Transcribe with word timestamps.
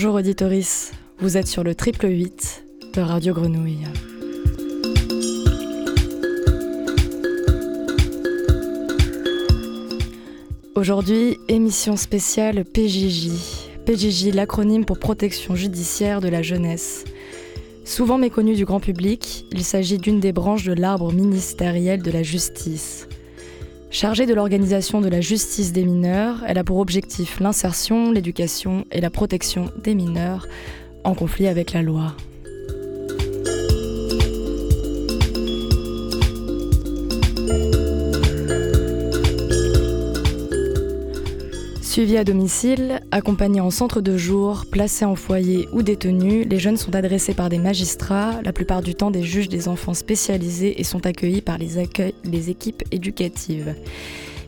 Bonjour 0.00 0.14
auditoris, 0.14 0.92
vous 1.18 1.36
êtes 1.36 1.48
sur 1.48 1.64
le 1.64 1.74
triple 1.74 2.06
8 2.06 2.64
de 2.94 3.00
Radio 3.00 3.34
Grenouille. 3.34 3.84
Aujourd'hui, 10.76 11.36
émission 11.48 11.96
spéciale 11.96 12.64
PJJ. 12.64 13.32
PJJ, 13.86 14.32
l'acronyme 14.32 14.84
pour 14.84 15.00
protection 15.00 15.56
judiciaire 15.56 16.20
de 16.20 16.28
la 16.28 16.42
jeunesse. 16.42 17.02
Souvent 17.84 18.18
méconnue 18.18 18.54
du 18.54 18.64
grand 18.64 18.78
public, 18.78 19.46
il 19.50 19.64
s'agit 19.64 19.98
d'une 19.98 20.20
des 20.20 20.30
branches 20.30 20.62
de 20.62 20.74
l'arbre 20.74 21.12
ministériel 21.12 22.02
de 22.02 22.12
la 22.12 22.22
justice. 22.22 23.07
Chargée 23.90 24.26
de 24.26 24.34
l'organisation 24.34 25.00
de 25.00 25.08
la 25.08 25.22
justice 25.22 25.72
des 25.72 25.84
mineurs, 25.84 26.44
elle 26.46 26.58
a 26.58 26.64
pour 26.64 26.78
objectif 26.78 27.40
l'insertion, 27.40 28.12
l'éducation 28.12 28.84
et 28.92 29.00
la 29.00 29.10
protection 29.10 29.70
des 29.82 29.94
mineurs 29.94 30.46
en 31.04 31.14
conflit 31.14 31.48
avec 31.48 31.72
la 31.72 31.82
loi. 31.82 32.14
Suivis 41.88 42.18
à 42.18 42.24
domicile, 42.24 43.00
accompagnés 43.12 43.62
en 43.62 43.70
centre 43.70 44.02
de 44.02 44.18
jour, 44.18 44.66
placés 44.70 45.06
en 45.06 45.14
foyer 45.14 45.70
ou 45.72 45.80
détenus, 45.80 46.46
les 46.46 46.58
jeunes 46.58 46.76
sont 46.76 46.94
adressés 46.94 47.32
par 47.32 47.48
des 47.48 47.56
magistrats, 47.56 48.42
la 48.44 48.52
plupart 48.52 48.82
du 48.82 48.94
temps 48.94 49.10
des 49.10 49.22
juges 49.22 49.48
des 49.48 49.68
enfants 49.68 49.94
spécialisés 49.94 50.78
et 50.78 50.84
sont 50.84 51.06
accueillis 51.06 51.40
par 51.40 51.56
les, 51.56 51.78
équipes 52.50 52.82
éducatives. 52.92 53.74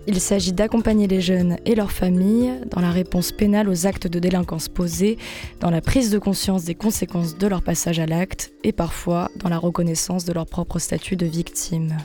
Il 0.06 0.20
s'agit 0.20 0.52
d'accompagner 0.52 1.06
les 1.06 1.22
jeunes 1.22 1.56
et 1.64 1.74
leurs 1.74 1.92
familles 1.92 2.52
dans 2.70 2.82
la 2.82 2.90
réponse 2.90 3.32
pénale 3.32 3.70
aux 3.70 3.86
actes 3.86 4.06
de 4.06 4.18
délinquance 4.18 4.68
posés, 4.68 5.16
dans 5.60 5.70
la 5.70 5.80
prise 5.80 6.10
de 6.10 6.18
conscience 6.18 6.64
des 6.64 6.74
conséquences 6.74 7.38
de 7.38 7.46
leur 7.46 7.62
passage 7.62 8.00
à 8.00 8.06
l'acte 8.06 8.52
et 8.64 8.72
parfois 8.72 9.30
dans 9.36 9.48
la 9.48 9.58
reconnaissance 9.58 10.26
de 10.26 10.34
leur 10.34 10.44
propre 10.44 10.78
statut 10.78 11.16
de 11.16 11.24
victime. 11.24 11.96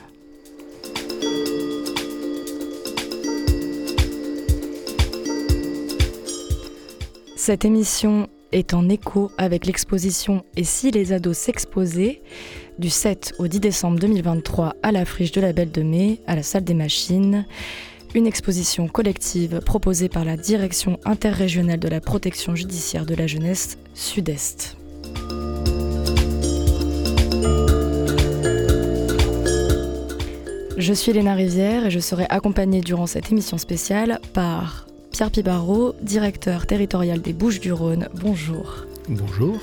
Cette 7.46 7.64
émission 7.64 8.26
est 8.50 8.74
en 8.74 8.88
écho 8.88 9.30
avec 9.38 9.66
l'exposition 9.66 10.44
Et 10.56 10.64
si 10.64 10.90
les 10.90 11.12
ados 11.12 11.38
s'exposaient 11.38 12.20
du 12.80 12.90
7 12.90 13.34
au 13.38 13.46
10 13.46 13.60
décembre 13.60 14.00
2023 14.00 14.74
à 14.82 14.90
la 14.90 15.04
friche 15.04 15.30
de 15.30 15.40
la 15.40 15.52
Belle 15.52 15.70
de 15.70 15.82
Mai, 15.82 16.18
à 16.26 16.34
la 16.34 16.42
salle 16.42 16.64
des 16.64 16.74
machines. 16.74 17.46
Une 18.16 18.26
exposition 18.26 18.88
collective 18.88 19.60
proposée 19.64 20.08
par 20.08 20.24
la 20.24 20.36
Direction 20.36 20.98
interrégionale 21.04 21.78
de 21.78 21.86
la 21.86 22.00
protection 22.00 22.56
judiciaire 22.56 23.06
de 23.06 23.14
la 23.14 23.28
jeunesse 23.28 23.78
Sud-Est. 23.94 24.76
Je 30.76 30.92
suis 30.92 31.12
Léna 31.12 31.34
Rivière 31.34 31.86
et 31.86 31.90
je 31.92 32.00
serai 32.00 32.26
accompagnée 32.28 32.80
durant 32.80 33.06
cette 33.06 33.30
émission 33.30 33.56
spéciale 33.56 34.18
par 34.32 34.88
Pierre 35.16 35.30
Pibarot, 35.30 35.94
directeur 36.02 36.66
territorial 36.66 37.22
des 37.22 37.32
Bouches-du-Rhône. 37.32 38.10
Bonjour. 38.20 38.84
Bonjour. 39.08 39.58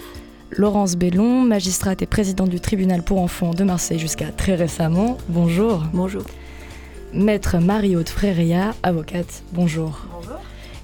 Laurence 0.50 0.96
Bellon, 0.96 1.44
magistrate 1.44 2.02
et 2.02 2.08
présidente 2.08 2.50
du 2.50 2.60
tribunal 2.60 3.04
pour 3.04 3.22
enfants 3.22 3.54
de 3.54 3.64
Marseille 3.64 4.00
jusqu'à 4.00 4.32
très 4.32 4.56
récemment. 4.56 5.20
Bonjour. 5.30 5.84
Bonjour. 5.94 6.24
Maître 7.14 7.60
Marie-Aude 7.60 8.10
Fréria, 8.10 8.74
avocate. 8.82 9.44
Bonjour. 9.52 10.08
Bonjour. 10.12 10.40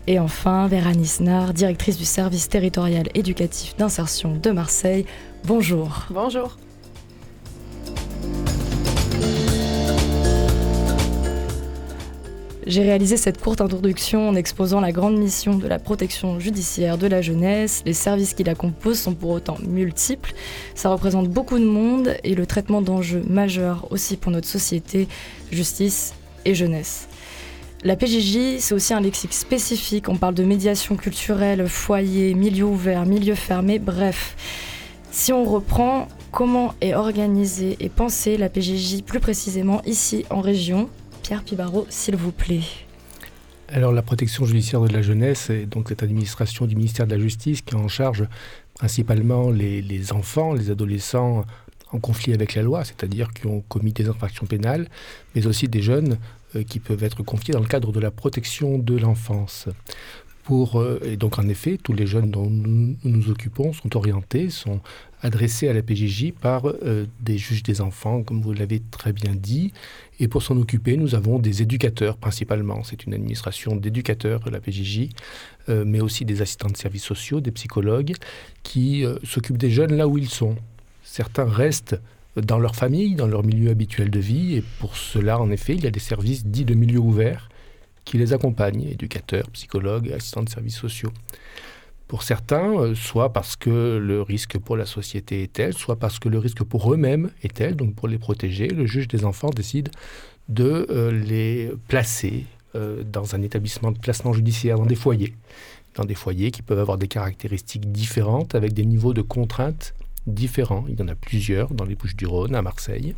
Et 0.05 0.19
enfin, 0.19 0.67
Vera 0.67 0.93
Nisnar, 0.93 1.55
directrice 1.55 1.97
du 1.97 2.05
service 2.05 2.47
territorial 2.47 3.07
éducatif 3.15 3.75
d'insertion 3.75 4.35
de 4.35 4.51
Marseille. 4.51 5.07
Bonjour. 5.45 6.05
Bonjour. 6.11 6.57
J'ai 12.69 12.83
réalisé 12.83 13.17
cette 13.17 13.41
courte 13.41 13.61
introduction 13.61 14.29
en 14.29 14.35
exposant 14.35 14.79
la 14.79 14.91
grande 14.91 15.17
mission 15.17 15.57
de 15.57 15.67
la 15.67 15.79
protection 15.79 16.39
judiciaire 16.39 16.99
de 16.99 17.07
la 17.07 17.19
jeunesse. 17.19 17.81
Les 17.83 17.93
services 17.93 18.35
qui 18.35 18.43
la 18.43 18.53
composent 18.53 18.99
sont 18.99 19.15
pour 19.15 19.31
autant 19.31 19.57
multiples. 19.67 20.35
Ça 20.75 20.89
représente 20.89 21.29
beaucoup 21.29 21.57
de 21.57 21.65
monde 21.65 22.15
et 22.23 22.35
le 22.35 22.45
traitement 22.45 22.83
d'enjeux 22.83 23.23
majeurs 23.27 23.87
aussi 23.89 24.17
pour 24.17 24.31
notre 24.31 24.47
société, 24.47 25.07
justice 25.51 26.13
et 26.45 26.53
jeunesse. 26.53 27.07
La 27.83 27.95
PJJ, 27.95 28.59
c'est 28.59 28.75
aussi 28.75 28.93
un 28.93 29.01
lexique 29.01 29.33
spécifique. 29.33 30.07
On 30.07 30.17
parle 30.17 30.35
de 30.35 30.43
médiation 30.43 30.95
culturelle, 30.95 31.67
foyer, 31.67 32.35
milieu 32.35 32.65
ouvert, 32.65 33.07
milieu 33.07 33.33
fermé, 33.33 33.79
bref. 33.79 34.35
Si 35.09 35.33
on 35.33 35.43
reprend 35.43 36.07
comment 36.31 36.75
est 36.81 36.93
organisée 36.93 37.77
et 37.79 37.89
pensée 37.89 38.37
la 38.37 38.47
PJJ 38.47 39.01
plus 39.01 39.19
précisément 39.19 39.81
ici 39.87 40.23
en 40.29 40.41
région, 40.41 40.87
Pierre 41.29 41.43
s'il 41.89 42.15
vous 42.15 42.31
plaît. 42.31 42.63
Alors 43.67 43.91
la 43.91 44.01
protection 44.01 44.45
judiciaire 44.45 44.81
de 44.81 44.91
la 44.91 45.03
jeunesse 45.03 45.51
est 45.51 45.67
donc 45.67 45.89
cette 45.89 46.01
administration 46.01 46.65
du 46.65 46.75
ministère 46.75 47.05
de 47.05 47.13
la 47.13 47.19
Justice 47.19 47.61
qui 47.61 47.75
en 47.75 47.87
charge 47.87 48.23
principalement 48.73 49.51
les, 49.51 50.11
enfants, 50.11 50.53
les 50.53 50.71
adolescents 50.71 51.45
en 51.91 51.99
conflit 51.99 52.33
avec 52.33 52.55
la 52.55 52.63
loi, 52.63 52.83
c'est-à-dire 52.83 53.29
qui 53.31 53.45
ont 53.45 53.61
commis 53.69 53.93
des 53.93 54.09
infractions 54.09 54.47
pénales, 54.47 54.87
mais 55.35 55.45
aussi 55.45 55.67
des 55.67 55.83
jeunes 55.83 56.17
euh, 56.55 56.63
qui 56.63 56.79
peuvent 56.79 57.03
être 57.03 57.21
confiés 57.21 57.53
dans 57.53 57.59
le 57.59 57.67
cadre 57.67 57.91
de 57.91 57.99
la 57.99 58.09
protection 58.09 58.79
de 58.79 58.97
l'enfance. 58.97 59.67
Euh, 60.51 60.99
et 61.03 61.17
donc 61.17 61.39
en 61.39 61.47
effet, 61.47 61.77
tous 61.81 61.93
les 61.93 62.07
jeunes 62.07 62.31
dont 62.31 62.49
nous 62.49 62.95
nous 63.03 63.29
occupons 63.29 63.73
sont 63.73 63.95
orientés, 63.95 64.49
sont 64.49 64.81
adressés 65.21 65.67
à 65.67 65.73
la 65.73 65.81
PJJ 65.81 66.31
par 66.31 66.67
euh, 66.67 67.05
des 67.19 67.37
juges 67.37 67.63
des 67.63 67.81
enfants, 67.81 68.23
comme 68.23 68.41
vous 68.41 68.53
l'avez 68.53 68.81
très 68.91 69.13
bien 69.13 69.33
dit. 69.35 69.73
Et 70.19 70.27
pour 70.27 70.41
s'en 70.41 70.57
occuper, 70.57 70.97
nous 70.97 71.15
avons 71.15 71.39
des 71.39 71.61
éducateurs 71.61 72.17
principalement. 72.17 72.83
C'est 72.83 73.05
une 73.05 73.13
administration 73.13 73.75
d'éducateurs, 73.75 74.41
la 74.49 74.59
PJJ, 74.59 75.09
euh, 75.69 75.83
mais 75.85 76.01
aussi 76.01 76.25
des 76.25 76.41
assistants 76.41 76.69
de 76.69 76.77
services 76.77 77.03
sociaux, 77.03 77.41
des 77.41 77.51
psychologues, 77.51 78.13
qui 78.63 79.03
s'occupent 79.23 79.57
des 79.57 79.71
jeunes 79.71 79.95
là 79.95 80.07
où 80.07 80.17
ils 80.17 80.29
sont. 80.29 80.55
Certains 81.03 81.45
restent 81.45 81.99
dans 82.35 82.59
leur 82.59 82.75
famille, 82.75 83.15
dans 83.15 83.27
leur 83.27 83.43
milieu 83.43 83.71
habituel 83.71 84.09
de 84.09 84.19
vie, 84.19 84.55
et 84.55 84.63
pour 84.79 84.95
cela, 84.95 85.39
en 85.39 85.49
effet, 85.51 85.75
il 85.75 85.83
y 85.83 85.87
a 85.87 85.91
des 85.91 85.99
services 85.99 86.45
dits 86.45 86.65
de 86.65 86.73
milieu 86.73 86.99
ouvert 86.99 87.48
qui 88.09 88.17
les 88.17 88.33
accompagnent, 88.33 88.85
éducateurs, 88.85 89.47
psychologues, 89.51 90.11
assistants 90.11 90.41
de 90.41 90.49
services 90.49 90.77
sociaux 90.77 91.11
pour 92.07 92.23
certains, 92.23 92.73
euh, 92.79 92.95
soit 92.95 93.31
parce 93.31 93.55
que 93.55 93.99
le 94.01 94.23
risque 94.23 94.57
pour 94.57 94.75
la 94.75 94.87
société 94.87 95.43
est 95.43 95.53
tel, 95.53 95.73
soit 95.75 95.97
parce 95.97 96.17
que 96.17 96.27
le 96.27 96.39
risque 96.39 96.63
pour 96.63 96.91
eux-mêmes 96.91 97.29
est 97.43 97.53
tel. 97.53 97.75
Donc 97.75 97.93
pour 97.93 98.07
les 98.07 98.17
protéger, 98.17 98.67
le 98.67 98.87
juge 98.87 99.07
des 99.07 99.25
enfants 99.25 99.51
décide 99.51 99.89
de 100.47 100.87
euh, 100.89 101.11
les 101.11 101.71
placer 101.87 102.45
euh, 102.75 103.03
dans 103.03 103.35
un 103.35 103.43
établissement 103.43 103.91
de 103.91 103.99
placement 103.99 104.33
judiciaire, 104.33 104.79
dans 104.79 104.87
des 104.87 104.95
foyers. 104.95 105.35
Dans 105.93 106.03
des 106.03 106.15
foyers 106.15 106.49
qui 106.49 106.63
peuvent 106.63 106.79
avoir 106.79 106.97
des 106.97 107.07
caractéristiques 107.07 107.91
différentes, 107.91 108.55
avec 108.55 108.73
des 108.73 108.85
niveaux 108.85 109.13
de 109.13 109.21
contraintes 109.21 109.93
différents. 110.25 110.85
Il 110.89 110.99
y 110.99 111.03
en 111.03 111.09
a 111.09 111.15
plusieurs 111.15 111.71
dans 111.75 111.85
les 111.85 111.93
Bouches-du-Rhône, 111.93 112.55
à 112.55 112.63
Marseille, 112.63 113.13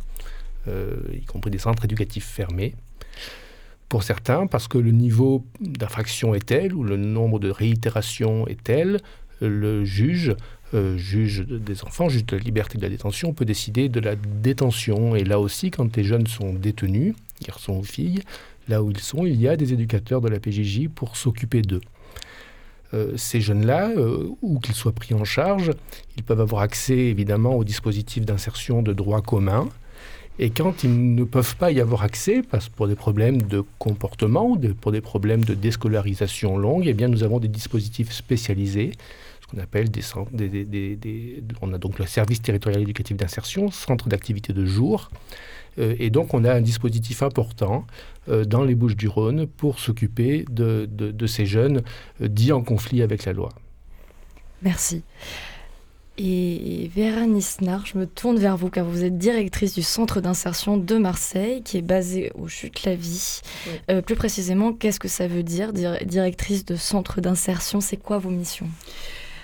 y 0.68 1.24
compris 1.24 1.50
des 1.50 1.58
centres 1.58 1.84
éducatifs 1.84 2.24
fermés 2.24 2.74
pour 3.92 4.04
certains, 4.04 4.46
parce 4.46 4.68
que 4.68 4.78
le 4.78 4.90
niveau 4.90 5.44
d'infraction 5.60 6.34
est 6.34 6.46
tel 6.46 6.72
ou 6.72 6.82
le 6.82 6.96
nombre 6.96 7.38
de 7.38 7.50
réitérations 7.50 8.48
est 8.48 8.64
tel, 8.64 9.00
le 9.42 9.84
juge, 9.84 10.34
euh, 10.72 10.96
juge 10.96 11.44
des 11.46 11.84
enfants, 11.84 12.08
juge 12.08 12.24
de 12.24 12.38
la 12.38 12.42
liberté 12.42 12.78
de 12.78 12.82
la 12.82 12.88
détention, 12.88 13.34
peut 13.34 13.44
décider 13.44 13.90
de 13.90 14.00
la 14.00 14.16
détention. 14.16 15.14
Et 15.14 15.24
là 15.24 15.38
aussi, 15.38 15.70
quand 15.70 15.94
les 15.94 16.04
jeunes 16.04 16.26
sont 16.26 16.54
détenus, 16.54 17.14
garçons 17.46 17.74
ou 17.74 17.82
filles, 17.82 18.22
là 18.66 18.82
où 18.82 18.90
ils 18.90 18.98
sont, 18.98 19.26
il 19.26 19.38
y 19.38 19.46
a 19.46 19.58
des 19.58 19.74
éducateurs 19.74 20.22
de 20.22 20.30
la 20.30 20.40
PJJ 20.40 20.88
pour 20.88 21.18
s'occuper 21.18 21.60
d'eux. 21.60 21.82
Euh, 22.94 23.12
ces 23.18 23.42
jeunes-là, 23.42 23.90
euh, 23.90 24.30
où 24.40 24.58
qu'ils 24.58 24.74
soient 24.74 24.92
pris 24.92 25.12
en 25.12 25.24
charge, 25.24 25.70
ils 26.16 26.22
peuvent 26.22 26.40
avoir 26.40 26.62
accès 26.62 26.96
évidemment 26.96 27.56
au 27.56 27.64
dispositif 27.64 28.24
d'insertion 28.24 28.80
de 28.80 28.94
droit 28.94 29.20
commun, 29.20 29.68
et 30.38 30.50
quand 30.50 30.82
ils 30.82 31.14
ne 31.14 31.24
peuvent 31.24 31.56
pas 31.56 31.70
y 31.70 31.80
avoir 31.80 32.02
accès, 32.02 32.42
parce 32.42 32.68
pour 32.68 32.88
des 32.88 32.94
problèmes 32.94 33.42
de 33.42 33.62
comportement, 33.78 34.58
pour 34.80 34.92
des 34.92 35.00
problèmes 35.00 35.44
de 35.44 35.54
déscolarisation 35.54 36.56
longue, 36.56 36.84
eh 36.86 36.94
bien 36.94 37.08
nous 37.08 37.22
avons 37.22 37.38
des 37.38 37.48
dispositifs 37.48 38.12
spécialisés, 38.12 38.92
ce 39.42 39.46
qu'on 39.46 39.62
appelle 39.62 39.90
des, 39.90 40.02
On 41.60 41.72
a 41.72 41.78
donc 41.78 41.98
le 41.98 42.06
service 42.06 42.40
territorial 42.40 42.82
éducatif 42.82 43.16
d'insertion, 43.16 43.70
centre 43.70 44.08
d'activité 44.08 44.52
de 44.52 44.64
jour. 44.64 45.10
Euh, 45.78 45.94
et 45.98 46.10
donc 46.10 46.34
on 46.34 46.44
a 46.44 46.52
un 46.52 46.60
dispositif 46.60 47.22
important 47.22 47.86
euh, 48.28 48.44
dans 48.44 48.62
les 48.62 48.74
Bouches 48.74 48.96
du 48.96 49.08
Rhône 49.08 49.46
pour 49.46 49.78
s'occuper 49.78 50.44
de, 50.50 50.86
de, 50.90 51.26
ces 51.26 51.46
jeunes 51.46 51.82
euh, 52.20 52.28
dits 52.28 52.52
en 52.52 52.62
conflit 52.62 53.02
avec 53.02 53.24
la 53.24 53.32
loi. 53.32 53.50
Merci. 54.62 55.02
Et 56.18 56.90
Vera 56.94 57.26
Nisnar, 57.26 57.86
je 57.86 57.96
me 57.96 58.06
tourne 58.06 58.38
vers 58.38 58.56
vous 58.56 58.68
car 58.68 58.84
vous 58.84 59.02
êtes 59.02 59.16
directrice 59.16 59.72
du 59.74 59.82
centre 59.82 60.20
d'insertion 60.20 60.76
de 60.76 60.98
Marseille 60.98 61.62
qui 61.62 61.78
est 61.78 61.82
basé 61.82 62.30
au 62.34 62.48
Chute-la-Vie. 62.48 63.40
Euh, 63.90 64.02
plus 64.02 64.14
précisément, 64.14 64.74
qu'est-ce 64.74 65.00
que 65.00 65.08
ça 65.08 65.26
veut 65.26 65.42
dire, 65.42 65.72
directrice 65.72 66.66
de 66.66 66.76
centre 66.76 67.20
d'insertion? 67.22 67.80
C'est 67.80 67.96
quoi 67.96 68.18
vos 68.18 68.30
missions? 68.30 68.68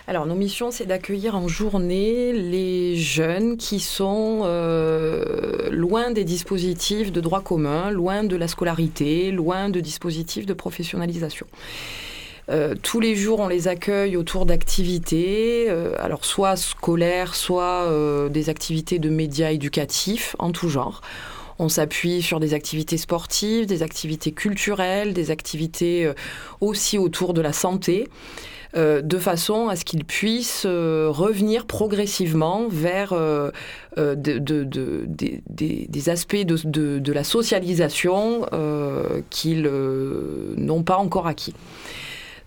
Alors, 0.06 0.24
nos 0.24 0.34
missions, 0.34 0.70
c'est 0.70 0.86
d'accueillir 0.86 1.36
en 1.36 1.48
journée 1.48 2.32
les 2.32 2.96
jeunes 2.96 3.58
qui 3.58 3.78
sont 3.78 4.40
euh, 4.44 5.68
loin 5.70 6.12
des 6.12 6.24
dispositifs 6.24 7.12
de 7.12 7.20
droit 7.20 7.42
commun, 7.42 7.90
loin 7.90 8.24
de 8.24 8.34
la 8.34 8.48
scolarité, 8.48 9.30
loin 9.32 9.68
de 9.68 9.80
dispositifs 9.80 10.46
de 10.46 10.54
professionnalisation. 10.54 11.46
Euh, 12.50 12.74
tous 12.82 13.00
les 13.00 13.14
jours, 13.14 13.40
on 13.40 13.48
les 13.48 13.68
accueille 13.68 14.16
autour 14.16 14.46
d'activités, 14.46 15.66
euh, 15.68 15.92
alors 15.98 16.24
soit 16.24 16.56
scolaires, 16.56 17.34
soit 17.34 17.88
des 18.30 18.48
activités 18.48 18.98
de 18.98 19.10
médias 19.10 19.50
éducatifs 19.50 20.36
en 20.38 20.52
tout 20.52 20.68
genre. 20.68 21.00
On 21.58 21.68
s'appuie 21.68 22.22
sur 22.22 22.38
des 22.38 22.54
activités 22.54 22.98
sportives, 22.98 23.66
des 23.66 23.82
activités 23.82 24.30
culturelles, 24.30 25.12
des 25.12 25.32
activités 25.32 26.12
aussi 26.60 26.98
autour 26.98 27.34
de 27.34 27.40
la 27.40 27.52
santé. 27.52 28.08
Euh, 28.76 29.00
de 29.00 29.16
façon 29.16 29.68
à 29.68 29.76
ce 29.76 29.84
qu'ils 29.84 30.04
puissent 30.04 30.64
euh, 30.66 31.08
revenir 31.10 31.64
progressivement 31.64 32.66
vers 32.68 33.14
euh, 33.14 33.50
des 33.96 36.08
aspects 36.10 36.36
de, 36.36 37.12
la 37.12 37.24
socialisation 37.24 38.44
qu'ils 39.30 39.70
n'ont 40.56 40.82
pas 40.82 40.96
encore 40.96 41.26
acquis. 41.26 41.54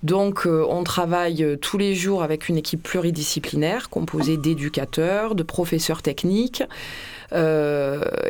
Donc, 0.03 0.48
on 0.48 0.83
travaille 0.83 1.57
tous 1.62 1.77
les 1.77 1.94
jours 1.94 2.24
avec 2.24 2.50
une 2.50 2.57
équipe 2.57 2.81
pluridisciplinaire 2.81 3.89
composée 3.89 4.38
d'éducateurs, 4.38 5.36
de 5.36 5.44
professeurs 5.44 6.01
techniques, 6.01 6.63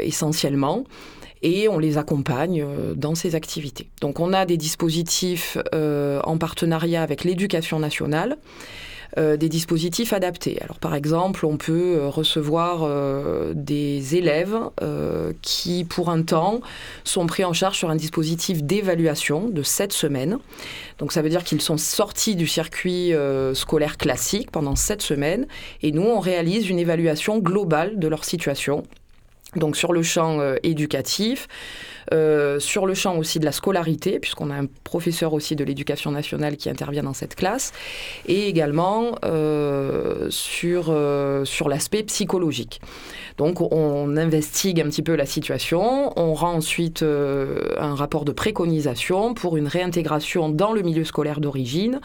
essentiellement 0.02 0.84
et 1.42 1.68
on 1.68 1.80
les 1.80 1.98
accompagne 1.98 2.62
euh, 2.62 2.94
dans 2.96 3.16
ces 3.16 3.36
activités. 3.36 3.88
Donc 4.02 4.20
on 4.20 4.34
a 4.34 4.46
des 4.46 4.58
dispositifs 4.58 5.58
euh, 5.74 6.20
en 6.24 6.38
partenariat 6.38 7.02
avec 7.02 7.24
l'éducation 7.24 7.80
nationale. 7.80 8.38
Euh, 9.18 9.36
des 9.36 9.50
dispositifs 9.50 10.14
adaptés. 10.14 10.58
Alors 10.62 10.80
par 10.80 10.96
exemple, 10.96 11.46
on 11.46 11.58
peut 11.58 12.08
recevoir 12.08 12.88
des 13.54 14.16
élèves 14.16 14.58
qui, 15.42 15.84
pour 15.84 16.10
un 16.10 16.22
temps, 16.22 16.62
sont 17.04 17.26
pris 17.26 17.44
en 17.44 17.54
charge 17.54 17.78
sur 17.78 17.90
un 17.90 17.96
dispositif 17.96 18.64
d'évaluation 18.64 19.50
de 19.50 19.64
7 19.64 19.92
semaines. 19.92 20.38
Donc 21.00 21.12
ça 21.12 21.22
veut 21.22 21.30
dire 21.30 21.44
qu'ils 21.44 21.62
sont 21.62 21.78
sortis 21.78 22.36
du 22.36 22.48
circuit 22.48 23.14
scolaire 23.54 23.98
classique 23.98 24.52
pendant 24.52 24.76
7 24.76 25.02
semaines 25.02 25.48
et 25.82 25.92
nous, 25.92 26.04
on 26.04 26.20
réalise 26.20 26.70
une 26.70 26.80
évaluation 26.80 27.40
globale 27.40 28.00
de 28.00 28.08
leur 28.08 28.24
situation 28.24 28.84
donc 29.56 29.76
sur 29.76 29.92
le 29.92 30.02
champ 30.02 30.40
euh, 30.40 30.56
éducatif, 30.64 31.48
euh, 32.14 32.60
sur 32.60 32.86
le 32.86 32.94
champ 32.94 33.18
aussi 33.18 33.40
de 33.40 33.46
la 33.46 33.52
scolarité, 33.52 34.20
puisqu'on 34.20 34.50
a 34.50 34.56
un 34.56 34.66
professeur 34.84 35.34
aussi 35.34 35.56
de 35.56 35.64
l'éducation 35.64 36.12
nationale 36.12 36.58
qui 36.58 36.70
intervient 36.70 37.04
dans 37.04 37.14
cette 37.14 37.36
classe, 37.36 37.74
et 38.28 38.48
également 38.48 39.16
euh, 39.26 40.28
sur, 40.30 40.96
sur 41.46 41.70
l'aspect 41.70 42.04
psychologique. 42.04 42.82
Donc 43.38 43.62
on 43.62 44.18
investigue 44.18 44.82
un 44.82 44.86
petit 44.86 45.02
peu 45.02 45.16
la 45.16 45.26
situation, 45.26 46.14
on 46.18 46.34
rend 46.34 46.54
ensuite 46.54 47.04
un 47.04 47.96
rapport 47.96 48.26
de 48.26 48.32
préconisation 48.32 49.34
pour 49.34 49.58
une 49.58 49.68
réintégration 49.68 50.50
dans 50.50 50.74
le 50.74 50.82
milieu 50.82 51.04
scolaire 51.06 51.40
d'origine, 51.40 52.02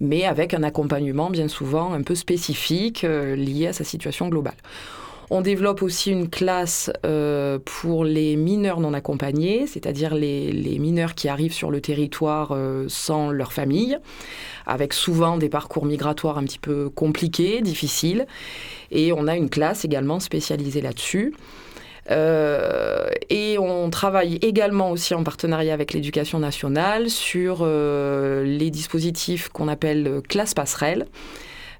mais 0.00 0.24
avec 0.24 0.54
un 0.54 0.62
accompagnement 0.62 1.30
bien 1.30 1.48
souvent 1.48 1.92
un 1.92 2.02
peu 2.02 2.14
spécifique 2.14 3.02
lié 3.02 3.68
à 3.68 3.72
sa 3.72 3.84
situation 3.84 4.28
globale. 4.28 4.54
On 5.28 5.40
développe 5.40 5.82
aussi 5.82 6.12
une 6.12 6.30
classe 6.30 6.90
euh, 7.04 7.58
pour 7.64 8.04
les 8.04 8.36
mineurs 8.36 8.78
non 8.78 8.94
accompagnés, 8.94 9.66
c'est-à-dire 9.66 10.14
les, 10.14 10.78
mineurs 10.78 11.16
qui 11.16 11.28
arrivent 11.28 11.52
sur 11.52 11.70
le 11.70 11.80
territoire 11.80 12.52
euh, 12.52 12.84
sans 12.88 13.30
leur 13.30 13.52
famille, 13.52 13.98
avec 14.66 14.92
souvent 14.92 15.36
des 15.36 15.48
parcours 15.48 15.84
migratoires 15.84 16.38
un 16.38 16.44
petit 16.44 16.60
peu 16.60 16.90
compliqués, 16.90 17.60
difficiles. 17.60 18.26
Et 18.92 19.12
on 19.12 19.26
a 19.26 19.34
une 19.36 19.50
classe 19.50 19.84
également 19.84 20.20
spécialisée 20.20 20.80
là-dessus. 20.80 21.34
Euh, 22.08 23.08
et 23.28 23.58
on 23.58 23.90
travaille 23.90 24.36
également 24.42 24.92
aussi 24.92 25.12
en 25.12 25.24
partenariat 25.24 25.74
avec 25.74 25.92
l'éducation 25.92 26.38
nationale 26.38 27.10
sur 27.10 27.66
les 27.66 28.70
dispositifs 28.70 29.48
qu'on 29.48 29.66
appelle 29.66 30.20
classe 30.28 30.54
passerelle 30.54 31.06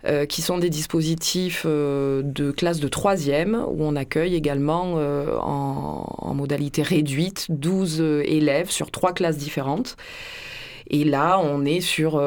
euh, 0.06 0.24
qui 0.24 0.40
sont 0.40 0.58
des 0.58 0.70
dispositifs 0.70 1.64
euh, 1.66 2.22
de 2.22 2.52
classe 2.52 2.78
de 2.78 2.86
troisième, 2.86 3.64
où 3.68 3.78
on 3.80 3.96
accueille 3.96 4.36
également 4.36 4.94
euh, 4.98 5.36
en, 5.40 6.32
modalité 6.32 6.82
réduite 6.82 7.46
12 7.48 8.00
élèves 8.24 8.70
sur 8.70 8.92
trois 8.92 9.12
classes 9.12 9.38
différentes. 9.38 9.96
Et 10.90 11.02
là, 11.02 11.40
on 11.42 11.64
est 11.64 11.80
sur, 11.80 12.22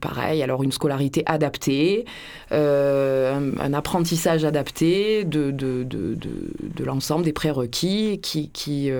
pareil, 0.00 0.42
alors 0.42 0.62
une 0.62 0.70
scolarité 0.70 1.24
adaptée, 1.26 2.04
un, 2.52 3.72
apprentissage 3.72 4.44
adapté 4.44 5.24
de, 5.24 5.50
de, 5.50 5.82
de, 5.82 6.14
de 6.14 6.84
l'ensemble 6.84 7.24
des 7.24 7.32
prérequis 7.32 8.20
qui, 8.22 8.50
qui 8.50 8.90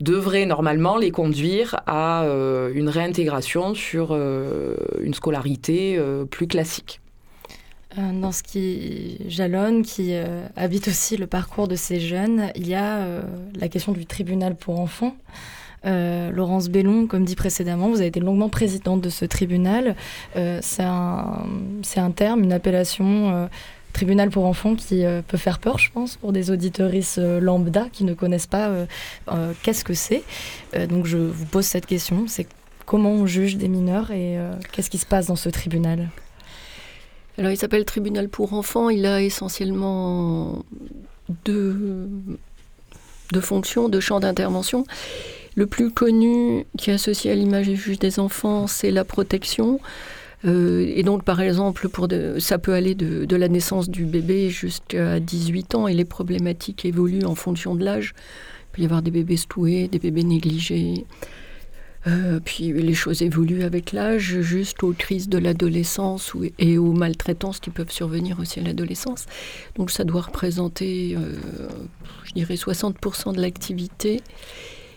devrait 0.00 0.46
normalement 0.46 0.98
les 0.98 1.10
conduire 1.10 1.80
à 1.86 2.26
une 2.74 2.90
réintégration 2.90 3.74
sur 3.74 4.14
une 4.14 5.14
scolarité 5.14 5.98
plus 6.30 6.46
classique. 6.46 7.00
Euh, 7.96 8.20
dans 8.20 8.32
ce 8.32 8.42
qui 8.42 9.16
jalonne, 9.28 9.82
qui 9.82 10.10
euh, 10.12 10.46
habite 10.56 10.88
aussi 10.88 11.16
le 11.16 11.26
parcours 11.26 11.68
de 11.68 11.74
ces 11.74 12.00
jeunes, 12.00 12.50
il 12.54 12.68
y 12.68 12.74
a 12.74 12.98
euh, 12.98 13.22
la 13.58 13.68
question 13.68 13.92
du 13.92 14.04
tribunal 14.04 14.54
pour 14.54 14.78
enfants. 14.80 15.16
Laurence 15.84 16.68
Bellon, 16.68 17.06
comme 17.06 17.24
dit 17.24 17.36
précédemment, 17.36 17.88
vous 17.88 17.98
avez 17.98 18.08
été 18.08 18.20
longuement 18.20 18.50
présidente 18.50 19.00
de 19.00 19.08
ce 19.08 19.24
tribunal. 19.24 19.94
c'est 20.34 20.82
un, 20.82 21.46
un, 21.96 22.10
terme, 22.10 22.42
une 22.42 22.52
appellation 22.52 23.48
tribunal 23.94 24.28
pour 24.28 24.44
enfants 24.44 24.74
qui 24.74 25.04
peut 25.28 25.36
faire 25.38 25.60
peur, 25.60 25.78
je 25.78 25.90
pense, 25.90 26.16
pour 26.16 26.32
des 26.32 26.50
auditeuristes 26.50 27.18
lambda 27.18 27.86
qui 27.90 28.04
ne 28.04 28.12
connaissent 28.12 28.48
pas 28.48 28.70
qu'est-ce 29.62 29.84
que 29.84 29.94
c'est. 29.94 30.24
donc 30.90 31.06
je 31.06 31.16
vous 31.16 31.46
pose 31.46 31.64
cette 31.64 31.86
question, 31.86 32.24
c'est 32.26 32.48
comment 32.84 33.12
on 33.12 33.24
juge 33.24 33.56
des 33.56 33.68
mineurs 33.68 34.10
et 34.10 34.36
qu'est-ce 34.72 34.90
qui 34.90 34.98
se 34.98 35.06
passe 35.06 35.28
dans 35.28 35.36
ce 35.36 35.48
tribunal? 35.48 36.08
Alors 37.38 37.52
il 37.52 37.56
s'appelle 37.56 37.84
tribunal 37.84 38.28
pour 38.28 38.52
enfants, 38.52 38.90
il 38.90 39.06
a 39.06 39.22
essentiellement 39.22 40.64
deux, 41.44 42.08
fonctions, 43.40 43.88
deux 43.88 44.00
champs 44.00 44.18
d'intervention. 44.18 44.84
Le 45.54 45.66
plus 45.66 45.90
connu 45.90 46.66
qui 46.76 46.90
est 46.90 46.94
associé 46.94 47.30
à 47.30 47.34
l'image 47.34 47.68
du 47.68 47.76
juge 47.76 48.00
des 48.00 48.18
enfants, 48.18 48.66
c'est 48.66 48.90
la 48.90 49.04
protection. 49.04 49.80
Euh, 50.44 50.92
et 50.94 51.02
donc, 51.04 51.24
par 51.24 51.40
exemple, 51.40 51.88
pour 51.88 52.08
ça 52.38 52.58
peut 52.58 52.74
aller 52.74 52.94
de, 52.94 53.24
de, 53.24 53.36
la 53.36 53.48
naissance 53.48 53.88
du 53.88 54.04
bébé 54.04 54.50
jusqu'à 54.50 55.20
18 55.20 55.74
ans 55.74 55.88
et 55.88 55.94
les 55.94 56.04
problématiques 56.04 56.84
évoluent 56.84 57.24
en 57.24 57.34
fonction 57.36 57.74
de 57.76 57.84
l'âge. 57.84 58.14
Il 58.16 58.72
peut 58.72 58.82
y 58.82 58.84
avoir 58.84 59.02
des 59.02 59.10
bébés 59.10 59.36
stoués, 59.36 59.88
des 59.88 59.98
bébés 59.98 60.24
négligés, 60.24 61.06
euh, 62.08 62.40
puis 62.44 62.72
les 62.72 62.94
choses 62.94 63.22
évoluent 63.22 63.62
avec 63.62 63.92
l'âge, 63.92 64.40
juste 64.40 64.82
aux 64.82 64.92
crises 64.92 65.28
de 65.28 65.38
l'adolescence 65.38 66.32
et 66.58 66.78
aux 66.78 66.92
maltraitances 66.92 67.60
qui 67.60 67.70
peuvent 67.70 67.90
survenir 67.90 68.38
aussi 68.40 68.60
à 68.60 68.62
l'adolescence. 68.62 69.26
Donc 69.76 69.90
ça 69.90 70.04
doit 70.04 70.22
représenter, 70.22 71.16
euh, 71.16 71.36
je 72.24 72.32
dirais, 72.32 72.54
60% 72.54 73.34
de 73.34 73.40
l'activité. 73.40 74.20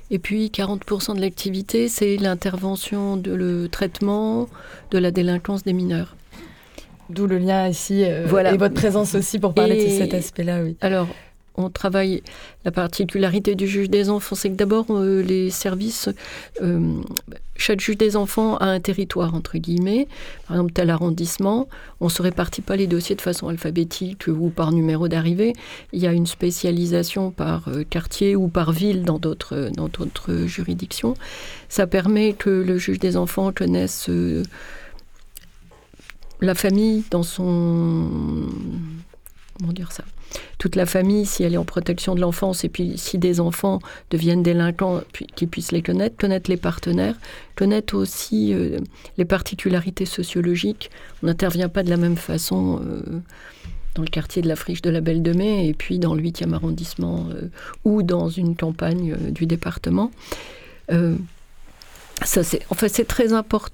Et 0.10 0.20
puis 0.20 0.48
40% 0.48 1.15
de 1.15 1.22
l'activité, 1.22 1.88
c'est 1.88 2.18
l'intervention, 2.18 3.15
de 3.18 3.34
le 3.34 3.70
traitement 3.70 4.50
de 4.91 4.98
la 4.98 5.12
délinquance 5.12 5.63
des 5.63 5.74
mineurs. 5.74 6.15
D'où 7.10 7.27
le 7.27 7.38
lien 7.38 7.68
ici 7.68 8.03
euh, 8.06 8.25
voilà. 8.27 8.53
et 8.53 8.58
votre 8.58 8.74
présence 8.74 9.15
aussi 9.15 9.39
pour 9.39 9.53
parler 9.53 9.86
de 9.86 9.89
cet 9.89 10.13
aspect-là. 10.13 10.63
Oui. 10.63 10.77
Alors, 10.82 11.08
on 11.55 11.70
travaille. 11.70 12.24
La 12.63 12.72
particularité 12.72 13.55
du 13.55 13.67
juge 13.67 13.89
des 13.89 14.10
enfants, 14.10 14.36
c'est 14.36 14.50
que 14.50 14.55
d'abord, 14.55 14.86
euh, 14.91 15.22
les 15.22 15.50
services, 15.50 16.10
euh, 16.62 17.01
chaque 17.55 17.79
juge 17.79 17.98
des 17.98 18.15
enfants 18.15 18.58
a 18.58 18.65
un 18.65 18.79
territoire, 18.79 19.34
entre 19.34 19.58
guillemets. 19.58 20.08
Par 20.48 20.58
exemple, 20.58 20.74
tel 20.74 20.89
arrondissement, 20.89 21.67
on 22.00 22.05
ne 22.05 22.10
se 22.12 22.22
répartit 22.22 22.62
pas 22.62 22.75
les 22.75 22.88
dossiers 22.88 23.15
de 23.15 23.22
façon 23.22 23.48
alphabétique 23.48 24.27
ou 24.27 24.50
par 24.50 24.72
numéro 24.72 25.08
d'arrivée. 25.08 25.53
Il 25.91 26.00
y 26.00 26.08
a 26.08 26.13
une 26.13 26.27
spécialisation 26.27 27.31
par 27.31 27.67
euh, 27.67 27.84
quartier 27.84 28.36
ou 28.36 28.48
par 28.48 28.72
ville 28.72 29.03
dans 29.03 29.20
d'autres, 29.20 29.70
dans 29.75 29.88
d'autres 29.88 30.46
juridictions. 30.46 31.15
Ça 31.67 31.88
permet 31.88 32.34
que 32.34 32.50
le 32.50 32.77
juge 32.77 33.00
des 33.00 33.17
enfants 33.17 33.51
connaisse 33.51 34.10
la 36.41 36.55
famille 36.55 37.03
dans 37.12 37.24
son... 37.24 38.10
Comment 39.58 39.74
dire 39.74 39.91
ça? 39.91 40.03
Toute 40.57 40.75
la 40.75 40.85
famille, 40.85 41.25
si 41.25 41.43
elle 41.43 41.53
est 41.53 41.57
en 41.57 41.65
protection 41.65 42.15
de 42.15 42.21
l'enfance, 42.21 42.63
et 42.63 42.69
puis 42.69 42.93
si 42.97 43.17
des 43.17 43.39
enfants 43.39 43.79
deviennent 44.09 44.43
délinquants, 44.43 45.01
qu'ils 45.35 45.47
puissent 45.47 45.71
les 45.71 45.81
connaître, 45.81 46.17
connaître 46.17 46.50
les 46.50 46.57
partenaires, 46.57 47.15
connaître 47.55 47.95
aussi 47.95 48.53
euh, 48.53 48.79
les 49.17 49.25
particularités 49.25 50.05
sociologiques. 50.05 50.91
On 51.23 51.27
n'intervient 51.27 51.69
pas 51.69 51.83
de 51.83 51.89
la 51.89 51.97
même 51.97 52.17
façon 52.17 52.81
euh, 52.83 53.01
dans 53.95 54.03
le 54.03 54.07
quartier 54.09 54.41
de 54.41 54.47
la 54.47 54.55
Friche 54.55 54.81
de 54.81 54.89
la 54.89 55.01
Belle 55.01 55.23
de 55.23 55.33
Mai, 55.33 55.67
et 55.67 55.73
puis 55.73 56.00
dans 56.00 56.13
le 56.13 56.21
8e 56.21 56.53
arrondissement, 56.53 57.27
euh, 57.31 57.50
ou 57.83 58.03
dans 58.03 58.29
une 58.29 58.55
campagne 58.55 59.15
du 59.31 59.45
département. 59.45 60.11
ça, 62.23 62.43
c'est, 62.43 62.61
en 62.69 62.75
fait, 62.75 62.89
c'est 62.89 63.05
très 63.05 63.33
important 63.33 63.73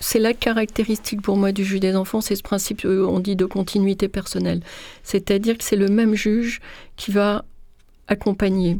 c'est 0.00 0.18
la 0.18 0.34
caractéristique 0.34 1.22
pour 1.22 1.36
moi 1.36 1.52
du 1.52 1.64
juge 1.64 1.80
des 1.80 1.96
enfants, 1.96 2.20
c'est 2.20 2.36
ce 2.36 2.42
principe, 2.42 2.84
euh, 2.84 3.06
on 3.06 3.20
dit, 3.20 3.36
de 3.36 3.44
continuité 3.44 4.08
personnelle. 4.08 4.60
C'est-à-dire 5.02 5.58
que 5.58 5.64
c'est 5.64 5.76
le 5.76 5.88
même 5.88 6.14
juge 6.14 6.60
qui 6.96 7.10
va 7.10 7.44
accompagner. 8.06 8.78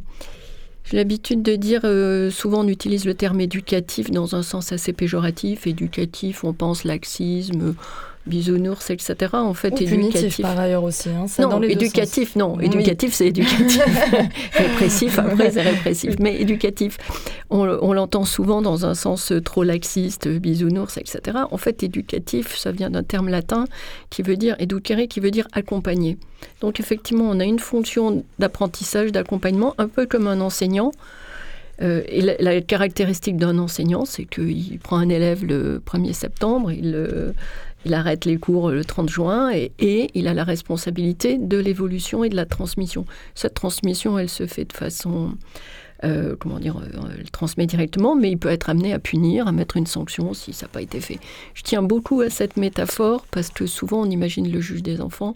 J'ai 0.85 0.97
l'habitude 0.97 1.43
de 1.43 1.55
dire, 1.55 1.83
euh, 1.85 2.31
souvent 2.31 2.65
on 2.65 2.69
utilise 2.69 3.05
le 3.05 3.13
terme 3.15 3.41
éducatif 3.41 4.11
dans 4.11 4.35
un 4.35 4.43
sens 4.43 4.73
assez 4.73 4.95
péjoratif. 4.95 5.67
Éducatif, 5.67 6.45
on 6.45 6.55
pense 6.55 6.85
laxisme, 6.85 7.75
bisounours, 8.29 8.91
etc. 8.91 9.17
En 9.33 9.55
fait, 9.55 9.73
Ou 9.73 9.83
éducatif. 9.83 10.43
par 10.43 10.59
ailleurs 10.59 10.85
aussi. 10.85 11.09
Hein, 11.09 11.27
non, 11.41 11.49
dans 11.49 11.63
éducatif, 11.63 12.37
non. 12.37 12.61
Éducatif, 12.61 13.15
c'est 13.15 13.29
éducatif. 13.29 13.81
répressif, 14.53 15.19
après, 15.19 15.51
c'est 15.51 15.63
répressif. 15.63 16.15
Mais 16.21 16.41
éducatif, 16.41 16.99
on, 17.51 17.65
l'entend 17.93 18.25
souvent 18.25 18.63
dans 18.63 18.87
un 18.87 18.95
sens 18.95 19.33
trop 19.45 19.65
laxiste, 19.65 20.29
bisounours, 20.29 20.97
etc. 20.99 21.39
En 21.51 21.57
fait, 21.57 21.83
éducatif, 21.83 22.57
ça 22.57 22.71
vient 22.71 22.91
d'un 22.91 23.03
terme 23.03 23.29
latin 23.29 23.65
qui 24.11 24.23
veut 24.23 24.37
dire, 24.37 24.55
educere, 24.59 25.09
qui 25.09 25.21
veut 25.21 25.31
dire 25.31 25.49
accompagner. 25.53 26.19
Donc, 26.61 26.79
effectivement, 26.79 27.29
on 27.29 27.41
a 27.41 27.45
une 27.45 27.59
fonction 27.59 28.25
d'apprentissage, 28.39 29.11
d'accompagnement, 29.13 29.75
un 29.79 29.89
peu 29.89 30.07
comme 30.07 30.27
un 30.27 30.41
enseignant. 30.41 30.93
Euh, 31.81 32.03
et 32.09 32.23
la, 32.23 32.61
caractéristique 32.61 33.37
d'un 33.37 33.59
enseignant, 33.59 34.05
c'est 34.05 34.25
qu'il 34.25 34.79
prend 34.81 34.99
un 34.99 35.09
élève 35.09 35.45
le 35.45 35.81
1er 35.87 36.13
septembre, 36.13 36.73
il 36.73 36.91
le 36.91 37.35
il 37.85 37.95
arrête 37.95 38.25
les 38.25 38.39
cours 38.39 38.71
le 38.71 38.85
30 38.85 39.09
juin 39.09 39.51
et, 39.53 40.11
il 40.15 40.29
a 40.29 40.35
la 40.35 40.45
responsabilité 40.45 41.39
de 41.39 41.57
l'évolution 41.57 42.25
et 42.25 42.29
de 42.29 42.37
la 42.37 42.47
transmission. 42.47 43.05
Cette 43.35 43.55
transmission, 43.55 44.19
elle 44.19 44.29
se 44.29 44.47
fait 44.47 44.65
de 44.65 44.73
façon... 44.73 45.33
Euh, 46.05 46.37
comment 46.39 46.61
dire, 46.61 46.77
euh, 46.77 47.09
elle 47.19 47.29
transmet 47.33 47.67
directement, 47.67 48.15
mais 48.15 48.31
il 48.31 48.39
peut 48.39 48.51
être 48.51 48.71
amené 48.71 48.93
à 48.93 49.01
punir, 49.01 49.49
à 49.49 49.53
mettre 49.53 49.77
une 49.77 49.87
sanction 49.87 50.33
si 50.33 50.53
ça 50.53 50.67
n'a 50.67 50.71
pas 50.71 50.81
été 50.81 51.01
fait. 51.01 51.19
Je 51.55 51.65
tiens 51.65 51.83
beaucoup 51.83 52.21
à 52.21 52.31
cette 52.31 52.57
métaphore 52.57 53.27
parce 53.33 53.49
que 53.49 53.67
souvent 53.67 54.03
on 54.03 54.11
imagine 54.11 54.49
le 54.49 54.61
juge 54.61 54.85
des 54.85 55.01
enfants 55.01 55.35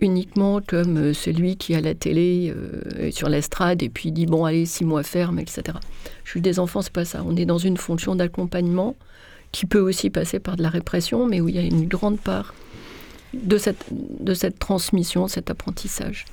uniquement 0.00 0.62
comme 0.66 0.96
euh, 0.96 1.12
celui 1.12 1.58
qui 1.58 1.74
a 1.74 1.82
la 1.82 1.94
télé 1.94 2.54
sur 3.10 3.28
l'estrade 3.28 3.82
et 3.82 3.90
puis 3.90 4.10
dit 4.10 4.24
bon 4.24 4.46
allez 4.46 4.64
six 4.64 4.86
mois 4.86 5.02
ferme 5.02 5.38
etc. 5.38 5.62
Le 5.74 6.30
juge 6.32 6.42
des 6.42 6.58
enfants 6.58 6.80
c'est 6.80 6.90
pas 6.90 7.04
ça. 7.04 7.22
On 7.26 7.36
est 7.36 7.44
dans 7.44 7.58
une 7.58 7.76
fonction 7.76 8.16
d'accompagnement 8.16 8.96
qui 9.54 9.66
peut 9.66 9.78
aussi 9.78 10.10
passer 10.10 10.40
par 10.40 10.56
de 10.56 10.62
la 10.62 10.68
répression, 10.68 11.26
mais 11.26 11.40
où 11.40 11.48
il 11.48 11.54
y 11.54 11.58
a 11.58 11.62
une 11.62 11.86
grande 11.86 12.18
part 12.18 12.54
de 13.32 13.56
cette, 13.56 13.86
de 13.92 14.34
cette 14.34 14.58
transmission, 14.58 15.28
cet 15.28 15.48
apprentissage. 15.48 16.24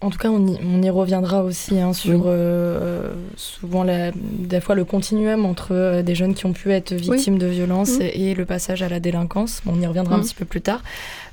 En 0.00 0.10
tout 0.10 0.18
cas, 0.18 0.28
on 0.28 0.46
y, 0.46 0.58
on 0.62 0.82
y 0.82 0.90
reviendra 0.90 1.42
aussi 1.42 1.80
hein, 1.80 1.92
sur 1.92 2.24
euh, 2.26 3.10
souvent 3.36 3.82
la, 3.82 4.12
des 4.12 4.60
fois 4.60 4.74
le 4.74 4.84
continuum 4.84 5.46
entre 5.46 5.68
euh, 5.72 6.02
des 6.02 6.14
jeunes 6.14 6.34
qui 6.34 6.46
ont 6.46 6.52
pu 6.52 6.72
être 6.72 6.92
victimes 6.92 7.38
de 7.38 7.46
violences 7.46 7.98
et, 8.00 8.34
le 8.34 8.44
passage 8.44 8.82
à 8.82 8.88
la 8.88 9.00
délinquance. 9.00 9.62
on 9.66 9.80
y 9.80 9.86
reviendra 9.86 10.16
un 10.16 10.20
petit 10.20 10.34
peu 10.34 10.44
plus 10.44 10.60
tard. 10.60 10.82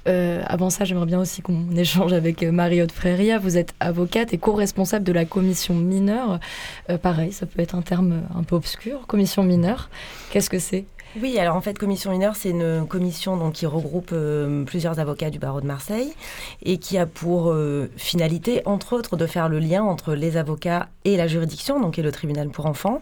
Euh, 0.07 0.41
avant 0.47 0.71
ça, 0.71 0.85
j'aimerais 0.85 1.05
bien 1.05 1.19
aussi 1.19 1.43
qu'on 1.43 1.69
échange 1.75 2.13
avec 2.13 2.41
Marie-Aude 2.41 2.91
Fréria. 2.91 3.37
Vous 3.37 3.57
êtes 3.57 3.75
avocate 3.79 4.33
et 4.33 4.39
co-responsable 4.39 5.03
de 5.03 5.11
la 5.11 5.25
commission 5.25 5.75
mineure. 5.75 6.39
pareil, 7.03 7.31
ça 7.31 7.45
peut 7.45 7.61
être 7.61 7.75
un 7.75 7.83
terme 7.83 8.21
un 8.35 8.43
peu 8.43 8.55
obscur. 8.55 9.05
Commission 9.05 9.43
mineure, 9.43 9.89
qu'est-ce 10.31 10.49
que 10.49 10.59
c'est 10.59 10.85
oui, 11.19 11.37
alors 11.39 11.55
en 11.55 11.61
fait, 11.61 11.77
Commission 11.77 12.11
mineure, 12.11 12.35
c'est 12.35 12.51
une 12.51 12.87
commission 12.87 13.51
qui 13.51 13.65
regroupe 13.65 14.11
euh, 14.13 14.63
plusieurs 14.63 14.99
avocats 14.99 15.29
du 15.29 15.39
barreau 15.39 15.59
de 15.59 15.65
Marseille 15.65 16.13
et 16.63 16.77
qui 16.77 16.97
a 16.97 17.05
pour 17.05 17.51
euh, 17.51 17.89
finalité, 17.97 18.61
entre 18.65 18.93
autres, 18.93 19.17
de 19.17 19.25
faire 19.25 19.49
le 19.49 19.59
lien 19.59 19.83
entre 19.83 20.13
les 20.13 20.37
avocats 20.37 20.87
et 21.03 21.17
la 21.17 21.27
juridiction, 21.27 21.81
donc 21.81 21.99
et 21.99 22.01
le 22.01 22.11
tribunal 22.11 22.49
pour 22.49 22.65
enfants. 22.65 23.01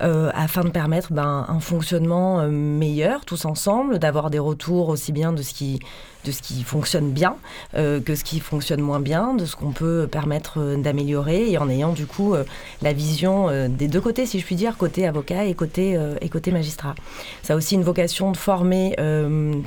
Euh, 0.00 0.30
afin 0.34 0.62
de 0.62 0.70
permettre 0.70 1.12
ben, 1.12 1.44
un 1.48 1.60
fonctionnement 1.60 2.46
meilleur 2.46 3.24
tous 3.24 3.44
ensemble, 3.44 3.98
d'avoir 3.98 4.30
des 4.30 4.38
retours 4.38 4.88
aussi 4.88 5.12
bien 5.12 5.32
de 5.32 5.42
ce 5.42 5.52
qui 5.52 5.80
de 6.24 6.32
ce 6.32 6.42
qui 6.42 6.62
fonctionne 6.62 7.10
bien 7.10 7.36
euh, 7.74 8.00
que 8.00 8.14
ce 8.14 8.24
qui 8.24 8.40
fonctionne 8.40 8.80
moins 8.80 9.00
bien, 9.00 9.34
de 9.34 9.44
ce 9.44 9.56
qu'on 9.56 9.72
peut 9.72 10.08
permettre 10.10 10.58
euh, 10.58 10.76
d'améliorer, 10.76 11.50
et 11.50 11.58
en 11.58 11.68
ayant 11.68 11.92
du 11.92 12.06
coup 12.06 12.34
euh, 12.34 12.44
la 12.82 12.92
vision 12.92 13.48
des 13.68 13.88
deux 13.88 14.00
côtés, 14.00 14.26
si 14.26 14.40
je 14.40 14.44
puis 14.44 14.56
dire, 14.56 14.76
côté 14.76 15.06
avocat 15.06 15.44
et 15.44 15.54
côté, 15.54 15.98
et 16.20 16.28
côté 16.28 16.50
magistrat. 16.50 16.94
Ça 17.42 17.54
a 17.54 17.56
aussi 17.56 17.74
une 17.74 17.82
vocation 17.82 18.30
de 18.32 18.36
former 18.36 18.96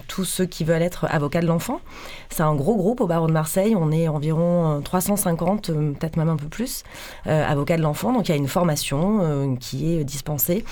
tous 0.08 0.26
ceux 0.26 0.46
qui 0.46 0.64
veulent 0.64 0.82
être 0.82 1.06
avocats 1.10 1.42
de 1.42 1.48
l'enfant. 1.48 1.82
C'est 2.30 2.44
un 2.44 2.56
gros 2.56 2.76
groupe 2.76 3.02
au 3.02 3.08
barreau 3.08 3.28
de 3.28 3.32
Marseille, 3.32 3.76
on 3.76 3.92
est 3.92 4.08
environ 4.08 4.82
350, 4.84 5.72
peut-être 5.72 6.18
même 6.18 6.30
un 6.30 6.38
peu 6.38 6.48
plus, 6.48 6.84
avocats 7.26 7.78
de 7.78 7.82
l'enfant, 7.82 8.14
donc 8.14 8.30
il 8.30 8.32
y 8.32 8.36
a 8.36 8.38
une 8.38 8.48
formation 8.48 9.58
qui 9.60 9.94
est 9.94 10.04
dispensée 10.04 10.64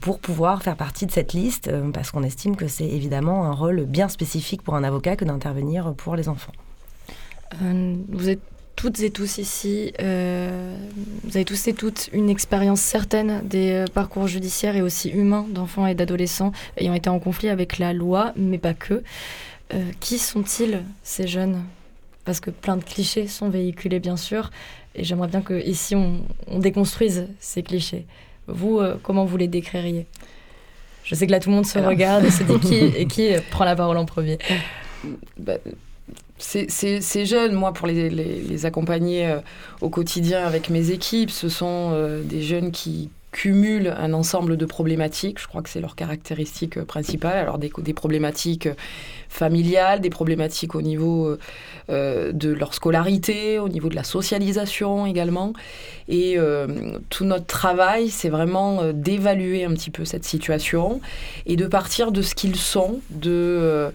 pour 0.00 0.18
pouvoir 0.18 0.62
faire 0.62 0.76
partie 0.76 1.06
de 1.06 1.12
cette 1.12 1.32
liste, 1.32 1.70
parce 1.92 2.10
qu'on 2.10 2.22
estime 2.22 2.56
que 2.56 2.68
c'est 2.68 2.88
évidemment 2.88 3.44
un 3.44 3.52
rôle 3.52 3.84
bien 3.84 4.08
spécifique 4.08 4.62
pour 4.62 4.74
un 4.74 4.84
avocat 4.84 5.13
que 5.16 5.24
d'intervenir 5.24 5.94
pour 5.94 6.16
les 6.16 6.28
enfants. 6.28 6.52
Euh, 7.62 7.94
vous 8.08 8.28
êtes 8.28 8.40
toutes 8.76 9.00
et 9.00 9.10
tous 9.10 9.38
ici, 9.38 9.92
euh, 10.00 10.76
vous 11.22 11.36
avez 11.36 11.44
tous 11.44 11.68
et 11.68 11.74
toutes 11.74 12.10
une 12.12 12.28
expérience 12.28 12.80
certaine 12.80 13.40
des 13.46 13.70
euh, 13.70 13.84
parcours 13.86 14.26
judiciaires 14.26 14.74
et 14.74 14.82
aussi 14.82 15.10
humains 15.10 15.46
d'enfants 15.48 15.86
et 15.86 15.94
d'adolescents 15.94 16.50
ayant 16.76 16.92
été 16.94 17.08
en 17.08 17.20
conflit 17.20 17.48
avec 17.48 17.78
la 17.78 17.92
loi, 17.92 18.32
mais 18.36 18.58
pas 18.58 18.74
que. 18.74 19.02
qui 20.00 20.18
sont-ils 20.18 20.82
ces 21.02 21.26
jeunes? 21.26 21.62
Parce 22.24 22.40
que 22.40 22.50
plein 22.50 22.76
de 22.76 22.84
clichés 22.84 23.26
sont 23.26 23.48
véhiculés, 23.48 24.00
bien 24.00 24.16
sûr, 24.16 24.50
et 24.94 25.04
j'aimerais 25.04 25.28
bien 25.28 25.42
que 25.42 25.62
ici 25.66 25.94
on, 25.94 26.58
déconstruise 26.58 27.28
ces 27.38 27.62
clichés. 27.62 28.06
Vous, 28.46 28.80
comment 29.02 29.24
vous 29.24 29.36
les 29.36 29.48
décririez? 29.48 30.06
Je 31.04 31.14
sais 31.14 31.26
que 31.26 31.32
là 31.32 31.40
tout 31.40 31.50
le 31.50 31.56
monde 31.56 31.66
se 31.66 31.78
regarde 31.78 32.24
et 32.24 32.30
se 32.30 32.42
dit 32.42 32.58
qui, 32.60 32.76
et 32.76 33.06
qui 33.06 33.30
prend 33.50 33.64
la 33.64 33.76
parole 33.76 33.98
en 33.98 34.06
premier? 34.06 34.38
Bah, 35.38 35.58
ces 36.38 37.26
jeunes, 37.26 37.52
moi, 37.52 37.72
pour 37.72 37.86
les, 37.86 38.66
accompagner 38.66 39.26
euh, 39.26 39.38
au 39.80 39.88
quotidien 39.88 40.44
avec 40.44 40.70
mes 40.70 40.90
équipes, 40.90 41.30
ce 41.30 41.48
sont 41.48 41.90
euh, 41.92 42.22
des 42.22 42.42
jeunes 42.42 42.70
qui 42.70 43.10
cumulent 43.30 43.92
un 43.98 44.12
ensemble 44.12 44.56
de 44.56 44.64
problématiques. 44.64 45.40
Je 45.40 45.48
crois 45.48 45.60
que 45.60 45.68
c'est 45.68 45.80
leur 45.80 45.96
caractéristique 45.96 46.76
euh, 46.76 46.84
principale. 46.84 47.38
Alors 47.38 47.58
des, 47.58 47.70
des, 47.78 47.94
problématiques 47.94 48.68
familiales, 49.28 50.00
des 50.00 50.10
problématiques 50.10 50.76
au 50.76 50.82
niveau 50.82 51.36
de 51.88 52.52
leur 52.52 52.72
scolarité, 52.72 53.58
au 53.58 53.68
niveau 53.68 53.88
de 53.88 53.96
la 53.96 54.04
socialisation 54.04 55.06
également. 55.06 55.52
Et 56.08 56.38
tout 57.10 57.24
notre 57.24 57.46
travail, 57.46 58.10
c'est 58.10 58.28
vraiment 58.28 58.92
d'évaluer 58.92 59.64
un 59.64 59.72
petit 59.72 59.90
peu 59.90 60.04
cette 60.04 60.24
situation 60.24 61.00
et 61.46 61.56
de 61.56 61.66
partir 61.66 62.12
de 62.12 62.22
ce 62.22 62.36
qu'ils 62.36 62.54
sont, 62.54 63.00
de 63.10 63.90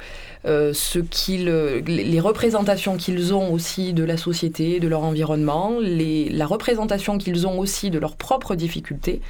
ce 0.46 1.00
qu'ils, 1.00 1.46
les 1.86 2.20
représentations 2.20 2.96
qu'ils 2.96 3.34
ont 3.34 3.52
aussi 3.52 3.94
de 3.94 4.04
la 4.04 4.18
société, 4.18 4.80
de 4.80 4.88
leur 4.88 5.04
environnement, 5.04 5.78
les, 5.82 6.30
la 6.30 6.46
représentation 6.46 7.18
qu'ils 7.18 7.46
ont 7.46 7.60
aussi 7.60 7.90
de 7.90 8.00
leurs 8.00 8.16
propres 8.16 8.56
difficultés, 8.56 9.22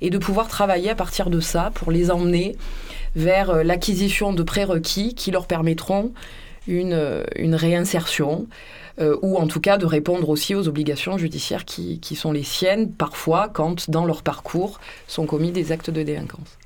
et 0.00 0.10
de 0.10 0.18
pouvoir 0.18 0.48
travailler 0.48 0.90
à 0.90 0.94
partir 0.94 1.30
de 1.30 1.40
ça 1.40 1.70
pour 1.74 1.90
les 1.92 2.10
emmener 2.10 2.56
vers 3.14 3.50
euh, 3.50 3.62
l'acquisition 3.62 4.32
de 4.32 4.42
prérequis 4.42 5.14
qui 5.14 5.30
leur 5.30 5.46
permettront 5.46 6.12
une, 6.66 6.92
euh, 6.92 7.24
une 7.36 7.54
réinsertion. 7.54 8.46
ou 8.98 9.36
en 9.36 9.46
tout 9.46 9.60
cas 9.60 9.76
de 9.76 9.84
répondre 9.84 10.30
aussi 10.30 10.54
aux 10.54 10.68
obligations 10.68 11.18
judiciaires 11.18 11.66
qui, 11.66 12.00
qui 12.00 12.16
sont 12.16 12.32
les 12.32 12.42
siennes, 12.42 12.90
parfois 12.90 13.50
quand 13.52 13.90
dans 13.90 14.06
leur 14.06 14.22
parcours 14.22 14.80
sont 15.06 15.26
commis 15.26 15.52
des 15.52 15.70
actes 15.70 15.90
de 15.90 16.02
délinquance. 16.02 16.56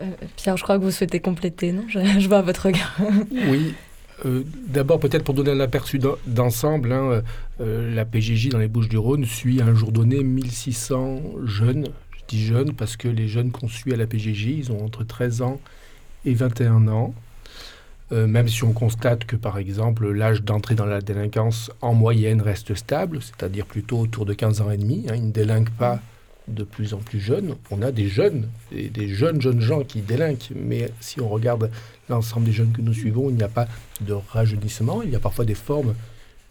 Euh, 0.00 0.06
Pierre, 0.36 0.56
je 0.56 0.62
crois 0.62 0.78
que 0.78 0.84
vous 0.84 0.90
souhaitez 0.90 1.20
compléter, 1.20 1.72
non? 1.72 1.84
Je, 1.88 2.28
vois 2.28 2.42
votre 2.42 2.66
regard. 2.66 2.96
oui. 3.48 3.74
Euh, 4.24 4.42
d'abord, 4.68 5.00
peut-être 5.00 5.24
pour 5.24 5.34
donner 5.34 5.50
un 5.50 5.60
aperçu 5.60 5.98
d'ensemble, 6.26 6.92
hein, 6.92 7.22
euh, 7.60 7.94
la 7.94 8.04
PJJ 8.04 8.50
dans 8.50 8.58
les 8.58 8.68
Bouches-du-Rhône 8.68 9.24
suit 9.24 9.60
un 9.60 9.74
jour 9.74 9.92
donné 9.92 10.22
1600 10.22 11.20
jeunes. 11.44 11.88
Je 12.12 12.22
dis 12.28 12.44
jeunes 12.44 12.72
parce 12.72 12.96
que 12.96 13.08
les 13.08 13.28
jeunes 13.28 13.50
qu'on 13.50 13.68
suit 13.68 13.92
à 13.92 13.96
la 13.96 14.06
PJJ, 14.06 14.46
ils 14.46 14.72
ont 14.72 14.84
entre 14.84 15.04
13 15.04 15.42
ans 15.42 15.60
et 16.24 16.34
21 16.34 16.88
ans. 16.88 17.14
même 18.10 18.46
si 18.46 18.62
on 18.62 18.72
constate 18.72 19.24
que, 19.24 19.34
par 19.34 19.58
exemple, 19.58 20.08
l'âge 20.12 20.42
d'entrée 20.42 20.76
dans 20.76 20.86
la 20.86 21.00
délinquance 21.00 21.72
en 21.80 21.94
moyenne 21.94 22.40
reste 22.40 22.74
stable, 22.76 23.18
c'est-à-dire 23.20 23.66
plutôt 23.66 23.98
autour 23.98 24.24
de 24.24 24.34
15 24.34 24.60
ans 24.60 24.70
et 24.70 24.76
demi, 24.76 25.06
hein, 25.08 25.14
ils 25.16 25.26
ne 25.26 25.32
délinquent 25.32 25.76
pas 25.76 26.00
de 26.48 26.64
plus 26.64 26.94
en 26.94 26.98
plus 26.98 27.20
jeunes. 27.20 27.56
On 27.70 27.82
a 27.82 27.90
des 27.90 28.08
jeunes, 28.08 28.48
des, 28.70 28.88
des, 28.88 29.08
jeunes, 29.08 29.40
jeunes 29.40 29.60
gens 29.60 29.82
qui 29.82 30.00
délinquent. 30.00 30.50
Mais 30.54 30.90
si 31.00 31.20
on 31.20 31.28
regarde 31.28 31.70
l'ensemble 32.08 32.46
des 32.46 32.52
jeunes 32.52 32.72
que 32.72 32.82
nous 32.82 32.92
suivons, 32.92 33.30
il 33.30 33.36
n'y 33.36 33.42
a 33.42 33.48
pas 33.48 33.66
de 34.00 34.12
rajeunissement. 34.12 35.02
Il 35.02 35.10
y 35.10 35.16
a 35.16 35.20
parfois 35.20 35.44
des 35.44 35.54
formes 35.54 35.94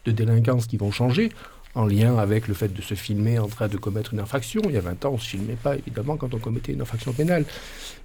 de 0.04 0.12
délinquance 0.12 0.66
qui 0.66 0.76
vont 0.76 0.90
changer 0.90 1.30
en 1.74 1.86
lien 1.86 2.16
avec 2.18 2.46
le 2.46 2.54
fait 2.54 2.72
de 2.72 2.82
se 2.82 2.94
filmer 2.94 3.38
en 3.38 3.48
train 3.48 3.68
de 3.68 3.76
commettre 3.76 4.14
une 4.14 4.20
infraction. 4.20 4.62
Il 4.66 4.72
y 4.72 4.76
a 4.76 4.80
20 4.80 5.04
ans, 5.04 5.10
on 5.10 5.14
ne 5.14 5.18
se 5.18 5.28
filmait 5.28 5.58
pas, 5.60 5.76
évidemment, 5.76 6.16
quand 6.16 6.32
on 6.34 6.38
commettait 6.38 6.72
une 6.72 6.80
infraction 6.80 7.12
pénale. 7.12 7.44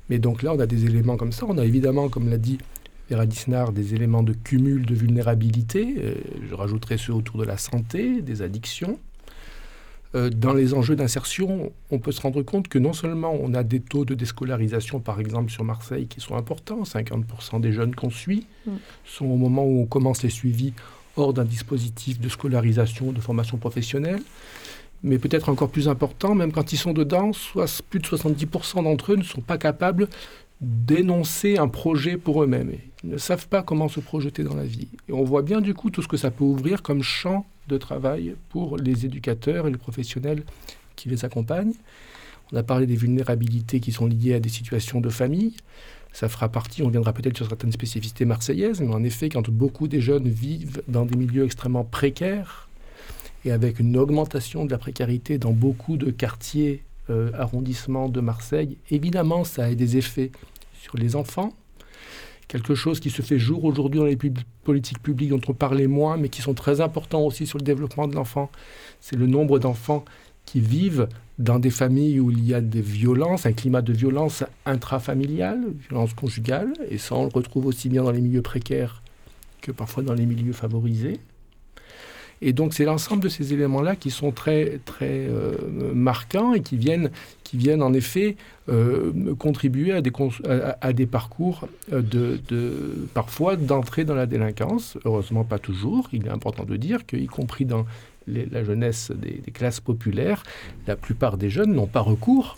Mais 0.09 0.17
donc 0.17 0.41
là, 0.41 0.53
on 0.53 0.59
a 0.59 0.65
des 0.65 0.85
éléments 0.85 1.17
comme 1.17 1.31
ça. 1.31 1.45
On 1.47 1.57
a 1.57 1.65
évidemment, 1.65 2.09
comme 2.09 2.29
l'a 2.29 2.37
dit 2.37 2.57
Vera 3.09 3.25
Disnard, 3.25 3.71
des 3.71 3.93
éléments 3.93 4.23
de 4.23 4.33
cumul 4.33 4.85
de 4.85 4.95
vulnérabilité. 4.95 5.95
Euh, 5.99 6.15
je 6.49 6.55
rajouterai 6.55 6.97
ceux 6.97 7.13
autour 7.13 7.37
de 7.37 7.43
la 7.43 7.57
santé, 7.57 8.21
des 8.21 8.41
addictions. 8.41 8.99
Euh, 10.15 10.29
dans 10.29 10.53
les 10.53 10.73
enjeux 10.73 10.95
d'insertion, 10.95 11.71
on 11.91 11.99
peut 11.99 12.11
se 12.11 12.21
rendre 12.21 12.41
compte 12.41 12.67
que 12.67 12.79
non 12.79 12.93
seulement 12.93 13.37
on 13.39 13.53
a 13.53 13.63
des 13.63 13.79
taux 13.79 14.05
de 14.05 14.15
déscolarisation, 14.15 14.99
par 14.99 15.19
exemple 15.19 15.51
sur 15.51 15.63
Marseille, 15.63 16.07
qui 16.07 16.19
sont 16.19 16.35
importants, 16.35 16.81
50% 16.81 17.61
des 17.61 17.71
jeunes 17.71 17.93
qu'on 17.93 18.09
suit 18.09 18.47
mm. 18.65 18.71
sont 19.05 19.25
au 19.25 19.35
moment 19.35 19.65
où 19.65 19.81
on 19.81 19.85
commence 19.85 20.23
les 20.23 20.31
suivis 20.31 20.73
hors 21.15 21.33
d'un 21.33 21.45
dispositif 21.45 22.19
de 22.19 22.27
scolarisation, 22.27 23.11
de 23.11 23.19
formation 23.19 23.57
professionnelle, 23.57 24.21
mais 25.03 25.19
peut-être 25.19 25.49
encore 25.49 25.69
plus 25.69 25.87
important, 25.87 26.33
même 26.33 26.51
quand 26.51 26.73
ils 26.73 26.77
sont 26.77 26.93
dedans, 26.93 27.31
soit 27.31 27.81
plus 27.89 27.99
de 27.99 28.07
70% 28.07 28.83
d'entre 28.83 29.13
eux 29.13 29.15
ne 29.15 29.23
sont 29.23 29.41
pas 29.41 29.57
capables 29.57 30.07
d'énoncer 30.61 31.57
un 31.57 31.67
projet 31.67 32.17
pour 32.17 32.43
eux-mêmes. 32.43 32.73
Ils 33.03 33.11
ne 33.11 33.17
savent 33.17 33.47
pas 33.47 33.63
comment 33.63 33.87
se 33.87 33.99
projeter 33.99 34.43
dans 34.43 34.55
la 34.55 34.65
vie. 34.65 34.89
Et 35.07 35.13
on 35.13 35.23
voit 35.23 35.41
bien 35.41 35.61
du 35.61 35.73
coup 35.73 35.89
tout 35.89 36.01
ce 36.01 36.07
que 36.07 36.17
ça 36.17 36.31
peut 36.31 36.43
ouvrir 36.43 36.81
comme 36.81 37.01
champ 37.01 37.45
de 37.67 37.77
travail 37.77 38.35
pour 38.49 38.77
les 38.77 39.05
éducateurs 39.05 39.67
et 39.67 39.71
les 39.71 39.77
professionnels 39.77 40.43
qui 40.95 41.07
les 41.07 41.23
accompagnent. 41.23 41.75
On 42.51 42.57
a 42.57 42.63
parlé 42.63 42.87
des 42.87 42.95
vulnérabilités 42.95 43.79
qui 43.79 43.91
sont 43.91 44.07
liées 44.07 44.33
à 44.33 44.39
des 44.39 44.49
situations 44.49 44.99
de 45.01 45.09
famille. 45.09 45.53
Ça 46.11 46.27
fera 46.27 46.49
partie, 46.49 46.81
on 46.81 46.89
viendra 46.89 47.13
peut-être 47.13 47.37
sur 47.37 47.47
certaines 47.47 47.71
spécificités 47.71 48.25
marseillaises, 48.25 48.81
mais 48.81 48.93
en 48.93 49.03
effet, 49.03 49.29
quand 49.29 49.47
beaucoup 49.49 49.87
des 49.87 50.01
jeunes 50.01 50.27
vivent 50.27 50.81
dans 50.87 51.05
des 51.05 51.15
milieux 51.15 51.45
extrêmement 51.45 51.83
précaires, 51.83 52.67
et 53.45 53.51
avec 53.51 53.79
une 53.79 53.95
augmentation 53.95 54.65
de 54.65 54.71
la 54.71 54.77
précarité 54.77 55.37
dans 55.37 55.53
beaucoup 55.53 55.97
de 55.97 56.11
quartiers, 56.11 56.83
euh, 57.09 57.31
arrondissements 57.33 58.09
de 58.09 58.21
Marseille, 58.21 58.77
évidemment, 58.89 59.43
ça 59.43 59.65
a 59.65 59.73
des 59.73 59.97
effets 59.97 60.31
sur 60.81 60.97
les 60.97 61.15
enfants. 61.15 61.53
Quelque 62.47 62.73
chose 62.73 62.99
qui 62.99 63.11
se 63.11 63.21
fait 63.21 63.37
jour 63.37 63.63
aujourd'hui 63.63 63.99
dans 63.99 64.05
les 64.05 64.17
politiques 64.63 65.01
publiques 65.01 65.29
dont 65.29 65.41
on 65.47 65.53
parlait 65.53 65.87
moins, 65.87 66.17
mais 66.17 66.29
qui 66.29 66.41
sont 66.41 66.55
très 66.55 66.81
importants 66.81 67.21
aussi 67.21 67.45
sur 67.45 67.59
le 67.59 67.63
développement 67.63 68.07
de 68.07 68.15
l'enfant, 68.15 68.49
c'est 68.99 69.15
le 69.15 69.27
nombre 69.27 69.59
d'enfants 69.59 70.03
qui 70.45 70.59
vivent 70.59 71.07
dans 71.37 71.59
des 71.59 71.69
familles 71.69 72.19
où 72.19 72.31
il 72.31 72.43
y 72.43 72.55
a 72.55 72.61
des 72.61 72.81
violences, 72.81 73.45
un 73.45 73.53
climat 73.53 73.83
de 73.83 73.93
violence 73.93 74.43
intrafamiliale, 74.65 75.61
violence 75.89 76.13
conjugale, 76.15 76.73
et 76.89 76.97
ça 76.97 77.15
on 77.15 77.23
le 77.23 77.31
retrouve 77.31 77.67
aussi 77.67 77.87
bien 77.87 78.03
dans 78.03 78.11
les 78.11 78.21
milieux 78.21 78.41
précaires 78.41 79.03
que 79.61 79.71
parfois 79.71 80.01
dans 80.03 80.13
les 80.13 80.25
milieux 80.25 80.53
favorisés. 80.53 81.19
Et 82.41 82.53
donc 82.53 82.73
c'est 82.73 82.85
l'ensemble 82.85 83.23
de 83.23 83.29
ces 83.29 83.53
éléments-là 83.53 83.95
qui 83.95 84.11
sont 84.11 84.31
très, 84.31 84.79
très 84.85 85.27
euh, 85.27 85.53
marquants 85.93 86.53
et 86.53 86.61
qui 86.61 86.77
viennent, 86.77 87.11
qui 87.43 87.57
viennent 87.57 87.83
en 87.83 87.93
effet 87.93 88.37
euh, 88.69 89.35
contribuer 89.35 89.91
à 89.91 90.01
des, 90.01 90.11
à, 90.81 90.93
des 90.93 91.05
parcours 91.05 91.67
euh, 91.91 92.01
de, 92.01 92.39
de 92.47 93.07
parfois 93.13 93.55
d'entrée 93.55 94.05
dans 94.05 94.15
la 94.15 94.25
délinquance. 94.25 94.97
Heureusement 95.05 95.43
pas 95.43 95.59
toujours. 95.59 96.07
Il 96.13 96.27
est 96.27 96.31
important 96.31 96.63
de 96.63 96.77
dire 96.77 97.05
qu'y 97.05 97.27
compris 97.27 97.65
dans 97.65 97.85
la 98.27 98.63
jeunesse 98.63 99.11
des, 99.11 99.41
des 99.43 99.51
classes 99.51 99.79
populaires, 99.79 100.43
la 100.85 100.95
plupart 100.95 101.37
des 101.37 101.49
jeunes 101.49 101.73
n'ont 101.73 101.87
pas 101.87 102.01
recours 102.01 102.57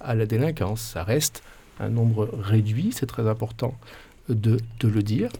à 0.00 0.14
la 0.14 0.24
délinquance. 0.24 0.80
Ça 0.80 1.04
reste 1.04 1.42
un 1.78 1.90
nombre 1.90 2.30
réduit, 2.40 2.90
c'est 2.92 3.06
très 3.06 3.28
important 3.28 3.74
de, 4.28 4.58
le 4.82 5.02
dire. 5.02 5.30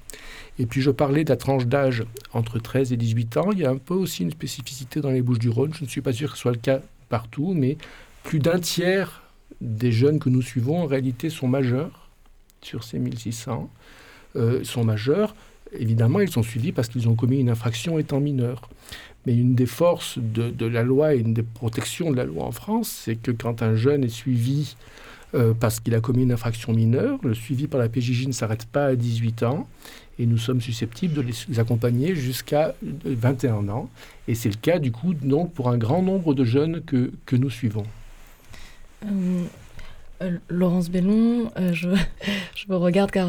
Et 0.59 0.67
puis 0.67 0.81
je 0.81 0.91
parlais 0.91 1.25
de 1.25 1.31
la 1.31 1.37
tranche 1.37 1.67
d'âge 1.67 2.05
entre 2.33 2.59
13 2.59 2.93
et 2.93 2.97
18 2.97 3.37
ans. 3.37 3.51
Il 3.53 3.59
y 3.59 3.65
a 3.65 3.71
un 3.71 3.77
peu 3.77 3.95
aussi 3.95 4.23
une 4.23 4.31
spécificité 4.31 5.01
dans 5.01 5.11
les 5.11 5.23
Bouches 5.23 5.39
du 5.39 5.49
Rhône. 5.49 5.73
Je 5.75 5.85
ne 5.85 5.89
suis 5.89 6.01
pas 6.01 6.13
sûr 6.13 6.31
que 6.31 6.37
ce 6.37 6.43
soit 6.43 6.53
le 6.53 6.59
cas 6.59 6.81
partout, 7.09 7.55
mais 7.55 7.77
plus 8.23 8.39
d'un 8.39 8.59
tiers 8.59 9.23
des 9.61 9.93
jeunes 9.93 10.19
que 10.19 10.29
nous 10.29 10.43
suivons 10.43 10.83
en 10.83 10.87
réalité 10.87 11.31
sont 11.31 11.49
majeurs 11.49 12.09
sur 12.63 12.85
ces 12.85 12.99
1600. 12.99 13.71
Euh, 14.37 14.63
sont 14.63 14.85
majeurs. 14.85 15.35
Évidemment, 15.73 16.21
ils 16.21 16.31
sont 16.31 16.43
suivis 16.43 16.73
parce 16.73 16.89
qu'ils 16.89 17.09
ont 17.09 17.17
commis 17.17 17.41
une 17.41 17.51
infraction 17.51 17.99
étant 17.99 18.21
mineurs. 18.21 18.69
Mais 19.27 19.35
une 19.35 19.55
des 19.55 19.67
forces 19.67 20.19
de, 20.19 20.51
de, 20.51 20.67
la 20.67 20.83
loi 20.83 21.15
et 21.15 21.19
une 21.19 21.35
des 21.35 21.43
protections 21.43 22.11
de 22.11 22.17
la 22.17 22.25
loi 22.25 22.45
en 22.45 22.53
France, 22.53 22.89
c'est 23.05 23.17
que 23.17 23.33
quand 23.33 23.63
un 23.63 23.75
jeune 23.75 24.05
est 24.05 24.09
suivi 24.09 24.77
euh, 25.35 25.55
parce 25.59 25.81
qu'il 25.81 25.95
a 25.95 26.01
commis 26.01 26.23
une 26.23 26.33
infraction 26.33 26.73
mineure. 26.73 27.19
Le 27.23 27.35
suivi 27.35 27.67
par 27.67 27.81
la 27.81 27.89
PJJ 27.89 28.27
ne 28.27 28.33
s'arrête 28.33 28.67
pas 28.67 28.87
à 28.87 28.97
18 28.97 29.43
ans 29.45 29.69
et 30.19 30.27
nous 30.27 30.39
sommes 30.39 30.61
susceptibles 30.61 31.15
de 31.15 31.23
les 31.23 31.59
accompagner 31.59 32.15
jusqu'à 32.15 32.75
21 32.83 33.69
ans. 33.69 33.89
Et 34.29 34.35
c'est 34.35 34.49
le 34.49 34.57
cas 34.57 34.79
du 34.79 34.93
coup 34.93 35.15
donc 35.15 35.53
pour 35.53 35.69
un 35.69 35.79
grand 35.79 36.03
nombre 36.03 36.35
de 36.35 36.45
jeunes 36.45 36.83
que, 36.83 37.13
que 37.27 37.37
nous 37.37 37.51
suivons. 37.51 37.85
Euh, 39.05 39.45
euh, 40.23 40.39
Laurence 40.49 40.91
Bellon, 40.91 41.51
je, 41.73 41.89
je, 42.55 42.67
vous 42.69 42.79
regarde 42.79 43.11
car 43.11 43.29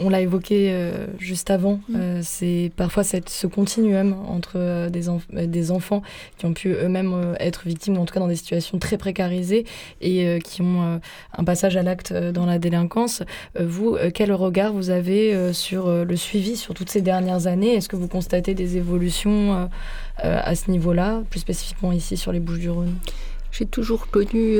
on 0.00 0.08
l'a 0.08 0.20
évoqué 0.20 0.70
euh, 0.70 1.06
juste 1.18 1.50
avant, 1.50 1.80
mm. 1.88 1.96
euh, 1.96 2.20
c'est 2.22 2.72
parfois 2.76 3.04
cette, 3.04 3.28
ce 3.28 3.46
continuum 3.46 4.14
entre 4.26 4.52
euh, 4.56 4.88
des, 4.88 5.06
des, 5.46 5.70
enfants 5.70 6.02
qui 6.38 6.46
ont 6.46 6.54
pu 6.54 6.70
eux-mêmes 6.70 7.36
être 7.38 7.66
victimes, 7.66 7.98
en 7.98 8.06
tout 8.06 8.14
cas 8.14 8.20
dans 8.20 8.28
des 8.28 8.36
situations 8.36 8.78
très 8.78 8.96
précarisées, 8.96 9.64
et 10.00 10.38
qui 10.42 10.62
ont 10.62 11.00
un 11.36 11.44
passage 11.44 11.76
à 11.76 11.82
l'acte 11.82 12.12
dans 12.12 12.46
la 12.46 12.58
délinquance. 12.58 13.22
vous, 13.58 13.96
quel 14.14 14.32
regard 14.32 14.72
vous 14.72 14.90
avez 14.90 15.52
sur 15.52 16.04
le 16.04 16.16
suivi 16.16 16.56
sur 16.56 16.74
toutes 16.74 16.88
ces 16.88 17.02
dernières 17.02 17.46
années? 17.46 17.74
Est-ce 17.74 17.88
que 17.88 17.96
vous 17.96 18.08
constatez 18.08 18.54
des 18.54 18.78
évolutions 18.78 19.68
à 20.16 20.54
ce 20.54 20.70
niveau-là, 20.70 21.22
plus 21.28 21.40
spécifiquement 21.40 21.92
ici 21.92 22.16
sur 22.16 22.32
les 22.32 22.40
Bouches-du-Rhône? 22.40 22.94
J'ai 23.52 23.66
toujours 23.66 24.08
connu 24.08 24.58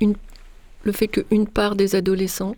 une, 0.00 0.14
le 0.82 0.92
fait 0.92 1.08
qu'une 1.08 1.46
part 1.46 1.76
des 1.76 1.96
adolescents 1.96 2.56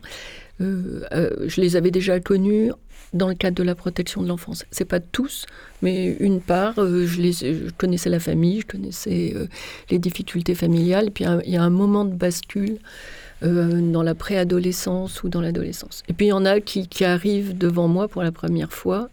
je 0.60 1.60
les 1.60 1.76
avais 1.76 1.90
déjà 1.90 2.20
connus 2.20 2.72
dans 3.12 3.28
le 3.28 3.34
cadre 3.34 3.56
de 3.56 3.62
la 3.62 3.74
protection 3.74 4.22
de 4.22 4.28
l'enfance. 4.28 4.64
C'est 4.70 4.84
pas 4.84 5.00
tous, 5.00 5.46
mais 5.80 6.16
une 6.18 6.40
part. 6.40 6.74
Euh, 6.78 7.06
je, 7.06 7.20
les, 7.20 7.70
connaissais 7.78 8.10
la 8.10 8.20
famille, 8.20 8.62
je 8.62 8.66
connaissais 8.66 9.34
les 9.90 9.98
difficultés 9.98 10.54
familiales. 10.54 11.10
Puis 11.10 11.24
il 11.44 11.52
y 11.52 11.56
a 11.56 11.62
un 11.62 11.70
moment 11.70 12.04
de 12.04 12.14
bascule 12.14 12.78
dans 13.42 14.02
la 14.02 14.14
préadolescence 14.14 15.22
ou 15.22 15.28
dans 15.28 15.42
l'adolescence. 15.42 16.02
Et 16.08 16.14
puis 16.14 16.26
il 16.26 16.28
y 16.30 16.32
en 16.32 16.46
a 16.46 16.60
qui, 16.60 17.04
arrivent 17.04 17.56
devant 17.56 17.86
moi 17.86 18.08
pour 18.08 18.22
la 18.22 18.32
première 18.32 18.72
fois 18.72 19.10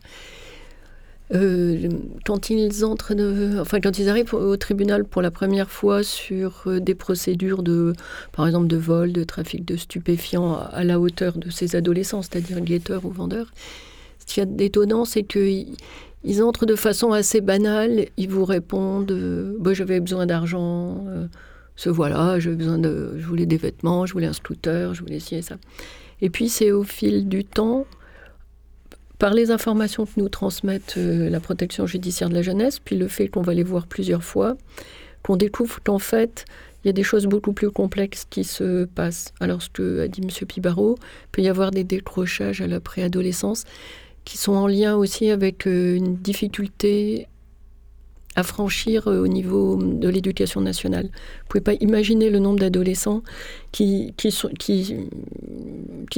euh, 1.33 1.89
quand 2.25 2.49
ils 2.49 2.85
entrent, 2.85 3.15
enfin 3.59 3.79
quand 3.81 3.97
ils 3.97 4.07
arrivent 4.07 4.33
au 4.35 4.55
tribunal 4.55 5.03
pour 5.03 5.21
la 5.21 5.31
première 5.31 5.69
fois 5.69 6.03
sur 6.03 6.63
euh, 6.67 6.79
des 6.79 6.93
procédures 6.93 7.63
de, 7.63 7.93
par 8.33 8.45
exemple, 8.45 8.67
de 8.67 8.77
vol, 8.77 9.13
de 9.13 9.23
trafic 9.23 9.65
de 9.65 9.75
stupéfiants 9.75 10.59
à, 10.71 10.83
la 10.83 10.99
hauteur 10.99 11.37
de 11.37 11.49
ces 11.49 11.75
adolescents, 11.75 12.21
c'est-à-dire 12.21 12.61
guetteurs 12.61 13.05
ou 13.05 13.09
vendeurs, 13.09 13.51
ce 14.19 14.25
qu'il 14.25 14.41
y 14.41 14.43
a 14.43 14.45
d'étonnant, 14.45 15.05
c'est 15.05 15.23
qu'ils 15.23 15.75
ils 16.23 16.43
entrent 16.43 16.67
de 16.67 16.75
façon 16.75 17.11
assez 17.11 17.41
banale. 17.41 18.05
Ils 18.17 18.29
vous 18.29 18.45
répondent 18.45 19.11
euh, 19.11 19.57
bah, 19.59 19.73
j'avais 19.73 19.99
besoin 19.99 20.27
d'argent, 20.27 21.03
ce 21.75 21.89
voilà, 21.89 22.39
j'avais 22.39 22.55
besoin 22.55 22.77
de, 22.77 23.15
je 23.17 23.25
voulais 23.25 23.47
des 23.47 23.57
vêtements, 23.57 24.05
je 24.05 24.13
voulais 24.13 24.27
un 24.27 24.33
scooter, 24.33 24.93
je 24.93 25.01
voulais 25.01 25.19
ci 25.19 25.35
et 25.35 25.41
ça. 25.41 25.55
Et 26.21 26.29
puis 26.29 26.47
c'est 26.47 26.71
au 26.71 26.83
fil 26.83 27.27
du 27.27 27.43
temps 27.43 27.87
par 29.23 29.33
les 29.33 29.51
informations 29.51 30.05
que 30.05 30.19
nous 30.19 30.27
transmettent 30.27 30.95
euh, 30.97 31.29
la 31.29 31.39
protection 31.39 31.88
judiciaire 31.88 32.27
de 32.27 32.33
la 32.33 32.41
jeunesse, 32.41 32.79
puis 32.79 32.97
le 32.97 33.07
fait 33.07 33.29
qu'on 33.29 33.41
va 33.41 33.53
les 33.53 33.63
voir 33.63 33.88
plusieurs 33.88 34.21
fois, 34.21 34.57
qu'on 35.23 35.38
découvre 35.38 35.81
qu'en 35.81 35.97
fait, 35.97 36.43
il 36.83 36.88
y 36.88 36.89
a 36.89 36.91
des 36.91 37.03
choses 37.03 37.25
beaucoup 37.25 37.53
plus 37.53 37.71
complexes 37.71 38.25
qui 38.29 38.43
se 38.43 38.83
passent. 38.83 39.33
Alors, 39.39 39.62
ce 39.62 39.69
que 39.69 40.01
a 40.01 40.09
dit 40.09 40.19
M. 40.21 40.27
Pibaro, 40.45 40.97
il 40.99 41.27
peut 41.31 41.41
y 41.41 41.47
avoir 41.47 41.71
des 41.71 41.86
décrochages 41.86 42.59
à 42.59 42.67
la 42.67 42.81
préadolescence 42.81 43.63
qui 44.25 44.38
sont 44.38 44.51
en 44.51 44.67
lien 44.67 44.97
aussi 44.97 45.29
avec 45.29 45.67
euh, 45.67 45.95
une 45.95 46.17
difficulté 46.17 47.29
à 48.36 48.43
franchir 48.43 49.07
euh, 49.07 49.21
au 49.21 49.27
niveau 49.29 49.77
de 49.81 50.09
l'éducation 50.09 50.59
nationale. 50.59 51.05
Vous 51.05 51.09
ne 51.09 51.47
pouvez 51.47 51.62
pas 51.62 51.75
imaginer 51.75 52.29
le 52.29 52.39
nombre 52.39 52.59
d'adolescents 52.59 53.23
qui 53.71 54.13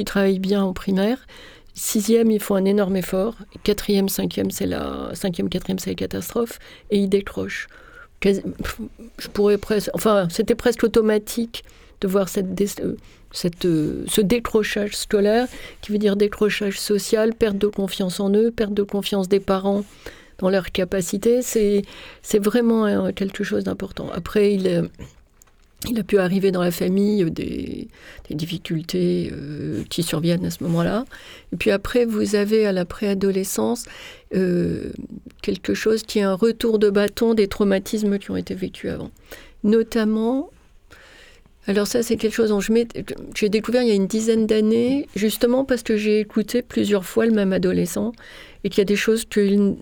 travaillent 0.04 0.40
bien 0.40 0.64
en 0.64 0.72
primaire, 0.72 1.24
Sixième, 1.78 2.30
ils 2.30 2.40
font 2.40 2.54
un 2.54 2.64
énorme 2.64 2.96
effort. 2.96 3.34
Quatrième, 3.62 4.08
cinquième, 4.08 4.50
c'est 4.50 4.64
la 4.64 5.10
cinquième, 5.12 5.50
quatrième, 5.50 5.78
c'est 5.78 5.90
la 5.90 5.94
catastrophe, 5.94 6.58
et 6.90 6.98
ils 6.98 7.08
décrochent. 7.08 7.68
Je 8.24 9.28
pourrais 9.28 9.58
presque, 9.58 9.90
enfin, 9.92 10.26
c'était 10.30 10.54
presque 10.54 10.84
automatique 10.84 11.64
de 12.00 12.08
voir 12.08 12.30
cette, 12.30 12.58
euh, 12.80 12.96
cette, 13.30 13.66
euh, 13.66 14.04
ce 14.08 14.22
décrochage 14.22 14.96
scolaire, 14.96 15.48
qui 15.82 15.92
veut 15.92 15.98
dire 15.98 16.16
décrochage 16.16 16.80
social, 16.80 17.34
perte 17.34 17.58
de 17.58 17.66
confiance 17.66 18.20
en 18.20 18.32
eux, 18.32 18.50
perte 18.50 18.72
de 18.72 18.82
confiance 18.82 19.28
des 19.28 19.40
parents 19.40 19.84
dans 20.38 20.48
leurs 20.48 20.72
capacités. 20.72 21.42
C'est, 21.42 21.82
c'est 22.22 22.42
vraiment 22.42 22.86
euh, 22.86 23.12
quelque 23.12 23.44
chose 23.44 23.64
d'important. 23.64 24.08
Après, 24.14 24.54
il 24.54 24.88
il 25.90 25.98
a 25.98 26.02
pu 26.02 26.18
arriver 26.18 26.50
dans 26.50 26.62
la 26.62 26.70
famille 26.70 27.30
des, 27.30 27.88
difficultés 28.30 29.30
euh, 29.32 29.82
qui 29.88 30.02
surviennent 30.02 30.44
à 30.44 30.50
ce 30.50 30.62
moment-là. 30.64 31.04
Et 31.52 31.56
puis 31.56 31.70
après, 31.70 32.04
vous 32.04 32.34
avez 32.34 32.66
à 32.66 32.72
la 32.72 32.84
préadolescence 32.84 33.84
euh, 34.34 34.90
quelque 35.42 35.74
chose 35.74 36.02
qui 36.02 36.18
est 36.18 36.22
un 36.22 36.34
retour 36.34 36.78
de 36.78 36.90
bâton 36.90 37.34
des 37.34 37.48
traumatismes 37.48 38.18
qui 38.18 38.30
ont 38.30 38.36
été 38.36 38.54
vécus 38.54 38.90
avant. 38.90 39.10
Notamment, 39.64 40.50
alors 41.66 41.86
ça 41.86 42.02
c'est 42.02 42.16
quelque 42.16 42.34
chose 42.34 42.50
dont 42.50 42.60
j'ai 42.60 43.48
découvert 43.48 43.82
il 43.82 43.88
y 43.88 43.92
a 43.92 43.94
une 43.94 44.06
dizaine 44.06 44.46
d'années, 44.46 45.08
justement 45.16 45.64
parce 45.64 45.82
que 45.82 45.96
j'ai 45.96 46.20
écouté 46.20 46.62
plusieurs 46.62 47.04
fois 47.04 47.26
le 47.26 47.32
même 47.32 47.52
adolescent 47.52 48.12
et 48.62 48.68
qu'il 48.68 48.78
y 48.78 48.82
a 48.82 48.84
des 48.84 48.96
choses 48.96 49.24
que 49.24 49.74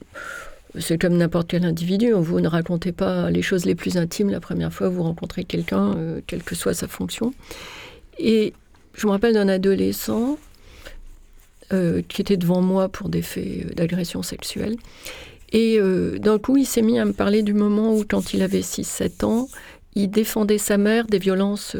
c'est 0.78 0.98
comme 0.98 1.16
n'importe 1.16 1.48
quel 1.48 1.64
individu. 1.64 2.12
Vous 2.12 2.40
ne 2.40 2.48
racontez 2.48 2.92
pas 2.92 3.30
les 3.30 3.42
choses 3.42 3.64
les 3.64 3.74
plus 3.74 3.96
intimes 3.96 4.30
la 4.30 4.40
première 4.40 4.72
fois 4.72 4.88
que 4.88 4.92
vous 4.92 5.02
rencontrez 5.02 5.44
quelqu'un, 5.44 5.96
euh, 5.96 6.20
quelle 6.26 6.42
que 6.42 6.54
soit 6.54 6.74
sa 6.74 6.88
fonction. 6.88 7.32
Et 8.18 8.52
je 8.94 9.06
me 9.06 9.12
rappelle 9.12 9.34
d'un 9.34 9.48
adolescent 9.48 10.38
euh, 11.72 12.02
qui 12.08 12.20
était 12.20 12.36
devant 12.36 12.60
moi 12.60 12.88
pour 12.88 13.08
des 13.08 13.22
faits 13.22 13.74
d'agression 13.76 14.22
sexuelle. 14.22 14.76
Et 15.52 15.78
euh, 15.78 16.18
d'un 16.18 16.38
coup, 16.38 16.56
il 16.56 16.66
s'est 16.66 16.82
mis 16.82 16.98
à 16.98 17.04
me 17.04 17.12
parler 17.12 17.42
du 17.42 17.54
moment 17.54 17.94
où, 17.94 18.04
quand 18.08 18.34
il 18.34 18.42
avait 18.42 18.60
6-7 18.60 19.24
ans, 19.24 19.48
il 19.94 20.10
défendait 20.10 20.58
sa 20.58 20.76
mère 20.76 21.06
des 21.06 21.20
violences, 21.20 21.76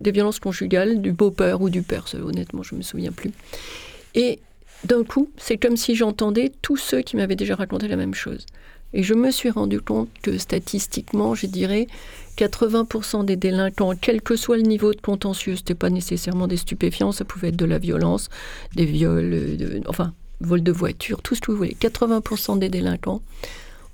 des 0.00 0.10
violences 0.10 0.40
conjugales, 0.40 1.02
du 1.02 1.12
beau-père 1.12 1.60
ou 1.60 1.68
du 1.68 1.82
père. 1.82 2.06
honnêtement, 2.14 2.62
je 2.62 2.74
ne 2.74 2.78
me 2.78 2.82
souviens 2.82 3.12
plus. 3.12 3.30
Et 4.14 4.38
d'un 4.86 5.04
coup, 5.04 5.30
c'est 5.36 5.56
comme 5.56 5.76
si 5.76 5.94
j'entendais 5.94 6.52
tous 6.62 6.76
ceux 6.76 7.02
qui 7.02 7.16
m'avaient 7.16 7.36
déjà 7.36 7.54
raconté 7.54 7.88
la 7.88 7.96
même 7.96 8.14
chose. 8.14 8.46
Et 8.92 9.02
je 9.02 9.14
me 9.14 9.30
suis 9.30 9.50
rendu 9.50 9.80
compte 9.80 10.08
que 10.22 10.38
statistiquement, 10.38 11.34
je 11.34 11.46
dirais, 11.46 11.86
80% 12.38 13.24
des 13.24 13.36
délinquants, 13.36 13.92
quel 14.00 14.22
que 14.22 14.36
soit 14.36 14.56
le 14.56 14.62
niveau 14.62 14.94
de 14.94 15.00
contentieux, 15.00 15.56
ce 15.56 15.60
n'était 15.60 15.74
pas 15.74 15.90
nécessairement 15.90 16.46
des 16.46 16.56
stupéfiants, 16.56 17.12
ça 17.12 17.24
pouvait 17.24 17.48
être 17.48 17.56
de 17.56 17.64
la 17.64 17.78
violence, 17.78 18.28
des 18.74 18.86
viols, 18.86 19.82
enfin, 19.86 20.14
vol 20.40 20.62
de 20.62 20.72
voiture, 20.72 21.22
tout 21.22 21.34
ce 21.34 21.40
que 21.40 21.50
vous 21.50 21.58
voulez. 21.58 21.76
80% 21.80 22.58
des 22.58 22.68
délinquants 22.68 23.22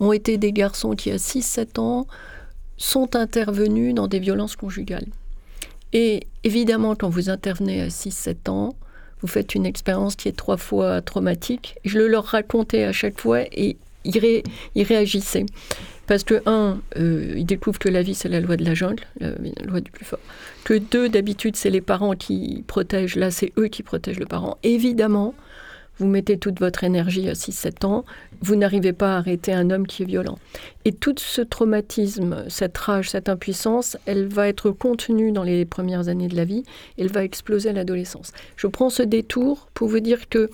ont 0.01 0.13
été 0.13 0.37
des 0.37 0.53
garçons 0.53 0.95
qui, 0.95 1.11
à 1.11 1.17
6-7 1.17 1.81
ans, 1.81 2.07
sont 2.77 3.17
intervenus 3.17 3.95
dans 3.95 4.09
des 4.09 4.19
violences 4.19 4.57
conjugales. 4.57 5.07
Et 5.93 6.27
évidemment, 6.43 6.97
quand 6.97 7.09
vous 7.09 7.31
intervenez 7.31 7.81
à 7.81 7.89
6-7 7.89 8.51
ans, 8.51 8.75
vous 9.23 9.29
faites 9.29 9.55
une 9.55 9.67
expérience 9.67 10.17
qui 10.17 10.29
est 10.29 10.37
trois 10.37 10.57
fois 10.57 11.01
traumatique. 11.01 11.77
Je 11.85 11.99
le 11.99 12.09
leur 12.09 12.25
racontais 12.25 12.85
à 12.85 12.93
chaque 12.93 13.21
fois 13.21 13.43
et 13.53 13.77
ils, 14.05 14.85
réagissaient. 14.85 15.47
Parce 16.07 16.25
que, 16.25 16.43
un, 16.47 16.81
euh, 16.97 17.35
ils 17.37 17.47
découvrent 17.47 17.79
que 17.79 17.89
la 17.89 18.03
vie, 18.03 18.15
c'est 18.15 18.29
la 18.29 18.41
loi 18.41 18.57
de 18.57 18.65
la 18.65 18.75
jungle, 18.75 19.05
la, 19.21 19.31
loi 19.65 19.81
du 19.81 19.91
plus 19.91 20.05
fort. 20.05 20.19
Que 20.65 20.75
deux, 20.75 21.09
d'habitude, 21.09 21.57
c'est 21.57 21.71
les 21.71 21.81
parents 21.81 22.15
qui 22.15 22.65
protègent. 22.67 23.17
Là, 23.17 23.31
c'est 23.31 23.53
eux 23.59 23.69
qui 23.69 23.83
protègent 23.83 24.19
le 24.19 24.27
parent. 24.27 24.59
Évidemment, 24.65 25.35
vous 25.99 26.07
mettez 26.07 26.39
toute 26.39 26.59
votre 26.59 26.85
énergie 26.85 27.29
à 27.29 27.33
6-7 27.33 27.87
ans, 27.87 28.05
vous 28.41 28.57
n'arrivez 28.57 28.93
pas 28.93 29.15
à 29.15 29.19
arrêter 29.19 29.53
un 29.53 29.71
homme 29.71 29.87
qui 29.87 30.03
est 30.03 30.07
violent. 30.07 30.39
Et 30.85 30.93
tout 30.93 31.15
ce 31.17 31.43
traumatisme, 31.43 32.45
cette 32.49 32.77
rage, 32.77 33.11
cette 33.11 33.29
impuissance, 33.29 33.97
elle 34.07 34.27
va 34.27 34.49
être 34.49 34.71
contenue 34.71 35.31
dans 35.31 35.45
les 35.45 35.65
premières 35.65 36.09
années 36.09 36.29
de 36.29 36.35
la 36.35 36.45
vie, 36.45 36.65
elle 36.99 37.11
va 37.11 37.23
exploser 37.23 37.69
à 37.69 37.73
l'adolescence. 37.73 38.33
Je 38.57 38.67
prends 38.67 38.91
ce 38.91 39.03
détour 39.03 39.69
pour 39.75 39.89
vous 39.89 40.01
dire 40.01 40.29
qu'il 40.29 40.49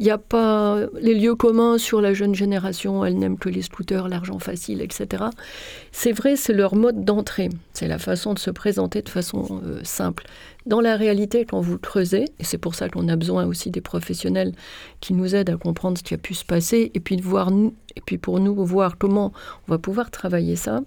n'y 0.00 0.10
a 0.10 0.18
pas 0.18 0.78
les 1.00 1.14
lieux 1.14 1.34
communs 1.34 1.76
sur 1.76 2.00
la 2.00 2.14
jeune 2.14 2.34
génération, 2.34 3.04
elle 3.04 3.18
n'aime 3.18 3.36
que 3.36 3.50
les 3.50 3.62
scooters, 3.62 4.08
l'argent 4.08 4.38
facile, 4.38 4.80
etc. 4.80 5.24
C'est 5.92 6.12
vrai, 6.12 6.36
c'est 6.36 6.54
leur 6.54 6.74
mode 6.74 7.04
d'entrée, 7.04 7.50
c'est 7.74 7.88
la 7.88 7.98
façon 7.98 8.32
de 8.32 8.38
se 8.38 8.50
présenter 8.50 9.02
de 9.02 9.08
façon 9.08 9.60
euh, 9.64 9.80
simple. 9.82 10.24
Dans 10.66 10.80
la 10.80 10.96
réalité, 10.96 11.44
quand 11.44 11.60
vous 11.60 11.78
creusez, 11.78 12.24
et 12.38 12.44
c'est 12.44 12.58
pour 12.58 12.74
ça 12.74 12.88
qu'on 12.88 13.08
a 13.08 13.16
besoin 13.16 13.44
aussi 13.44 13.70
des 13.70 13.82
professionnels 13.82 14.52
qui 15.00 15.12
nous 15.12 15.34
aident 15.34 15.50
à 15.50 15.56
comprendre 15.56 15.98
ce 15.98 16.02
qui 16.02 16.14
a 16.14 16.18
pu 16.18 16.32
se 16.32 16.44
passer, 16.44 16.90
et 16.94 17.00
puis 17.00 17.16
de 17.16 17.22
voir 17.22 17.50
et 17.96 18.00
puis 18.00 18.18
pour 18.18 18.40
nous 18.40 18.64
voir 18.64 18.96
comment 18.96 19.32
on 19.68 19.72
va 19.72 19.78
pouvoir 19.78 20.10
travailler 20.10 20.56
ça, 20.56 20.80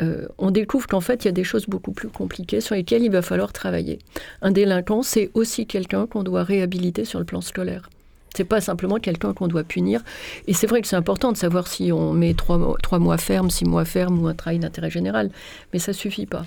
euh, 0.00 0.26
on 0.38 0.50
découvre 0.50 0.86
qu'en 0.86 1.00
fait, 1.00 1.24
il 1.24 1.28
y 1.28 1.28
a 1.28 1.32
des 1.32 1.44
choses 1.44 1.66
beaucoup 1.66 1.92
plus 1.92 2.08
compliquées 2.08 2.60
sur 2.60 2.74
lesquelles 2.74 3.02
il 3.02 3.10
va 3.10 3.22
falloir 3.22 3.52
travailler. 3.52 3.98
Un 4.40 4.50
délinquant, 4.50 5.02
c'est 5.02 5.30
aussi 5.34 5.66
quelqu'un 5.66 6.06
qu'on 6.06 6.22
doit 6.22 6.44
réhabiliter 6.44 7.04
sur 7.04 7.18
le 7.18 7.24
plan 7.24 7.40
scolaire. 7.40 7.88
C'est 8.34 8.44
pas 8.44 8.62
simplement 8.62 8.96
quelqu'un 8.96 9.34
qu'on 9.34 9.48
doit 9.48 9.64
punir. 9.64 10.02
Et 10.46 10.54
c'est 10.54 10.66
vrai 10.66 10.80
que 10.80 10.88
c'est 10.88 10.96
important 10.96 11.32
de 11.32 11.36
savoir 11.36 11.66
si 11.68 11.92
on 11.92 12.14
met 12.14 12.32
trois, 12.32 12.76
trois 12.82 12.98
mois 12.98 13.18
ferme, 13.18 13.50
six 13.50 13.66
mois 13.66 13.84
ferme 13.84 14.22
ou 14.22 14.26
un 14.26 14.34
travail 14.34 14.58
d'intérêt 14.58 14.90
général. 14.90 15.30
Mais 15.72 15.78
ça 15.78 15.92
suffit 15.92 16.26
pas. 16.26 16.44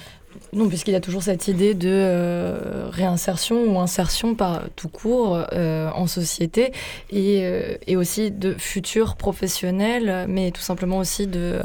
Non, 0.54 0.70
puisqu'il 0.70 0.92
y 0.92 0.96
a 0.96 1.02
toujours 1.02 1.24
cette 1.24 1.48
idée 1.48 1.74
de 1.74 1.90
euh, 1.92 2.88
réinsertion 2.90 3.64
ou 3.66 3.80
insertion 3.80 4.36
par 4.36 4.64
tout 4.76 4.88
court 4.88 5.46
euh, 5.54 5.90
en 5.94 6.08
société 6.08 6.72
et, 7.10 7.42
euh, 7.44 7.76
et, 7.88 7.98
aussi 7.98 8.32
de 8.32 8.54
futur 8.58 9.16
professionnel, 9.16 10.26
mais 10.30 10.52
tout 10.52 10.62
simplement 10.62 10.98
aussi 10.98 11.28
de 11.28 11.60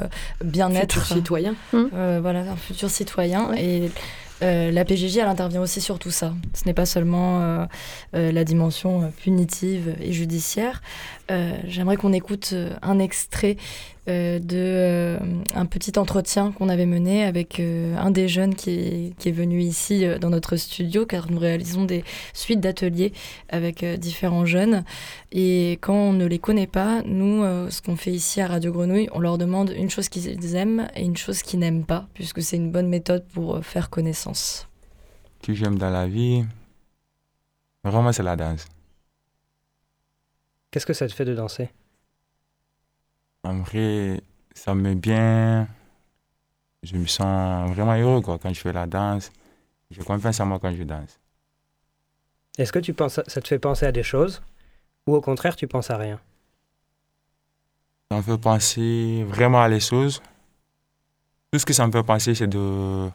bien-être. 0.44 0.94
Futur 0.94 1.16
citoyen. 1.16 1.54
voilà, 1.72 2.40
un 2.40 2.56
futur 2.56 2.90
citoyen. 2.90 3.52
Et 3.54 3.90
la 4.40 4.84
PJJ, 4.84 5.18
elle 5.18 5.28
intervient 5.28 5.60
aussi 5.60 5.80
sur 5.80 5.98
tout 5.98 6.10
ça. 6.10 6.32
Ce 6.54 6.64
n'est 6.64 6.74
pas 6.74 6.86
seulement 6.86 7.66
la 8.12 8.44
dimension 8.44 9.12
punitive 9.22 9.94
et 10.00 10.12
judiciaire. 10.12 10.82
J'aimerais 11.66 11.96
qu'on 11.96 12.12
écoute 12.12 12.54
un 12.82 12.98
extrait 12.98 13.56
de 14.38 14.56
euh, 14.56 15.18
un 15.54 15.66
petit 15.66 15.98
entretien 15.98 16.52
qu'on 16.52 16.68
avait 16.68 16.86
mené 16.86 17.24
avec 17.24 17.60
euh, 17.60 17.96
un 17.96 18.10
des 18.10 18.28
jeunes 18.28 18.54
qui 18.54 18.70
est, 18.70 19.16
qui 19.18 19.28
est 19.28 19.32
venu 19.32 19.60
ici 19.60 20.04
dans 20.20 20.30
notre 20.30 20.56
studio, 20.56 21.06
car 21.06 21.30
nous 21.30 21.38
réalisons 21.38 21.84
des 21.84 22.04
suites 22.32 22.60
d'ateliers 22.60 23.12
avec 23.48 23.84
différents 23.84 24.46
jeunes. 24.46 24.84
Et 25.32 25.72
quand 25.80 25.94
on 25.94 26.12
ne 26.12 26.26
les 26.26 26.38
connaît 26.38 26.66
pas, 26.66 27.02
nous, 27.04 27.42
ce 27.70 27.80
qu'on 27.82 27.96
fait 27.96 28.12
ici 28.12 28.40
à 28.40 28.46
Radio 28.48 28.72
Grenouille, 28.72 29.08
on 29.12 29.20
leur 29.20 29.38
demande 29.38 29.70
une 29.70 29.90
chose 29.90 30.08
qu'ils 30.08 30.56
aiment 30.56 30.88
et 30.96 31.02
une 31.04 31.16
chose 31.16 31.42
qu'ils 31.42 31.60
n'aiment 31.60 31.84
pas, 31.84 32.08
puisque 32.14 32.42
c'est 32.42 32.56
une 32.56 32.70
bonne 32.70 32.88
méthode 32.88 33.24
pour 33.32 33.64
faire 33.64 33.90
connaissance. 33.90 34.68
Ce 35.40 35.46
que 35.46 35.54
j'aime 35.54 35.78
dans 35.78 35.90
la 35.90 36.06
vie, 36.06 36.44
vraiment, 37.84 38.12
c'est 38.12 38.22
la 38.22 38.36
danse. 38.36 38.66
Qu'est-ce 40.70 40.86
que 40.86 40.92
ça 40.92 41.08
te 41.08 41.12
fait 41.12 41.24
de 41.24 41.34
danser? 41.34 41.70
En 43.44 43.58
vrai, 43.60 44.20
ça 44.54 44.74
me 44.74 44.82
met 44.82 44.94
bien. 44.94 45.68
Je 46.82 46.96
me 46.96 47.06
sens 47.06 47.70
vraiment 47.70 47.94
heureux 47.94 48.20
quoi, 48.20 48.38
quand 48.38 48.52
je 48.52 48.60
fais 48.60 48.72
la 48.72 48.86
danse. 48.86 49.30
J'ai 49.90 50.02
confiance 50.02 50.40
en 50.40 50.46
moi 50.46 50.58
quand 50.58 50.74
je 50.74 50.82
danse. 50.82 51.18
Est-ce 52.58 52.72
que 52.72 52.78
tu 52.78 52.94
penses, 52.94 53.20
ça 53.26 53.40
te 53.40 53.48
fait 53.48 53.58
penser 53.58 53.86
à 53.86 53.92
des 53.92 54.02
choses 54.02 54.42
ou 55.06 55.14
au 55.14 55.20
contraire 55.20 55.56
tu 55.56 55.66
penses 55.66 55.90
à 55.90 55.96
rien? 55.96 56.20
Ça 58.10 58.16
me 58.16 58.22
fait 58.22 58.38
penser 58.38 59.24
vraiment 59.24 59.62
à 59.62 59.68
les 59.68 59.80
choses. 59.80 60.22
Tout 61.52 61.58
ce 61.58 61.66
que 61.66 61.72
ça 61.72 61.86
me 61.86 61.92
fait 61.92 62.02
penser, 62.02 62.34
c'est 62.34 62.46
de 62.46 63.08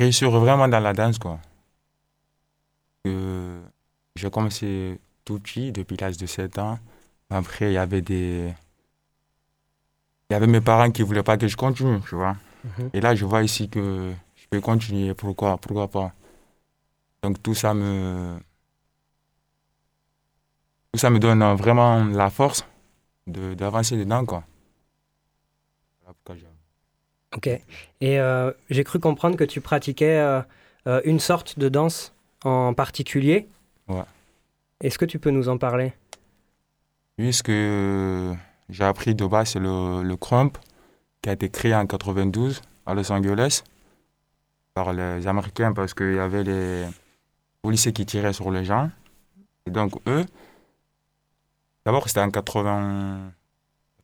réussir 0.00 0.30
vraiment 0.30 0.68
dans 0.68 0.80
la 0.80 0.92
danse. 0.92 1.18
quoi. 1.18 1.38
j'ai 3.04 4.30
commencé 4.30 5.00
tout 5.24 5.38
petit, 5.38 5.72
depuis 5.72 5.96
l'âge 5.96 6.16
de 6.16 6.26
7 6.26 6.58
ans. 6.58 6.78
Après, 7.30 7.70
il 7.70 7.74
y 7.74 7.78
avait 7.78 8.02
des, 8.02 8.52
il 10.30 10.32
y 10.32 10.36
avait 10.36 10.46
mes 10.46 10.60
parents 10.60 10.90
qui 10.90 11.02
ne 11.02 11.06
voulaient 11.06 11.22
pas 11.22 11.36
que 11.36 11.46
je 11.48 11.56
continue, 11.56 12.00
tu 12.08 12.14
vois. 12.14 12.36
Mhm. 12.64 12.90
Et 12.94 13.00
là, 13.00 13.14
je 13.14 13.24
vois 13.24 13.42
ici 13.42 13.68
que 13.68 14.12
je 14.36 14.46
peux 14.48 14.60
continuer. 14.60 15.14
Pourquoi, 15.14 15.58
pourquoi 15.58 15.88
pas? 15.88 16.12
Donc 17.22 17.42
tout 17.42 17.54
ça 17.54 17.74
me... 17.74 18.36
Tout 20.92 20.98
ça 20.98 21.10
me 21.10 21.18
donne 21.18 21.42
vraiment 21.54 22.04
la 22.04 22.30
force 22.30 22.64
d'avancer 23.26 23.96
dedans, 23.96 24.24
quoi. 24.24 24.44
Voilà 26.02 26.14
pourquoi 26.22 26.50
Ok. 27.36 27.48
Et 27.48 28.20
euh, 28.20 28.52
j'ai 28.70 28.84
cru 28.84 29.00
comprendre 29.00 29.36
que 29.36 29.44
tu 29.44 29.60
pratiquais 29.60 30.18
euh, 30.18 30.40
euh, 30.86 31.00
une 31.04 31.18
sorte 31.18 31.58
de 31.58 31.68
danse 31.68 32.14
en 32.44 32.74
particulier. 32.74 33.48
Ouais. 33.88 34.04
Est-ce 34.80 34.98
que 34.98 35.04
tu 35.04 35.18
peux 35.18 35.30
nous 35.30 35.48
en 35.48 35.58
parler? 35.58 35.92
Puisque 37.16 37.50
j'ai 38.68 38.84
appris 38.84 39.14
de 39.14 39.26
base, 39.26 39.56
le, 39.56 40.02
le 40.02 40.16
Crump, 40.16 40.58
qui 41.22 41.30
a 41.30 41.32
été 41.32 41.48
créé 41.48 41.74
en 41.74 41.86
92 41.86 42.60
à 42.86 42.94
Los 42.94 43.10
Angeles 43.10 43.62
par 44.74 44.92
les 44.92 45.26
Américains 45.26 45.72
parce 45.72 45.94
qu'il 45.94 46.14
y 46.14 46.18
avait 46.18 46.42
les 46.42 46.84
policiers 47.62 47.92
qui 47.92 48.04
tiraient 48.04 48.32
sur 48.32 48.50
les 48.50 48.64
gens. 48.64 48.90
Et 49.66 49.70
donc, 49.70 49.92
eux, 50.06 50.26
d'abord, 51.86 52.06
c'était 52.08 52.20
en 52.20 52.30
80, 52.30 53.32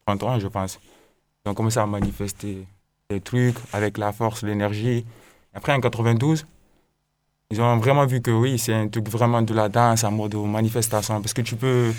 83, 0.07 0.39
je 0.39 0.49
pense. 0.49 0.81
Ils 1.45 1.51
ont 1.51 1.55
commencé 1.55 1.79
à 1.79 1.87
manifester 1.87 2.67
des 3.11 3.21
trucs 3.21 3.57
avec 3.73 3.99
la 3.99 4.13
force, 4.13 4.43
l'énergie. 4.43 5.05
Après, 5.53 5.73
en 5.73 5.81
92, 5.81 6.47
ils 7.51 7.61
ont 7.61 7.77
vraiment 7.79 8.07
vu 8.07 8.23
que 8.23 8.31
oui, 8.31 8.59
c'est 8.59 8.73
un 8.75 8.89
truc 8.89 9.09
vraiment 9.09 9.43
de 9.43 9.53
la 9.53 9.69
danse 9.69 10.05
en 10.05 10.13
mode 10.13 10.35
manifestation. 10.37 11.21
Parce 11.21 11.35
que 11.35 11.43
tu 11.43 11.57
peux 11.57 11.93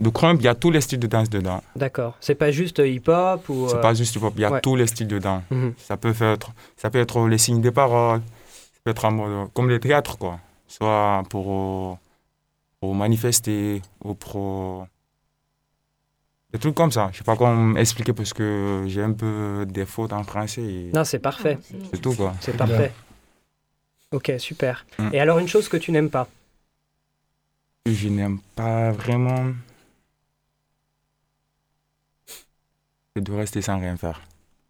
le 0.00 0.10
crump, 0.10 0.40
il 0.40 0.44
y 0.44 0.48
a 0.48 0.54
tous 0.54 0.70
les 0.70 0.80
styles 0.80 0.98
de 0.98 1.06
danse 1.06 1.28
dedans. 1.28 1.62
D'accord. 1.76 2.16
C'est 2.20 2.34
pas 2.34 2.50
juste 2.50 2.78
hip-hop 2.78 3.48
ou. 3.48 3.68
C'est 3.68 3.76
euh, 3.76 3.80
pas 3.80 3.94
juste 3.94 4.14
hip-hop, 4.14 4.32
il 4.36 4.42
y 4.42 4.44
a 4.44 4.60
tous 4.60 4.76
les 4.76 4.86
styles 4.86 5.08
dedans. 5.08 5.42
Mhm. 5.50 5.74
Ça 5.76 5.96
peut 5.96 6.14
être, 6.20 6.52
ça 6.76 6.90
peut 6.90 7.00
être 7.00 7.26
les 7.26 7.38
signes 7.38 7.60
des 7.60 7.72
paroles, 7.72 8.20
ça 8.20 8.80
peut 8.84 8.90
être 8.90 9.04
en 9.04 9.12
mode, 9.12 9.52
comme 9.54 9.68
le 9.68 9.80
théâtre 9.80 10.18
quoi. 10.18 10.38
Soit 10.66 11.22
pour, 11.30 11.98
pour 12.80 12.94
manifester 12.94 13.82
ou 14.04 14.14
pour 14.14 14.86
des 16.52 16.58
trucs 16.58 16.74
comme 16.74 16.92
ça. 16.92 17.08
Je 17.12 17.18
sais 17.18 17.24
pas 17.24 17.36
comment 17.36 17.76
expliquer 17.76 18.12
parce 18.12 18.32
que 18.32 18.84
j'ai 18.86 19.02
un 19.02 19.12
peu 19.12 19.66
des 19.68 19.84
fautes 19.84 20.12
en 20.12 20.22
français. 20.24 20.90
Non, 20.94 21.04
c'est 21.04 21.18
parfait. 21.18 21.58
C'est 21.90 22.00
tout 22.00 22.14
quoi. 22.14 22.34
C'est 22.40 22.56
parfait. 22.56 22.92
Ok, 24.12 24.32
super. 24.38 24.86
Mm. 24.98 25.08
Et 25.12 25.20
alors 25.20 25.38
une 25.38 25.48
chose 25.48 25.68
que 25.68 25.76
tu 25.76 25.90
n'aimes 25.92 26.10
pas? 26.10 26.28
Je 27.94 28.08
n'aime 28.08 28.40
pas 28.54 28.90
vraiment. 28.92 29.52
que 33.14 33.20
de 33.20 33.32
rester 33.32 33.62
sans 33.62 33.78
rien 33.78 33.96
faire. 33.96 34.22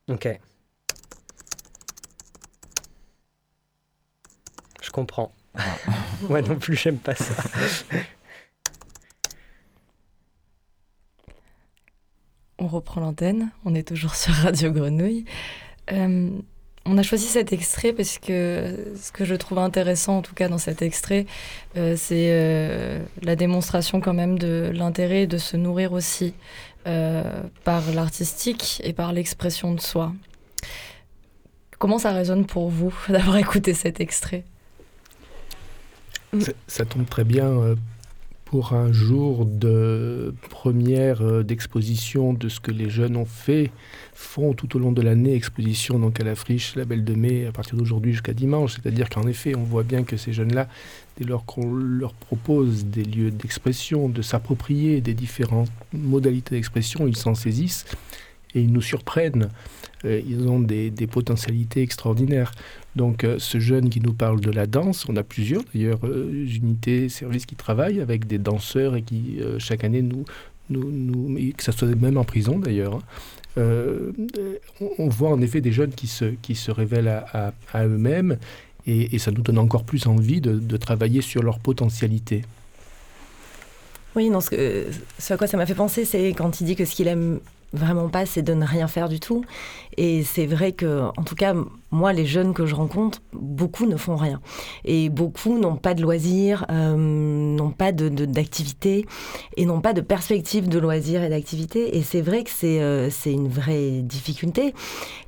Ok. 0.09 0.29
Je 4.83 4.91
comprends. 4.91 5.35
Moi 6.29 6.43
non 6.43 6.57
plus, 6.57 6.77
j'aime 6.77 6.99
pas 6.99 7.15
ça. 7.15 7.35
On 12.61 12.67
reprend 12.67 13.01
l'antenne, 13.01 13.51
on 13.65 13.75
est 13.75 13.87
toujours 13.87 14.15
sur 14.15 14.35
Radio 14.35 14.73
Grenouille. 14.73 15.25
Euh, 15.93 16.31
on 16.89 16.99
a 16.99 17.03
choisi 17.03 17.27
cet 17.27 17.53
extrait 17.53 17.93
parce 17.93 18.19
que 18.19 18.95
ce 19.01 19.13
que 19.13 19.25
je 19.25 19.35
trouve 19.35 19.59
intéressant, 19.59 20.19
en 20.19 20.23
tout 20.23 20.35
cas 20.35 20.49
dans 20.49 20.59
cet 20.59 20.83
extrait, 20.83 21.27
euh, 21.77 21.95
c'est 21.97 22.29
euh, 22.31 23.01
la 23.23 23.37
démonstration 23.37 24.01
quand 24.01 24.15
même 24.15 24.39
de 24.39 24.71
l'intérêt 24.75 25.27
de 25.27 25.39
se 25.39 25.57
nourrir 25.57 25.93
aussi 25.93 26.35
par 27.65 27.83
l'artistique 27.95 28.81
et 28.83 28.95
par 28.95 29.13
l'expression 29.13 29.75
de 29.75 29.81
soi. 29.81 30.15
Comment 31.79 31.99
ça 31.99 32.13
résonne 32.13 32.47
pour 32.47 32.71
vous 32.71 32.95
d'avoir 33.11 33.37
écouté 33.37 33.75
cet 33.75 34.01
extrait? 34.01 34.45
Ça, 36.67 36.87
tombe 36.87 37.07
très 37.07 37.25
bien 37.25 37.77
pour 38.51 38.73
un 38.73 38.93
jour 38.93 39.45
de 39.45 40.35
première 40.49 41.21
euh, 41.21 41.43
d'exposition 41.43 42.33
de 42.33 42.49
ce 42.49 42.61
que 42.61 42.71
les 42.71 42.89
jeunes 42.89 43.17
ont 43.17 43.27
fait, 43.27 43.71
font 44.15 44.55
tout 44.55 44.75
au 44.75 44.79
long 44.79 44.91
de 44.91 45.03
l'année, 45.03 45.35
exposition 45.35 45.99
donc 45.99 46.19
à 46.19 46.25
la 46.25 46.35
friche, 46.35 46.75
la 46.75 46.87
Belle 46.87 47.05
de 47.05 47.15
Mai, 47.15 47.47
à 47.47 47.53
partir 47.53 47.77
d'aujourd'hui 47.77 48.13
jusqu'à 48.13 48.33
dimanche. 48.33 48.77
C'est-à-dire 48.77 49.11
qu'en 49.11 49.27
effet, 49.27 49.55
on 49.55 49.65
voit 49.65 49.83
bien 49.83 50.03
que 50.03 50.17
ces 50.17 50.33
jeunes-là, 50.33 50.67
dès 51.19 51.25
lors 51.25 51.45
qu'on 51.45 51.75
leur 51.75 52.15
propose 52.15 52.87
des 52.87 53.05
lieux 53.05 53.31
d'expression, 53.31 54.09
de 54.09 54.23
s'approprier 54.23 55.03
des 55.03 55.15
différentes 55.15 55.71
modalités 55.93 56.55
d'expression, 56.55 57.07
ils 57.07 57.17
s'en 57.17 57.35
saisissent 57.35 57.85
et 58.55 58.63
ils 58.63 58.73
nous 58.73 58.83
surprennent. 58.83 59.51
Euh, 60.07 60.23
ils 60.27 60.49
ont 60.49 60.61
des, 60.61 60.91
des, 60.91 61.07
potentialités 61.07 61.83
extraordinaires. 61.83 62.53
Donc 62.97 63.25
euh, 63.25 63.39
ce 63.39 63.61
jeune 63.61 63.91
qui 63.91 64.01
nous 64.01 64.13
parle 64.13 64.41
de 64.41 64.51
la 64.51 64.67
danse, 64.67 65.07
on 65.09 65.17
a 65.17 65.23
plusieurs 65.23 65.63
d'ailleurs 65.73 66.01
euh, 66.05 66.47
unités, 66.47 67.09
services 67.09 67.47
qui 67.47 67.55
travaillent 67.55 68.01
avec 68.01 68.27
des 68.27 68.39
danseurs 68.39 68.97
et 68.97 69.03
qui 69.03 69.41
chaque 69.59 69.85
année 69.85 70.03
nous, 70.03 70.25
que 70.71 71.63
ça 71.63 71.73
soit 71.73 71.89
même 71.95 72.17
en 72.17 72.25
prison 72.25 72.59
d'ailleurs, 72.59 72.95
hein. 72.97 73.63
on, 74.99 75.09
voit 75.09 75.31
en 75.31 75.41
effet 75.41 75.61
des 75.61 75.73
jeunes 75.73 75.93
qui 75.93 76.07
se, 76.07 76.27
qui 76.43 76.55
se 76.55 76.71
révèlent 76.71 77.25
à, 77.33 77.53
eux-mêmes 77.87 78.39
et, 78.87 79.19
ça 79.19 79.31
nous 79.31 79.43
donne 79.43 79.59
encore 79.59 79.85
plus 79.85 80.07
envie 80.07 80.41
de, 80.41 80.77
travailler 80.77 81.21
sur 81.21 81.43
leur 81.43 81.59
potentialité. 81.59 82.43
Oui, 84.17 84.31
non, 84.31 84.41
ce, 84.41 84.87
ce 85.19 85.35
à 85.35 85.37
quoi 85.37 85.47
ça 85.47 85.57
m'a 85.57 85.67
fait 85.67 85.75
penser, 85.75 86.05
c'est 86.05 86.29
quand 86.29 86.61
il 86.61 86.65
dit 86.65 86.75
que 86.75 86.85
ce 86.85 86.95
qu'il 86.95 87.07
aime 87.07 87.41
vraiment 87.73 88.09
pas, 88.09 88.27
c'est 88.27 88.43
de 88.43 88.55
ne 88.55 88.65
rien 88.65 88.89
faire 88.89 89.09
du 89.09 89.21
tout. 89.21 89.45
Et 89.97 90.23
c'est 90.23 90.47
vrai 90.47 90.73
que, 90.73 91.09
en 91.17 91.25
tout 91.25 91.35
cas, 91.35 91.55
moi, 91.91 92.13
les 92.13 92.27
jeunes 92.27 92.55
que 92.55 92.67
je 92.67 92.75
rencontre, 92.75 93.21
beaucoup 93.33 93.87
ne 93.87 93.97
font 93.97 94.17
rien. 94.17 94.41
Et 94.85 95.09
beaucoup 95.09 95.59
n'ont 95.59 95.77
pas 95.77 95.95
de 95.95 96.03
loisirs, 96.03 96.67
euh, 96.71 96.97
n'ont 96.97 97.71
pas 97.71 97.93
d'activité 97.93 99.07
et 99.57 99.67
n'ont 99.67 99.81
pas 99.81 99.93
de 99.93 100.01
perspective 100.01 100.69
de 100.69 100.79
loisirs 100.79 101.23
et 101.23 101.29
d'activité. 101.29 101.97
Et 101.97 102.03
c'est 102.03 102.21
vrai 102.21 102.45
que 102.45 102.51
c'est 102.51 102.81
euh, 102.81 103.11
une 103.27 103.49
vraie 103.49 104.03
difficulté. 104.03 104.75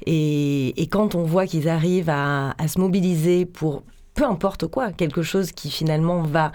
Et, 0.07 0.75
quand 0.91 1.15
on 1.15 1.23
voit 1.23 1.47
qu'ils 1.47 1.69
arrivent 1.69 2.11
à, 2.11 2.55
se 2.67 2.81
mobiliser 2.81 3.47
pour 3.47 3.85
peu 4.15 4.25
importe 4.25 4.67
quoi, 4.67 4.91
quelque 4.91 5.23
chose 5.23 5.53
qui 5.53 5.71
finalement 5.71 6.23
va 6.23 6.51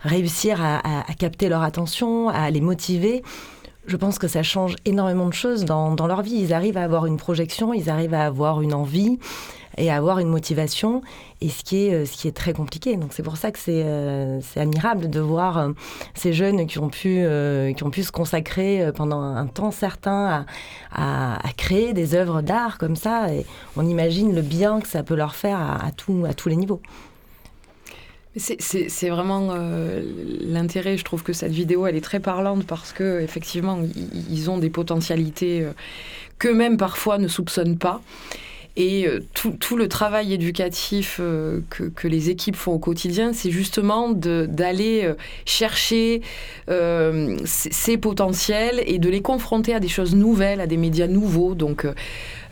réussir 0.00 0.62
à 0.62 1.02
capter 1.18 1.48
leur 1.48 1.62
attention, 1.62 2.28
à 2.28 2.50
les 2.50 2.60
motiver, 2.60 3.22
je 3.90 3.96
pense 3.96 4.20
que 4.20 4.28
ça 4.28 4.44
change 4.44 4.76
énormément 4.84 5.26
de 5.26 5.34
choses 5.34 5.64
dans, 5.64 5.92
dans, 5.92 6.06
leur 6.06 6.22
vie. 6.22 6.36
Ils 6.36 6.52
arrivent 6.54 6.76
à 6.76 6.84
avoir 6.84 7.06
une 7.06 7.16
projection, 7.16 7.74
ils 7.74 7.90
arrivent 7.90 8.14
à 8.14 8.24
avoir 8.24 8.60
une 8.60 8.72
envie 8.72 9.18
et 9.78 9.90
à 9.90 9.96
avoir 9.96 10.18
une 10.18 10.28
motivation, 10.28 11.00
et 11.40 11.48
ce 11.48 11.64
qui 11.64 11.86
est, 11.86 12.04
ce 12.04 12.16
qui 12.16 12.28
est 12.28 12.36
très 12.36 12.52
compliqué. 12.52 12.96
Donc 12.96 13.12
c'est 13.12 13.22
pour 13.22 13.36
ça 13.36 13.50
que 13.50 13.58
c'est 13.58 13.82
euh, 13.84 14.40
admirable 14.56 15.08
de 15.08 15.20
voir 15.20 15.58
euh, 15.58 15.70
ces 16.14 16.32
jeunes 16.32 16.66
qui 16.66 16.78
ont, 16.78 16.88
pu, 16.88 17.18
euh, 17.20 17.72
qui 17.72 17.82
ont 17.82 17.90
pu 17.90 18.02
se 18.02 18.12
consacrer 18.12 18.90
pendant 18.94 19.20
un 19.20 19.46
temps 19.46 19.70
certain 19.70 20.44
à, 20.92 21.48
à, 21.48 21.52
créer 21.56 21.92
des 21.92 22.14
œuvres 22.14 22.42
d'art 22.42 22.78
comme 22.78 22.96
ça, 22.96 23.32
et 23.32 23.46
on 23.76 23.86
imagine 23.86 24.34
le 24.34 24.42
bien 24.42 24.80
que 24.80 24.88
ça 24.88 25.02
peut 25.02 25.16
leur 25.16 25.34
faire 25.34 25.58
à, 25.58 25.90
tout, 25.92 26.24
à 26.28 26.34
tous 26.34 26.48
les 26.48 26.56
niveaux. 26.56 26.80
C'est 28.36 29.08
vraiment 29.08 29.48
euh, 29.50 30.02
l'intérêt. 30.40 30.96
Je 30.96 31.04
trouve 31.04 31.24
que 31.24 31.32
cette 31.32 31.50
vidéo, 31.50 31.86
elle 31.86 31.96
est 31.96 32.00
très 32.00 32.20
parlante 32.20 32.64
parce 32.64 32.92
que 32.92 33.20
effectivement, 33.20 33.80
ils 34.30 34.50
ont 34.50 34.58
des 34.58 34.70
potentialités 34.70 35.62
euh, 35.62 35.72
qu'eux-mêmes 36.38 36.76
parfois 36.76 37.18
ne 37.18 37.26
soupçonnent 37.26 37.78
pas. 37.78 38.00
Et 38.76 39.08
euh, 39.08 39.18
tout, 39.34 39.76
le 39.76 39.88
travail 39.88 40.32
éducatif 40.32 41.16
que, 41.16 41.84
que, 41.88 42.06
les 42.06 42.30
équipes 42.30 42.54
font 42.54 42.74
au 42.74 42.78
quotidien, 42.78 43.32
c'est 43.32 43.50
justement 43.50 44.10
d'aller 44.10 45.12
chercher 45.44 46.22
ces 47.44 47.96
potentiels 47.96 48.80
et 48.86 49.00
de 49.00 49.08
les 49.10 49.22
confronter 49.22 49.74
à 49.74 49.80
des 49.80 49.88
choses 49.88 50.14
nouvelles, 50.14 50.60
à 50.60 50.68
des 50.68 50.76
médias 50.76 51.08
nouveaux. 51.08 51.56
Donc, 51.56 51.84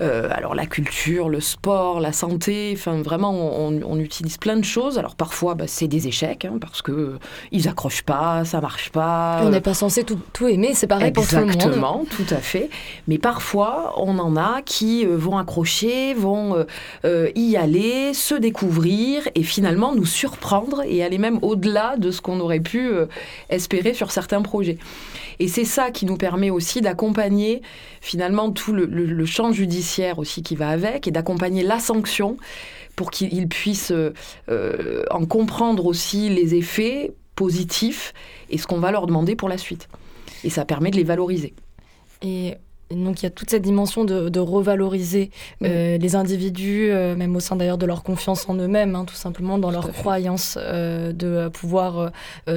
euh, 0.00 0.28
alors 0.30 0.54
la 0.54 0.66
culture, 0.66 1.28
le 1.28 1.40
sport, 1.40 2.00
la 2.00 2.12
santé, 2.12 2.72
enfin 2.76 3.02
vraiment, 3.02 3.32
on, 3.32 3.80
on, 3.82 3.98
utilise 3.98 4.36
plein 4.36 4.56
de 4.56 4.64
choses. 4.64 4.98
Alors 4.98 5.16
parfois, 5.16 5.54
bah, 5.54 5.64
c'est 5.66 5.88
des 5.88 6.08
échecs 6.08 6.44
hein, 6.44 6.58
parce 6.60 6.82
que 6.82 7.18
ils 7.52 7.68
accrochent 7.68 8.02
pas, 8.02 8.44
ça 8.44 8.60
marche 8.60 8.90
pas. 8.90 9.40
On 9.42 9.50
n'est 9.50 9.60
pas 9.60 9.74
censé 9.74 10.04
tout, 10.04 10.18
tout 10.32 10.46
aimer, 10.46 10.72
c'est 10.74 10.86
pareil 10.86 11.10
pour 11.10 11.26
tout 11.26 11.34
le 11.34 11.40
monde. 11.42 11.54
Exactement, 11.54 12.04
tout 12.10 12.34
à 12.34 12.38
fait. 12.38 12.70
Mais 13.08 13.18
parfois, 13.18 13.94
on 13.96 14.18
en 14.18 14.36
a 14.36 14.62
qui 14.64 15.04
vont 15.04 15.38
accrocher 15.38 16.14
vont 16.14 16.64
euh, 17.04 17.30
y 17.34 17.56
aller, 17.56 18.14
se 18.14 18.34
découvrir 18.34 19.28
et 19.34 19.42
finalement 19.42 19.94
nous 19.94 20.06
surprendre 20.06 20.82
et 20.86 21.02
aller 21.02 21.18
même 21.18 21.38
au-delà 21.42 21.96
de 21.96 22.10
ce 22.10 22.20
qu'on 22.20 22.40
aurait 22.40 22.60
pu 22.60 22.88
euh, 22.88 23.06
espérer 23.50 23.94
sur 23.94 24.10
certains 24.10 24.42
projets. 24.42 24.78
Et 25.40 25.48
c'est 25.48 25.64
ça 25.64 25.90
qui 25.90 26.06
nous 26.06 26.16
permet 26.16 26.50
aussi 26.50 26.80
d'accompagner 26.80 27.62
finalement 28.00 28.50
tout 28.50 28.72
le, 28.72 28.86
le, 28.86 29.04
le, 29.04 29.26
champ 29.26 29.52
judiciaire 29.52 29.87
aussi 30.16 30.42
qui 30.42 30.56
va 30.56 30.68
avec 30.68 31.06
et 31.06 31.10
d'accompagner 31.10 31.62
la 31.62 31.78
sanction 31.78 32.36
pour 32.96 33.10
qu'ils 33.10 33.48
puissent 33.48 33.92
euh, 33.92 35.04
en 35.10 35.24
comprendre 35.24 35.86
aussi 35.86 36.28
les 36.28 36.54
effets 36.54 37.12
positifs 37.36 38.12
et 38.50 38.58
ce 38.58 38.66
qu'on 38.66 38.80
va 38.80 38.90
leur 38.90 39.06
demander 39.06 39.36
pour 39.36 39.48
la 39.48 39.58
suite. 39.58 39.88
Et 40.44 40.50
ça 40.50 40.64
permet 40.64 40.90
de 40.90 40.96
les 40.96 41.04
valoriser. 41.04 41.54
Et 42.22 42.54
donc 42.90 43.20
il 43.20 43.24
y 43.24 43.26
a 43.26 43.30
toute 43.30 43.50
cette 43.50 43.62
dimension 43.62 44.04
de, 44.04 44.28
de 44.28 44.40
revaloriser 44.40 45.30
mmh. 45.60 45.64
euh, 45.66 45.98
les 45.98 46.16
individus, 46.16 46.90
euh, 46.90 47.14
même 47.16 47.36
au 47.36 47.40
sein 47.40 47.56
d'ailleurs 47.56 47.78
de 47.78 47.86
leur 47.86 48.02
confiance 48.02 48.48
en 48.48 48.54
eux-mêmes, 48.54 48.94
hein, 48.94 49.04
tout 49.04 49.14
simplement 49.14 49.58
dans 49.58 49.70
leur 49.70 49.92
croyance 49.92 50.58
euh, 50.60 51.12
de 51.12 51.48
pouvoir 51.48 52.10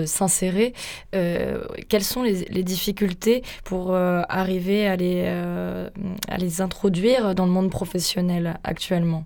s'insérer. 0.05 0.73
Quelles 1.11 2.03
sont 2.03 2.23
les, 2.23 2.45
les, 2.45 2.63
difficultés 2.63 3.43
pour 3.63 3.93
arriver 3.95 4.87
à 4.87 4.95
les, 4.95 5.27
à 5.27 6.37
les 6.37 6.61
introduire 6.61 7.35
dans 7.35 7.45
le 7.45 7.51
monde 7.51 7.69
professionnel 7.69 8.59
actuellement? 8.63 9.25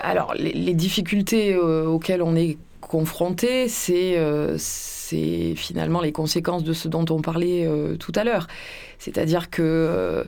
Alors, 0.00 0.34
les, 0.34 0.52
les 0.52 0.74
difficultés 0.74 1.56
auxquelles 1.56 2.22
on 2.22 2.36
est 2.36 2.56
confronté, 2.80 3.68
c'est 3.68 4.16
c'est 5.10 5.54
finalement 5.56 6.00
les 6.00 6.12
conséquences 6.12 6.64
de 6.64 6.72
ce 6.72 6.88
dont 6.88 7.04
on 7.10 7.20
parlait 7.20 7.66
euh, 7.66 7.96
tout 7.96 8.12
à 8.14 8.24
l'heure. 8.24 8.46
C'est-à-dire 8.98 9.50
que 9.50 10.24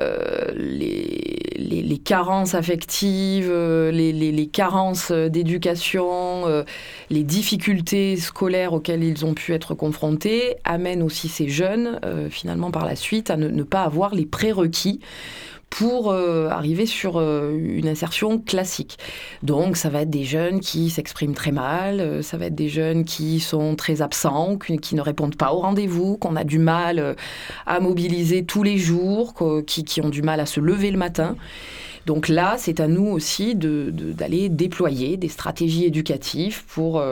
euh, 0.00 0.52
les, 0.54 1.98
carences 2.04 2.54
affectives, 2.54 3.48
euh, 3.50 3.90
les, 3.90 4.46
carences 4.46 5.12
d'éducation, 5.12 6.64
les 7.10 7.22
difficultés 7.22 8.16
scolaires 8.16 8.72
auxquelles 8.72 9.04
ils 9.04 9.24
ont 9.24 9.34
pu 9.34 9.52
être 9.52 9.74
confrontés 9.74 10.56
amènent 10.64 11.02
aussi 11.02 11.28
ces 11.28 11.48
jeunes, 11.48 12.00
finalement 12.30 12.70
par 12.70 12.86
la 12.86 12.96
suite, 12.96 13.30
à 13.30 13.36
ne 13.36 13.62
pas 13.62 13.82
avoir 13.82 14.14
les 14.14 14.26
prérequis 14.26 15.00
pour 15.70 16.10
euh, 16.10 16.48
arriver 16.48 16.86
sur 16.86 17.18
euh, 17.18 17.56
une 17.56 17.88
insertion 17.88 18.38
classique. 18.38 18.98
Donc 19.42 19.76
ça 19.76 19.90
va 19.90 20.02
être 20.02 20.10
des 20.10 20.24
jeunes 20.24 20.60
qui 20.60 20.90
s'expriment 20.90 21.34
très 21.34 21.52
mal, 21.52 22.00
euh, 22.00 22.22
ça 22.22 22.36
va 22.36 22.46
être 22.46 22.54
des 22.54 22.68
jeunes 22.68 23.04
qui 23.04 23.40
sont 23.40 23.76
très 23.76 24.02
absents, 24.02 24.56
qui, 24.56 24.94
ne 24.94 25.00
répondent 25.00 25.36
pas 25.36 25.52
au 25.52 25.60
rendez-vous, 25.60 26.16
qu'on 26.16 26.36
a 26.36 26.44
du 26.44 26.58
mal 26.58 27.16
à 27.66 27.80
mobiliser 27.80 28.44
tous 28.44 28.62
les 28.62 28.78
jours, 28.78 29.34
qui, 29.66 30.00
ont 30.00 30.08
du 30.08 30.22
mal 30.22 30.40
à 30.40 30.46
se 30.46 30.60
lever 30.60 30.90
le 30.90 30.98
matin. 30.98 31.36
Donc 32.06 32.28
là, 32.28 32.56
c'est 32.58 32.80
à 32.80 32.88
nous 32.88 33.06
aussi 33.06 33.54
d'aller 33.54 34.48
de, 34.48 34.48
de, 34.48 34.56
déployer 34.56 35.16
des 35.16 35.28
stratégies 35.28 35.84
éducatives 35.84 36.64
pour 36.64 37.02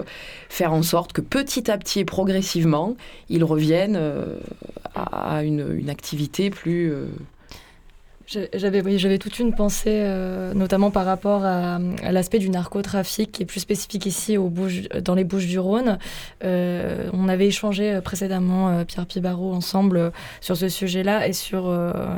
faire 0.48 0.72
en 0.72 0.82
sorte 0.82 1.12
que 1.12 1.20
petit 1.20 1.70
à 1.70 1.76
petit 1.78 2.00
et 2.00 2.04
progressivement, 2.04 2.96
ils 3.28 3.44
reviennent 3.44 4.00
à, 4.94 5.44
une, 5.44 5.90
activité 5.90 6.50
plus 6.50 6.92
J'avais 8.26 8.98
j'avais 8.98 9.18
toute 9.18 9.38
une 9.38 9.54
pensée, 9.54 10.02
euh, 10.04 10.52
notamment 10.52 10.90
par 10.90 11.04
rapport 11.04 11.44
à, 11.44 11.78
l'aspect 12.10 12.38
du 12.38 12.50
narcotrafic, 12.50 13.30
qui 13.30 13.44
est 13.44 13.46
plus 13.46 13.60
spécifique 13.60 14.04
ici 14.06 14.36
aux 14.36 14.48
Bouches, 14.48 14.88
dans 15.02 15.14
les 15.14 15.24
Bouches 15.24 15.46
du 15.46 15.58
Rhône. 15.58 15.98
Euh, 16.44 17.08
on 17.12 17.28
avait 17.28 17.46
échangé 17.46 18.00
précédemment, 18.02 18.84
Pierre 18.84 19.06
Pibaro, 19.06 19.52
ensemble, 19.52 20.12
sur 20.40 20.56
ce 20.56 20.68
sujet-là 20.68 21.28
et 21.28 21.32
sur 21.32 21.70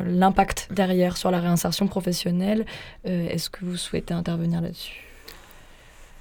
l'impact 0.06 0.68
derrière 0.72 1.16
sur 1.16 1.30
la 1.30 1.40
réinsertion 1.40 1.86
professionnelle. 1.88 2.64
Est-ce 3.04 3.50
que 3.50 3.64
vous 3.64 3.76
souhaitez 3.76 4.14
intervenir 4.14 4.62
là-dessus? 4.62 5.04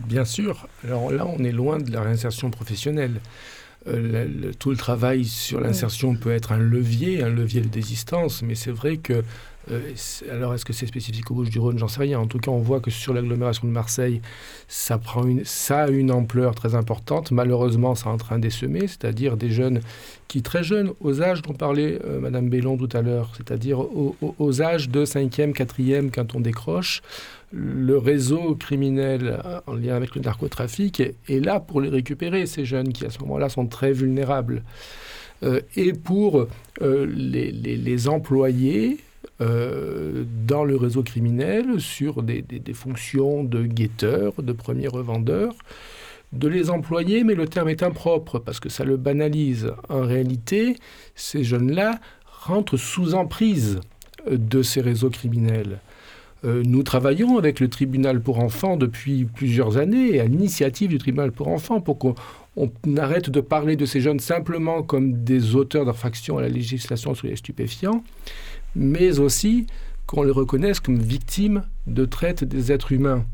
Bien 0.02 0.26
sûr. 0.26 0.68
Alors 0.84 1.12
là, 1.12 1.26
on 1.26 1.44
est 1.44 1.52
loin 1.52 1.80
de 1.80 1.92
la 1.92 2.02
réinsertion 2.02 2.52
professionnelle. 2.52 3.20
Euh, 3.88 4.52
tout 4.60 4.70
le 4.70 4.76
travail 4.76 5.26
sur 5.26 5.62
l'insertion 5.62 6.16
peut 6.16 6.32
être 6.32 6.52
un 6.52 6.58
levier, 6.58 7.24
un 7.24 7.30
levier 7.30 7.62
de 7.62 7.68
désistance, 7.68 8.42
mais 8.42 8.56
c'est 8.56 8.72
vrai 8.72 8.98
que 8.98 9.14
euh, 9.14 9.22
alors, 10.32 10.54
est-ce 10.54 10.66
que 10.66 10.74
c'est 10.74 10.86
spécifique 10.86 11.30
au 11.32 11.34
Bouches-du-Rhône 11.34 11.78
J'en 11.78 11.88
sais 11.88 12.02
rien. 12.02 12.20
En 12.20 12.28
tout 12.28 12.40
cas, 12.40 12.52
on 12.52 12.60
voit 12.60 12.80
que 12.80 12.92
sur 12.92 13.14
l'agglomération 13.14 13.68
de 13.68 13.74
Marseille, 13.74 14.22
ça, 14.68 14.98
prend 14.98 15.24
ça 15.44 15.84
a 15.84 15.90
une 15.90 16.12
ampleur 16.12 16.56
très 16.56 16.76
importante. 16.76 17.32
Malheureusement, 17.32 17.96
c'est 17.96 18.08
en 18.08 18.18
train 18.18 18.40
d'essaimer, 18.40 18.88
c'est-à-dire 18.88 19.36
des 19.36 19.50
jeunes 19.50 19.82
qui, 20.28 20.42
très 20.42 20.64
jeunes, 20.64 20.92
aux 21.02 21.22
âges 21.22 21.42
dont 21.42 21.54
parlait 21.54 22.00
euh, 22.06 22.20
Madame 22.20 22.50
Bellon 22.50 22.78
tout 22.78 22.90
à 22.94 23.02
l'heure, 23.02 23.32
c'est-à-dire 23.36 23.80
aux, 23.80 24.62
âges 24.62 24.90
de 24.90 25.06
5e, 25.06 25.54
4e, 25.54 26.12
quand 26.12 26.36
on 26.36 26.40
décroche, 26.40 27.02
le 27.52 27.98
réseau 27.98 28.56
criminel 28.56 29.40
en 29.68 29.74
lien 29.74 29.96
avec 29.96 30.16
le 30.16 30.22
narcotrafic 30.22 31.02
est, 31.02 31.40
là 31.40 31.60
pour 31.60 31.80
les 31.82 31.90
récupérer, 31.90 32.46
ces 32.46 32.66
jeunes 32.66 32.92
qui, 32.92 33.06
à 33.06 33.10
ce 33.10 33.20
moment-là, 33.20 33.50
sont 33.50 33.68
très 33.68 33.94
vulnérables. 33.94 34.64
Euh, 35.44 35.62
et 35.76 35.94
pour 35.94 36.48
les, 36.82 37.52
les, 37.52 38.08
employés, 38.08 38.98
euh, 39.40 40.24
dans 40.48 40.64
le 40.64 40.76
réseau 40.76 41.04
criminel 41.04 41.80
sur 41.80 42.24
des, 42.24 42.44
fonctions 42.74 43.44
de 43.44 43.64
guetteurs, 43.64 44.34
de 44.42 44.52
premiers 44.52 44.88
revendeurs, 44.88 45.54
de 46.34 46.48
les 46.48 46.70
employer, 46.70 47.24
mais 47.24 47.36
le 47.36 47.48
terme 47.48 47.70
est 47.70 47.84
impropre 47.84 48.40
parce 48.40 48.60
que 48.60 48.70
ça 48.70 48.84
le 48.84 48.98
banalise. 48.98 49.72
En 49.90 50.02
réalité, 50.02 50.78
ces 51.16 51.44
jeunes-là 51.44 52.00
rentrent 52.26 52.78
sous 52.78 53.14
emprise 53.14 53.80
de 54.30 54.62
ces 54.62 54.82
réseaux 54.82 55.10
criminels. 55.10 55.80
Euh, 56.46 56.62
nous 56.66 56.84
travaillons 56.84 57.38
avec 57.38 57.60
le 57.60 57.68
tribunal 57.68 58.22
pour 58.22 58.40
enfants 58.40 58.78
depuis 58.78 59.26
plusieurs 59.26 59.78
années, 59.78 60.20
à 60.20 60.26
l'initiative 60.26 60.90
du 60.90 60.98
tribunal 60.98 61.32
pour 61.32 61.48
enfants, 61.48 61.82
pour 61.82 61.98
qu'on 61.98 62.16
arrête 62.98 63.30
de 63.30 63.42
parler 63.42 63.76
de 63.76 63.86
ces 63.86 64.02
jeunes 64.02 64.20
simplement 64.20 64.84
comme 64.84 65.24
des 65.24 65.56
auteurs 65.56 65.86
d'infractions 65.86 66.38
à 66.38 66.42
la 66.42 66.50
législation 66.50 67.16
sur 67.16 67.28
les 67.28 67.36
stupéfiants, 67.36 68.04
mais 68.76 69.20
aussi 69.20 69.66
qu'on 70.06 70.24
les 70.24 70.32
reconnaisse 70.32 70.80
comme 70.80 70.98
victimes 70.98 71.64
de 71.88 72.06
traite 72.06 72.44
des 72.44 72.72
êtres 72.72 72.92
humains. 72.92 73.26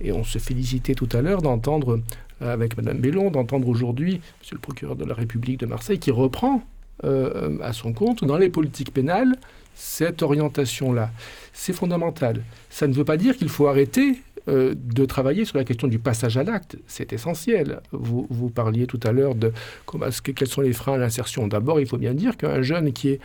Et 0.00 0.12
on 0.12 0.24
se 0.24 0.38
félicitait 0.38 0.94
tout 0.94 1.08
à 1.12 1.22
l'heure 1.22 1.42
d'entendre, 1.42 2.00
euh, 2.42 2.52
avec 2.52 2.76
Mme 2.76 2.98
Bellon, 2.98 3.30
d'entendre 3.30 3.68
aujourd'hui 3.68 4.14
M. 4.14 4.20
le 4.52 4.58
procureur 4.58 4.96
de 4.96 5.04
la 5.04 5.14
République 5.14 5.60
de 5.60 5.66
Marseille 5.66 5.98
qui 5.98 6.10
reprend 6.10 6.62
euh, 7.04 7.58
à 7.62 7.72
son 7.72 7.92
compte 7.92 8.24
dans 8.24 8.36
les 8.36 8.48
politiques 8.48 8.92
pénales 8.92 9.36
cette 9.74 10.22
orientation-là. 10.22 11.10
C'est 11.52 11.72
fondamental. 11.72 12.42
Ça 12.70 12.86
ne 12.86 12.92
veut 12.92 13.04
pas 13.04 13.16
dire 13.16 13.36
qu'il 13.36 13.48
faut 13.48 13.66
arrêter 13.66 14.18
euh, 14.48 14.74
de 14.76 15.04
travailler 15.04 15.44
sur 15.44 15.56
la 15.56 15.64
question 15.64 15.86
du 15.86 16.00
passage 16.00 16.36
à 16.36 16.42
l'acte. 16.42 16.76
C'est 16.88 17.12
essentiel. 17.12 17.80
Vous, 17.92 18.26
vous 18.28 18.50
parliez 18.50 18.86
tout 18.86 18.98
à 19.04 19.12
l'heure 19.12 19.36
de 19.36 19.52
quels 20.34 20.48
sont 20.48 20.62
les 20.62 20.72
freins 20.72 20.94
à 20.94 20.98
l'insertion. 20.98 21.46
D'abord, 21.46 21.78
il 21.78 21.86
faut 21.86 21.98
bien 21.98 22.12
dire 22.12 22.36
qu'un 22.36 22.60
jeune 22.60 22.92
qui 22.92 23.10
est 23.10 23.20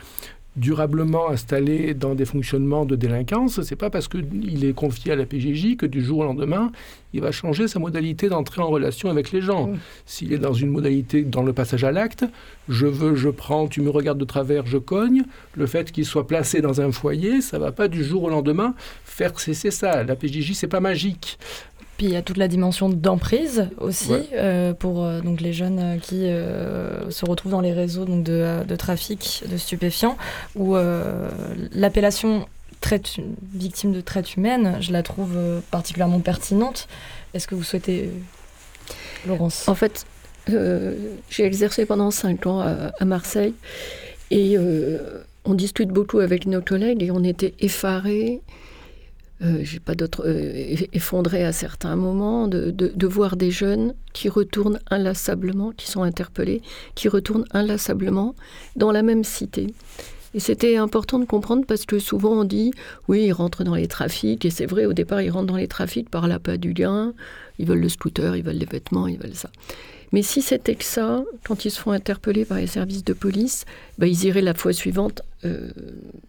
durablement 0.58 1.30
installé 1.30 1.94
dans 1.94 2.16
des 2.16 2.26
fonctionnements 2.26 2.86
de 2.86 2.96
délinquance, 2.96 3.62
c'est 3.62 3.76
pas 3.76 3.90
parce 3.90 4.08
qu'il 4.08 4.66
est 4.66 4.74
confié 4.74 5.12
à 5.12 5.16
la 5.16 5.26
PJJ 5.26 5.78
que 5.78 5.86
du 5.86 6.04
jour 6.04 6.20
au 6.20 6.24
lendemain, 6.24 6.72
il 7.14 7.22
va 7.22 7.32
changer 7.32 7.68
sa 7.68 7.80
modalité 7.80 8.28
d'entrer 8.28 8.62
en 8.62 8.68
relation 8.68 9.10
avec 9.10 9.32
les 9.32 9.42
gens. 9.42 9.72
S'il 10.06 10.34
est 10.34 10.40
dans 10.40 10.54
une 10.54 10.70
modalité 10.70 11.24
dans 11.24 11.44
le 11.44 11.54
passage 11.54 11.84
à 11.84 11.92
l'acte, 11.92 12.26
je 12.68 12.88
veux, 12.88 13.16
je 13.16 13.30
prends, 13.30 13.68
tu 13.68 13.82
me 13.82 13.90
regardes 13.90 14.18
de 14.18 14.26
travers, 14.26 14.66
je 14.66 14.78
cogne, 14.78 15.24
le 15.56 15.68
fait 15.68 15.92
qu'il 15.92 16.06
soit 16.06 16.28
placé 16.28 16.60
dans 16.62 16.82
un 16.82 16.92
foyer, 16.92 17.42
ça 17.42 17.60
va 17.60 17.72
pas 17.72 17.88
du 17.88 18.04
jour 18.04 18.24
au 18.24 18.30
lendemain 18.30 18.74
faire 19.06 19.40
cesser 19.40 19.72
ça. 19.72 20.04
La 20.04 20.16
PJJ, 20.16 20.54
c'est 20.54 20.68
pas 20.68 20.80
magique. 20.80 21.38
Puis 21.98 22.06
il 22.06 22.12
y 22.12 22.16
a 22.16 22.22
toute 22.22 22.38
la 22.38 22.48
dimension 22.48 22.90
d'emprise 22.90 23.70
aussi 23.80 24.14
euh, 24.34 24.74
pour 24.74 25.04
euh, 25.04 25.22
donc 25.22 25.42
les 25.42 25.52
jeunes 25.52 25.80
euh, 25.80 25.98
qui 25.98 26.30
se 27.12 27.26
retrouvent 27.26 27.52
dans 27.52 27.62
les 27.62 27.74
réseaux 27.74 28.06
donc 28.06 28.24
de, 28.24 28.64
de 28.64 28.76
trafic 28.76 29.44
de 29.50 29.58
stupéfiants 29.58 30.16
où 30.56 30.76
l'appellation 31.74 32.48
traite 32.82 33.16
victime 33.54 33.92
de 33.92 34.02
traite 34.02 34.36
humaine, 34.36 34.78
je 34.80 34.92
la 34.92 35.02
trouve 35.02 35.36
particulièrement 35.72 36.20
pertinente. 36.20 36.88
Est-ce 37.34 37.48
que 37.48 37.56
vous 37.56 37.64
souhaitez, 37.64 38.12
Laurence? 39.26 39.68
En 39.68 39.74
fait, 39.74 40.06
j'ai 40.48 41.44
exercé 41.44 41.86
pendant 41.86 42.12
cinq 42.12 42.46
ans 42.46 42.60
à, 42.60 42.92
à 43.00 43.06
Marseille 43.06 43.56
et 44.30 44.58
on 45.46 45.54
discute 45.56 45.90
beaucoup 45.90 46.20
avec 46.20 46.46
nos 46.46 46.62
collègues 46.62 47.02
et 47.02 47.10
on 47.10 47.24
était 47.24 47.56
effarés 47.60 48.42
euh, 49.44 49.60
j'ai 49.62 49.80
pas 49.80 49.94
d'autres 49.94 50.24
euh, 50.28 50.76
effondré 50.94 51.44
à 51.44 51.52
certains 51.52 51.96
moments 51.96 52.48
de, 52.48 52.72
de, 52.72 53.08
voir 53.08 53.36
des 53.36 53.52
jeunes 53.52 53.94
qui 54.14 54.30
retournent 54.30 54.80
inlassablement, 54.90 55.72
qui 55.72 55.90
sont 55.90 56.02
interpellés, 56.02 56.64
qui 56.96 57.08
retournent 57.08 57.46
inlassablement 57.52 58.34
dans 58.76 58.92
la 58.92 59.04
même 59.04 59.24
cité. 59.24 59.68
Et 60.34 60.40
c'était 60.40 60.76
important 60.78 61.20
de 61.20 61.26
comprendre 61.26 61.66
parce 61.68 61.86
que 61.86 62.00
souvent 62.00 62.32
on 62.32 62.44
dit 62.46 62.72
oui, 63.08 63.26
ils 63.26 63.32
rentrent 63.32 63.64
dans 63.64 63.76
les 63.76 63.88
trafics, 63.88 64.44
et 64.44 64.50
c'est 64.50 64.66
vrai, 64.66 64.86
au 64.86 64.94
départ, 64.94 65.22
ils 65.22 65.30
rentrent 65.30 65.48
dans 65.48 65.56
les 65.56 65.68
trafics 65.68 66.10
par 66.10 66.28
l'appât 66.28 66.58
du 66.58 66.74
gain, 66.74 67.14
ils 67.60 67.68
veulent 67.68 67.82
le 67.82 67.90
scooter, 67.90 68.36
ils 68.36 68.44
veulent 68.44 68.56
les 68.56 68.66
vêtements, 68.66 69.08
ils 69.08 69.20
veulent 69.20 69.36
ça. 69.36 69.50
Mais 70.12 70.22
si 70.22 70.42
c'était 70.42 70.76
que 70.76 70.84
ça, 70.84 71.24
quand 71.44 71.66
ils 71.66 71.72
se 71.72 71.80
font 71.80 71.92
interpeller 71.92 72.46
par 72.46 72.58
les 72.58 72.68
services 72.68 73.04
de 73.04 73.14
police, 73.14 73.66
bah, 73.98 74.08
ils 74.08 74.26
iraient 74.26 74.42
la 74.42 74.54
fois 74.54 74.74
suivante 74.74 75.22
euh, 75.46 75.70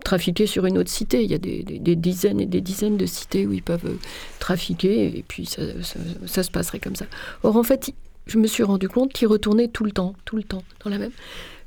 trafiquer 0.05 0.47
sur 0.47 0.67
une 0.67 0.77
autre 0.77 0.91
cité. 0.91 1.25
Il 1.25 1.31
y 1.31 1.35
a 1.35 1.39
des, 1.39 1.63
dizaines 1.97 2.41
et 2.41 2.47
des 2.47 2.61
dizaines 2.61 2.99
de 2.99 3.07
cités 3.07 3.47
où 3.47 3.55
ils 3.55 3.63
peuvent 3.63 3.87
euh, 3.87 3.99
trafiquer, 4.39 5.19
et 5.19 5.25
puis 5.27 5.47
ça, 5.47 6.43
se 6.43 6.51
passerait 6.51 6.79
comme 6.79 6.95
ça. 6.95 7.07
Or, 7.43 7.57
en 7.57 7.63
fait, 7.63 7.91
je 8.27 8.37
me 8.37 8.47
suis 8.47 8.63
rendu 8.63 8.87
compte 8.87 9.15
qu'ils 9.15 9.29
retournaient 9.29 9.69
tout 9.69 9.85
le 9.85 9.93
temps, 9.93 10.15
tout 10.27 10.37
le 10.37 10.43
temps, 10.43 10.63
dans 10.85 10.91
la 10.91 10.99
même. 10.99 11.13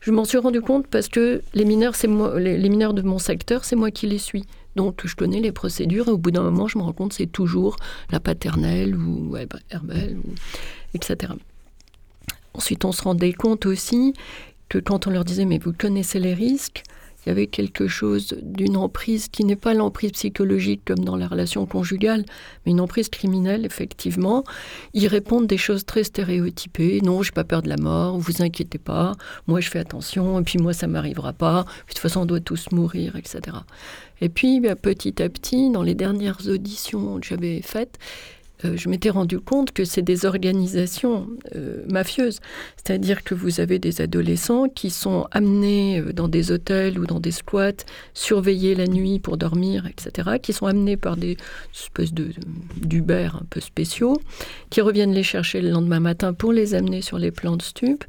Je 0.02 0.12
m'en 0.12 0.24
suis 0.24 0.38
rendu 0.38 0.62
compte 0.62 0.86
parce 0.86 1.08
que 1.08 1.42
les 1.56 1.66
mineurs, 1.66 1.96
c'est 1.96 2.08
moi, 2.08 2.40
les, 2.40 2.70
mineurs 2.70 2.94
de 2.94 3.02
mon 3.02 3.18
secteur, 3.18 3.66
c'est 3.66 3.76
moi 3.76 3.90
qui 3.90 4.06
les 4.06 4.20
suis. 4.20 4.46
Donc 4.76 5.02
je 5.06 5.16
connais 5.16 5.40
les 5.40 5.52
procédures 5.52 6.10
et 6.10 6.12
au 6.12 6.18
bout 6.20 6.32
d'un 6.32 6.44
moment, 6.44 6.68
je 6.68 6.78
me 6.78 6.84
rends 6.84 6.94
compte 6.94 7.14
c'est 7.14 7.26
toujours 7.26 7.76
la 8.12 8.20
paternelle 8.20 8.96
ou 8.96 9.36
Herbel, 9.72 10.18
ou, 10.24 10.34
etc. 10.94 11.34
Ensuite, 12.54 12.86
on 12.86 12.92
se 12.92 13.02
rendait 13.02 13.34
compte 13.34 13.66
aussi 13.66 14.14
que 14.70 14.78
quand 14.78 15.08
on 15.08 15.10
leur 15.10 15.26
disait 15.26 15.46
mais 15.46 15.58
vous 15.58 15.74
connaissez 15.74 16.20
les 16.20 16.34
risques, 16.34 16.84
il 17.26 17.30
y 17.30 17.32
avait 17.32 17.48
quelque 17.48 17.88
chose 17.88 18.36
d'une 18.42 18.78
emprise 18.78 19.28
qui 19.28 19.44
n'est 19.44 19.56
pas 19.56 19.74
l'emprise 19.74 20.12
psychologique 20.12 20.82
comme 20.86 21.00
dans 21.00 21.16
la 21.16 21.28
relation 21.28 21.66
conjugale, 21.66 22.26
mais 22.66 22.72
une 22.72 22.82
emprise 22.82 23.10
criminelle, 23.10 23.66
effectivement. 23.66 24.44
Ils 24.94 25.08
répondent 25.08 25.48
des 25.48 25.58
choses 25.58 25.86
très 25.86 26.04
stéréotypées. 26.04 27.00
Non, 27.02 27.22
j'ai 27.22 27.32
pas 27.32 27.44
peur 27.44 27.62
de 27.62 27.70
la 27.70 27.78
mort, 27.78 28.18
vous 28.18 28.42
inquiétez 28.42 28.80
pas, 28.80 29.14
moi 29.48 29.60
je 29.60 29.70
fais 29.70 29.80
attention, 29.80 30.40
et 30.40 30.44
puis 30.44 30.58
moi 30.58 30.74
ça 30.74 30.88
m'arrivera 30.88 31.34
pas, 31.34 31.64
de 31.64 31.94
toute 31.94 32.00
façon 32.00 32.22
on 32.22 32.26
doit 32.26 32.40
tous 32.40 32.72
mourir, 32.72 33.16
etc. 33.16 33.58
Et 34.22 34.30
puis 34.30 34.60
bah, 34.60 34.76
petit 34.76 35.22
à 35.22 35.30
petit, 35.30 35.70
dans 35.70 35.84
les 35.84 35.96
dernières 35.96 36.48
auditions 36.48 37.20
que 37.20 37.26
j'avais 37.28 37.62
faites, 37.62 37.98
euh, 38.66 38.78
je 38.78 38.90
m'étais 38.90 39.10
rendu 39.10 39.40
compte 39.40 39.72
que 39.72 39.86
c'est 39.86 40.02
des 40.02 40.26
organisations 40.26 41.28
euh, 41.56 41.84
mafieuses. 41.90 42.40
C'est-à-dire 42.78 43.24
que 43.24 43.34
vous 43.34 43.60
avez 43.60 43.80
des 43.80 44.02
adolescents 44.02 44.68
qui 44.70 44.90
sont 44.90 45.28
amenés 45.32 46.00
euh, 46.00 46.14
dans 46.14 46.28
des 46.28 46.52
hôtels 46.52 47.00
ou 47.00 47.06
dans 47.06 47.20
des 47.20 47.32
squats, 47.32 47.86
surveillés 48.14 48.76
la 48.76 48.88
nuit 48.88 49.20
pour 49.20 49.38
dormir, 49.38 49.88
etc., 49.88 50.38
qui 50.42 50.54
sont 50.54 50.66
amenés 50.66 50.98
par 50.98 51.18
des 51.18 51.38
espèces 51.74 52.14
d'Uber 52.14 53.30
un 53.34 53.46
peu 53.50 53.60
spéciaux, 53.60 54.18
qui 54.70 54.82
reviennent 54.82 55.14
les 55.14 55.24
chercher 55.24 55.62
le 55.62 55.70
lendemain 55.70 56.00
matin 56.00 56.34
pour 56.34 56.54
les 56.54 56.76
amener 56.76 57.02
sur 57.02 57.18
les 57.18 57.32
plans 57.32 57.58
de 57.58 57.62
stup. 57.62 58.04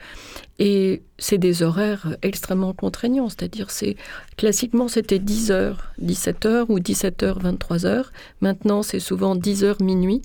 Et 0.59 1.03
c'est 1.19 1.39
des 1.39 1.63
horaires 1.63 2.17
extrêmement 2.23 2.73
contraignants, 2.73 3.29
c'est-à-dire 3.29 3.71
c'est 3.71 3.97
classiquement 4.37 4.87
c'était 4.87 5.19
10h, 5.19 5.75
17h 6.01 6.67
ou 6.69 6.79
17h, 6.79 7.41
23h. 7.41 8.05
Maintenant, 8.41 8.83
c'est 8.83 9.01
souvent 9.01 9.35
10h 9.35 9.83
minuit. 9.83 10.23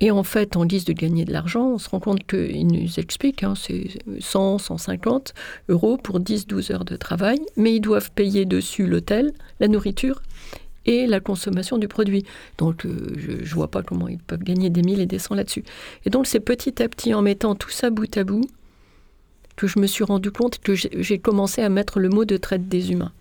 Et 0.00 0.10
en 0.10 0.24
fait, 0.24 0.56
en 0.56 0.66
guise 0.66 0.84
de 0.84 0.92
gagner 0.92 1.24
de 1.24 1.32
l'argent, 1.32 1.68
on 1.68 1.78
se 1.78 1.88
rend 1.88 2.00
compte 2.00 2.26
qu'ils 2.26 2.66
nous 2.66 2.98
expliquent, 2.98 3.44
hein, 3.44 3.54
c'est 3.56 3.88
100, 4.18 4.58
150 4.58 5.34
euros 5.68 5.96
pour 5.96 6.20
10-12 6.20 6.72
heures 6.72 6.84
de 6.84 6.96
travail, 6.96 7.38
mais 7.56 7.76
ils 7.76 7.80
doivent 7.80 8.10
payer 8.10 8.44
dessus 8.44 8.86
l'hôtel, 8.86 9.32
la 9.60 9.68
nourriture 9.68 10.20
et 10.86 11.06
la 11.06 11.20
consommation 11.20 11.78
du 11.78 11.88
produit. 11.88 12.24
Donc, 12.58 12.84
euh, 12.84 13.14
je 13.16 13.32
ne 13.32 13.54
vois 13.54 13.70
pas 13.70 13.82
comment 13.82 14.08
ils 14.08 14.18
peuvent 14.18 14.42
gagner 14.42 14.68
des 14.68 14.82
mille 14.82 15.00
et 15.00 15.06
des 15.06 15.18
cents 15.18 15.34
là-dessus. 15.34 15.64
Et 16.04 16.10
donc, 16.10 16.26
c'est 16.26 16.40
petit 16.40 16.82
à 16.82 16.88
petit, 16.88 17.14
en 17.14 17.22
mettant 17.22 17.54
tout 17.54 17.70
ça 17.70 17.90
bout 17.90 18.14
à 18.16 18.24
bout, 18.24 18.44
que 19.56 19.66
je 19.66 19.78
me 19.78 19.86
suis 19.86 20.04
rendu 20.04 20.30
compte 20.30 20.58
que 20.58 20.74
j'ai 20.74 21.18
commencé 21.18 21.62
à 21.62 21.68
mettre 21.68 22.00
le 22.00 22.08
mot 22.08 22.24
de 22.24 22.36
traite 22.36 22.68
des 22.68 22.90
humains. 22.90 23.12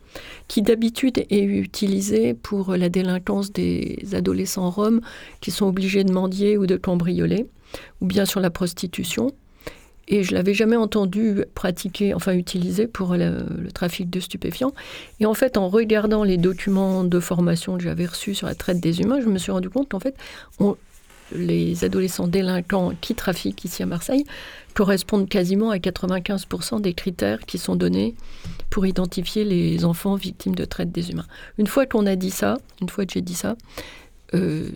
Qui 0.47 0.61
d'habitude 0.61 1.26
est 1.30 1.43
utilisé 1.43 2.34
pour 2.34 2.76
la 2.76 2.89
délinquance 2.89 3.51
des 3.51 3.99
adolescents 4.14 4.70
roms 4.70 5.01
qui 5.41 5.51
sont 5.51 5.68
obligés 5.68 6.03
de 6.03 6.11
mendier 6.11 6.57
ou 6.57 6.66
de 6.66 6.78
cambrioler, 6.78 7.47
ou 8.01 8.05
bien 8.05 8.26
sur 8.26 8.39
la 8.39 8.49
prostitution. 8.49 9.32
Et 10.07 10.24
je 10.24 10.34
l'avais 10.34 10.53
jamais 10.53 10.76
entendu 10.76 11.45
pratiquer, 11.55 12.14
enfin 12.14 12.34
utiliser 12.34 12.88
pour 12.88 13.16
le, 13.16 13.45
trafic 13.74 14.09
de 14.09 14.20
stupéfiants. 14.20 14.74
Et 15.22 15.26
en 15.26 15.34
fait, 15.34 15.55
en 15.57 15.70
regardant 15.70 16.26
les 16.26 16.38
documents 16.38 17.05
de 17.05 17.20
formation 17.20 17.78
que 17.78 17.84
j'avais 17.84 18.05
reçus 18.05 18.36
sur 18.36 18.47
la 18.47 18.55
traite 18.55 18.82
des 18.82 18.99
humains, 18.99 19.22
je 19.22 19.28
me 19.28 19.38
suis 19.38 19.51
rendu 19.51 19.70
compte 19.70 19.89
qu'en 19.89 20.01
fait, 20.01 20.16
les 21.34 21.86
adolescents 21.86 22.28
délinquants 22.28 22.91
qui 22.99 23.16
trafiquent 23.16 23.64
ici 23.64 23.82
à 23.82 23.86
Marseille 23.86 24.26
correspondent 24.74 25.30
quasiment 25.30 25.70
à 25.70 25.78
95% 25.78 26.82
des 26.82 26.93
critères 26.93 27.39
qui 27.39 27.57
sont 27.57 27.76
donnés 27.76 28.16
pour 28.74 28.88
identifier 28.88 29.43
les 29.45 29.86
enfants 29.86 30.15
victimes 30.15 30.55
de 30.55 30.65
traite 30.65 30.91
des 30.91 31.11
humains. 31.11 31.28
Une 31.59 31.67
fois 31.67 31.86
qu'on 31.86 32.07
a 32.07 32.15
dit 32.15 32.32
ça, 32.32 32.57
une 32.82 32.89
fois 32.89 33.05
que 33.05 33.13
j'ai 33.13 33.21
dit 33.21 33.36
ça, 33.36 33.55
euh, 34.34 34.67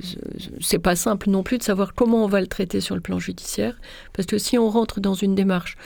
c'est 0.62 0.78
pas 0.78 0.96
simple 0.96 1.32
non 1.32 1.42
plus 1.42 1.58
de 1.58 1.64
savoir 1.64 1.96
comment 1.96 2.24
on 2.24 2.28
va 2.28 2.40
le 2.40 2.46
traiter 2.46 2.80
sur 2.80 2.94
le 2.94 3.02
plan 3.02 3.18
judiciaire, 3.18 3.76
parce 4.14 4.28
que 4.28 4.38
si 4.38 4.56
on 4.60 4.70
rentre 4.70 5.00
dans 5.00 5.16
une 5.16 5.34
démarche 5.34 5.78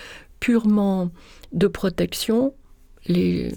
purement 0.41 1.09
de 1.53 1.67
protection, 1.67 2.53
les, 3.05 3.53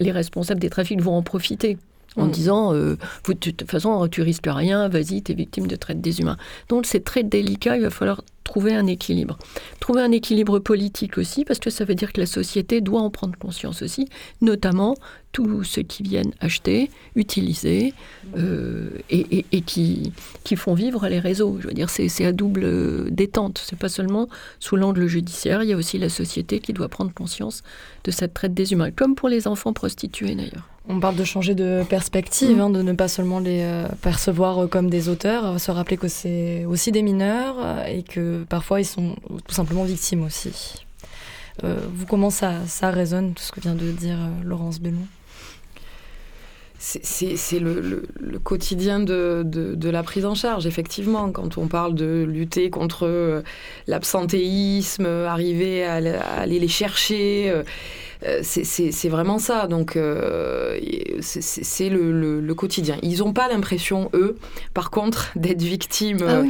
les 0.00 0.10
responsables 0.10 0.60
des 0.60 0.70
trafics 0.70 1.02
vont 1.02 1.14
en 1.14 1.22
profiter 1.22 1.76
en 2.16 2.28
mm. 2.28 2.30
disant 2.30 2.72
euh, 2.72 2.96
de 3.26 3.32
toute 3.34 3.70
façon 3.70 4.08
tu 4.08 4.22
risques 4.22 4.48
rien, 4.48 4.88
vas-y, 4.88 5.22
tu 5.22 5.32
es 5.32 5.34
victime 5.34 5.66
de 5.66 5.76
traite 5.76 6.00
des 6.00 6.20
humains. 6.20 6.38
Donc 6.70 6.86
c'est 6.86 7.04
très 7.04 7.24
délicat, 7.24 7.76
il 7.76 7.82
va 7.82 7.90
falloir 7.90 8.22
trouver 8.48 8.74
un 8.74 8.86
équilibre. 8.86 9.38
Trouver 9.78 10.00
un 10.00 10.10
équilibre 10.10 10.58
politique 10.58 11.18
aussi, 11.18 11.44
parce 11.44 11.58
que 11.58 11.68
ça 11.68 11.84
veut 11.84 11.94
dire 11.94 12.12
que 12.14 12.20
la 12.20 12.26
société 12.26 12.80
doit 12.80 13.02
en 13.02 13.10
prendre 13.10 13.38
conscience 13.38 13.82
aussi, 13.82 14.08
notamment 14.40 14.96
tous 15.32 15.64
ceux 15.64 15.82
qui 15.82 16.02
viennent 16.02 16.32
acheter, 16.40 16.90
utiliser 17.14 17.92
euh, 18.38 18.88
et, 19.10 19.60
qui, 19.60 20.12
font 20.56 20.72
vivre 20.72 21.06
les 21.08 21.20
réseaux. 21.20 21.58
Je 21.60 21.68
veux 21.68 21.74
dire, 21.74 21.90
c'est 21.90 22.24
à 22.24 22.32
double 22.32 23.10
détente. 23.10 23.62
C'est 23.64 23.78
pas 23.78 23.90
seulement 23.90 24.28
sous 24.58 24.76
l'angle 24.76 25.06
judiciaire, 25.06 25.62
il 25.62 25.68
y 25.68 25.74
a 25.74 25.76
aussi 25.76 25.98
la 25.98 26.08
société 26.08 26.58
qui 26.58 26.72
doit 26.72 26.88
prendre 26.88 27.12
conscience 27.12 27.62
de 28.04 28.10
cette 28.10 28.32
traite 28.32 28.54
des 28.54 28.72
humains, 28.72 28.90
comme 28.90 29.14
pour 29.14 29.28
les 29.28 29.46
enfants 29.46 29.74
prostitués 29.74 30.34
d'ailleurs. 30.34 30.66
On 30.90 31.00
parle 31.00 31.16
de 31.16 31.24
changer 31.24 31.54
de 31.54 31.84
perspective, 31.88 32.56
mm. 32.56 32.60
hein, 32.60 32.70
de 32.70 32.80
ne 32.80 32.92
pas 32.92 33.08
seulement 33.08 33.40
les 33.40 33.60
euh, 33.62 33.86
percevoir 34.00 34.68
comme 34.70 34.88
des 34.88 35.10
auteurs, 35.10 35.60
se 35.60 35.70
rappeler 35.70 35.98
que 35.98 36.08
c'est 36.08 36.64
aussi 36.64 36.92
des 36.92 37.02
mineurs 37.02 37.56
euh, 37.58 37.84
et 37.84 38.02
que 38.02 38.44
parfois 38.48 38.80
ils 38.80 38.86
sont 38.86 39.14
tout 39.46 39.54
simplement 39.54 39.84
victimes 39.84 40.24
aussi. 40.24 40.86
Euh, 41.64 41.76
vous, 41.92 42.06
comment 42.06 42.30
ça, 42.30 42.66
ça 42.66 42.90
résonne, 42.90 43.34
tout 43.34 43.42
ce 43.42 43.52
que 43.52 43.60
vient 43.60 43.74
de 43.74 43.90
dire 43.90 44.18
Laurence 44.44 44.80
Bellon? 44.80 45.06
C'est 46.80 47.58
le, 47.58 48.06
quotidien 48.44 49.00
de, 49.00 49.42
de, 49.44 49.90
la 49.90 50.04
prise 50.04 50.24
en 50.24 50.36
charge, 50.36 50.64
effectivement. 50.64 51.32
Quand 51.32 51.58
on 51.58 51.66
parle 51.66 51.94
de 51.94 52.24
lutter 52.26 52.70
contre 52.70 53.42
l'absentéisme, 53.88 55.04
arriver 55.04 55.84
à, 55.84 55.96
aller 56.38 56.60
les 56.60 56.68
chercher, 56.68 57.50
euh, 57.50 57.64
c'est 58.42 59.08
vraiment 59.08 59.38
ça. 59.38 59.66
Donc, 59.66 59.96
euh, 59.96 60.78
c'est 61.20 61.88
le, 61.88 62.54
quotidien. 62.54 62.96
Ils 63.02 63.18
n'ont 63.18 63.32
pas 63.32 63.48
l'impression, 63.48 64.10
eux, 64.14 64.36
par 64.74 64.90
contre, 64.90 65.32
d'être 65.36 65.62
victimes. 65.62 66.24
Ah 66.26 66.42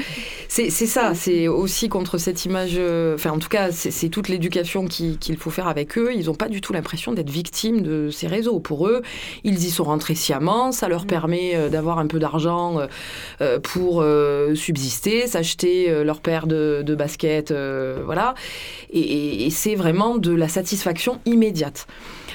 c'est 0.49 0.71
ça. 0.71 1.13
C'est 1.15 1.49
aussi 1.49 1.89
contre 1.89 2.19
cette 2.19 2.45
image. 2.45 2.77
Euh, 2.77 3.15
enfin, 3.15 3.31
en 3.31 3.39
tout 3.39 3.49
cas, 3.49 3.71
c'est 3.71 4.09
toute 4.09 4.29
l'éducation 4.29 4.87
qu'il 4.87 5.37
faut 5.39 5.51
faire 5.51 5.69
avec 5.69 5.99
eux. 5.99 6.11
Ils 6.15 6.27
n'ont 6.27 6.35
pas 6.35 6.49
du 6.49 6.61
tout 6.61 6.73
l'impression 6.73 7.13
d'être 7.13 7.31
victimes 7.31 7.83
de 7.83 8.11
ces 8.11 8.27
réseaux. 8.27 8.59
Pour 8.59 8.89
eux, 8.89 9.03
ils 9.45 9.65
y 9.65 9.71
sont 9.71 9.85
rentrés 9.85 10.15
sciemment. 10.15 10.73
Ça 10.73 10.89
leur 10.89 11.05
mm. 11.05 11.07
permet 11.07 11.69
d'avoir 11.71 11.99
un 11.99 12.07
peu 12.07 12.19
d'argent 12.19 12.81
pour 13.63 14.05
subsister, 14.55 15.27
s'acheter 15.27 16.03
leur 16.03 16.21
paire 16.21 16.47
de, 16.47 16.83
de 16.85 16.95
baskets. 16.95 17.53
voilà. 18.05 18.35
et 18.93 19.49
c'est 19.51 19.75
vraiment 19.75 20.17
de 20.17 20.33
la 20.33 20.49
satisfaction 20.49 21.21
immédiate 21.27 21.58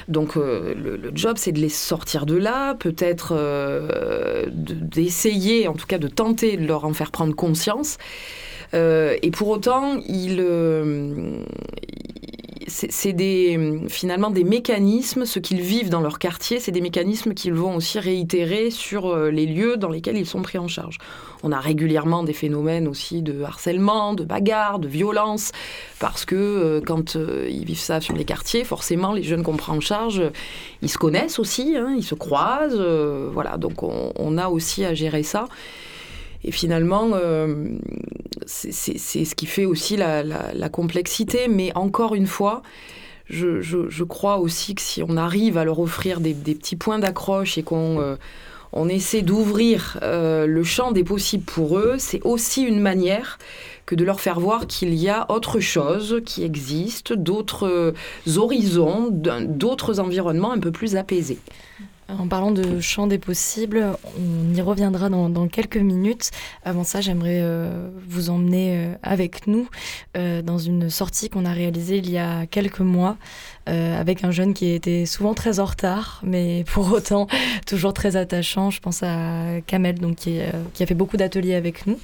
donc 0.08 0.36
euh, 0.36 0.74
le, 0.74 1.10
job, 1.14 1.36
c'est 1.38 1.52
de 1.52 1.60
les 1.60 1.68
sortir 1.68 2.26
de 2.26 2.36
là, 2.36 2.74
peut-être 2.74 3.32
euh, 3.36 4.46
d'essayer, 4.50 5.68
en 5.68 5.74
tout 5.74 5.86
cas 5.86 5.98
de 5.98 6.08
tenter 6.08 6.56
de 6.56 6.66
leur 6.66 6.84
en 6.84 6.92
faire 6.92 7.10
prendre 7.10 7.34
conscience. 7.34 7.98
Euh, 8.74 9.16
et 9.22 9.30
pour 9.30 9.48
autant, 9.48 10.00
c'est 12.66 13.12
des, 13.12 13.80
finalement 13.88 14.30
des 14.30 14.44
mécanismes, 14.44 15.24
ce 15.24 15.38
qu'ils 15.38 15.60
vivent 15.60 15.90
dans 15.90 16.00
leur 16.00 16.18
quartier, 16.18 16.60
c'est 16.60 16.72
des 16.72 16.80
mécanismes 16.80 17.34
qu'ils 17.34 17.54
vont 17.54 17.76
aussi 17.76 17.98
réitérer 17.98 18.70
sur 18.70 19.16
les 19.16 19.46
lieux 19.46 19.76
dans 19.76 19.90
lesquels 19.90 20.16
ils 20.16 20.26
sont 20.26 20.42
pris 20.42 20.58
en 20.58 20.68
charge. 20.68 20.98
On 21.44 21.52
a 21.52 21.60
régulièrement 21.60 22.24
des 22.24 22.32
phénomènes 22.32 22.88
aussi 22.88 23.22
de 23.22 23.42
harcèlement, 23.42 24.14
de 24.14 24.24
bagarre, 24.24 24.80
de 24.80 24.88
violence, 24.88 25.52
parce 26.00 26.24
que 26.24 26.34
euh, 26.34 26.80
quand 26.84 27.14
euh, 27.14 27.46
ils 27.48 27.64
vivent 27.64 27.78
ça 27.78 28.00
sur 28.00 28.16
les 28.16 28.24
quartiers, 28.24 28.64
forcément, 28.64 29.12
les 29.12 29.22
jeunes 29.22 29.42
qu'on 29.44 29.56
prend 29.56 29.76
en 29.76 29.80
charge, 29.80 30.22
ils 30.82 30.90
se 30.90 30.98
connaissent 30.98 31.38
aussi, 31.38 31.76
hein, 31.76 31.94
ils 31.96 32.02
se 32.02 32.16
croisent, 32.16 32.82
voilà, 33.32 33.56
donc 33.58 33.82
on, 33.82 34.38
a 34.38 34.48
aussi 34.48 34.84
à 34.84 34.94
gérer 34.94 35.22
ça. 35.22 35.46
Et 36.44 36.52
finalement, 36.52 37.10
euh, 37.14 37.68
c'est 38.46 38.98
ce 38.98 39.34
qui 39.34 39.46
fait 39.46 39.64
aussi 39.64 39.96
la, 39.96 40.68
complexité. 40.70 41.48
Mais 41.48 41.72
encore 41.74 42.14
une 42.14 42.26
fois, 42.26 42.62
je, 43.28 44.04
crois 44.04 44.38
aussi 44.38 44.74
que 44.74 44.82
si 44.82 45.02
on 45.02 45.16
arrive 45.16 45.56
à 45.56 45.64
leur 45.64 45.80
offrir 45.80 46.20
des, 46.20 46.34
petits 46.34 46.76
points 46.76 46.98
d'accroche 46.98 47.56
et 47.56 47.62
qu'on 47.62 48.00
euh, 48.00 48.16
on 48.74 48.88
essaie 48.88 49.22
d'ouvrir 49.22 49.98
euh, 50.02 50.46
le 50.46 50.64
champ 50.64 50.92
des 50.92 51.04
possibles 51.04 51.44
pour 51.44 51.78
eux, 51.78 51.94
c'est 51.98 52.20
aussi 52.24 52.62
une 52.62 52.80
manière 52.80 53.38
que 53.86 53.94
de 53.94 54.04
leur 54.04 54.20
faire 54.20 54.40
voir 54.40 54.66
qu'il 54.66 54.94
y 54.94 55.08
a 55.08 55.30
autre 55.30 55.60
chose 55.60 56.20
qui 56.26 56.42
existe, 56.42 57.12
d'autres 57.12 57.94
horizons, 58.36 59.08
d'autres 59.10 60.00
environnements 60.00 60.52
un 60.52 60.58
peu 60.58 60.72
plus 60.72 60.96
apaisés. 60.96 61.38
En 62.10 62.28
parlant 62.28 62.50
de 62.50 62.80
champ 62.80 63.06
des 63.06 63.18
possibles, 63.18 63.96
on 64.18 64.54
y 64.54 64.60
reviendra 64.60 65.08
dans, 65.08 65.48
quelques 65.48 65.78
minutes. 65.78 66.30
Avant 66.64 66.84
ça, 66.84 67.00
j'aimerais 67.00 67.40
euh, 67.40 67.88
vous 68.06 68.28
emmener 68.28 68.76
euh, 68.76 68.94
avec 69.02 69.46
nous 69.46 69.68
euh, 70.16 70.42
dans 70.42 70.58
une 70.58 70.90
sortie 70.90 71.30
qu'on 71.30 71.46
a 71.46 71.52
réalisée 71.52 71.96
il 71.96 72.10
y 72.10 72.18
a 72.18 72.46
quelques 72.46 72.80
mois 72.80 73.16
avec 73.66 74.24
un 74.24 74.30
jeune 74.30 74.52
qui 74.52 74.72
était 74.72 75.06
souvent 75.06 75.32
très 75.32 75.58
en 75.58 75.64
retard, 75.64 76.20
mais 76.22 76.64
pour 76.64 76.92
autant 76.92 77.28
toujours 77.66 77.94
très 77.94 78.14
attachant. 78.14 78.70
Je 78.70 78.78
pense 78.78 79.02
à 79.02 79.62
Kamel, 79.66 79.98
donc, 79.98 80.16
qui, 80.16 80.38
qui 80.74 80.82
a 80.82 80.86
fait 80.86 80.94
beaucoup 80.94 81.16
d'ateliers 81.16 81.54
avec 81.54 81.86
nous 81.86 81.98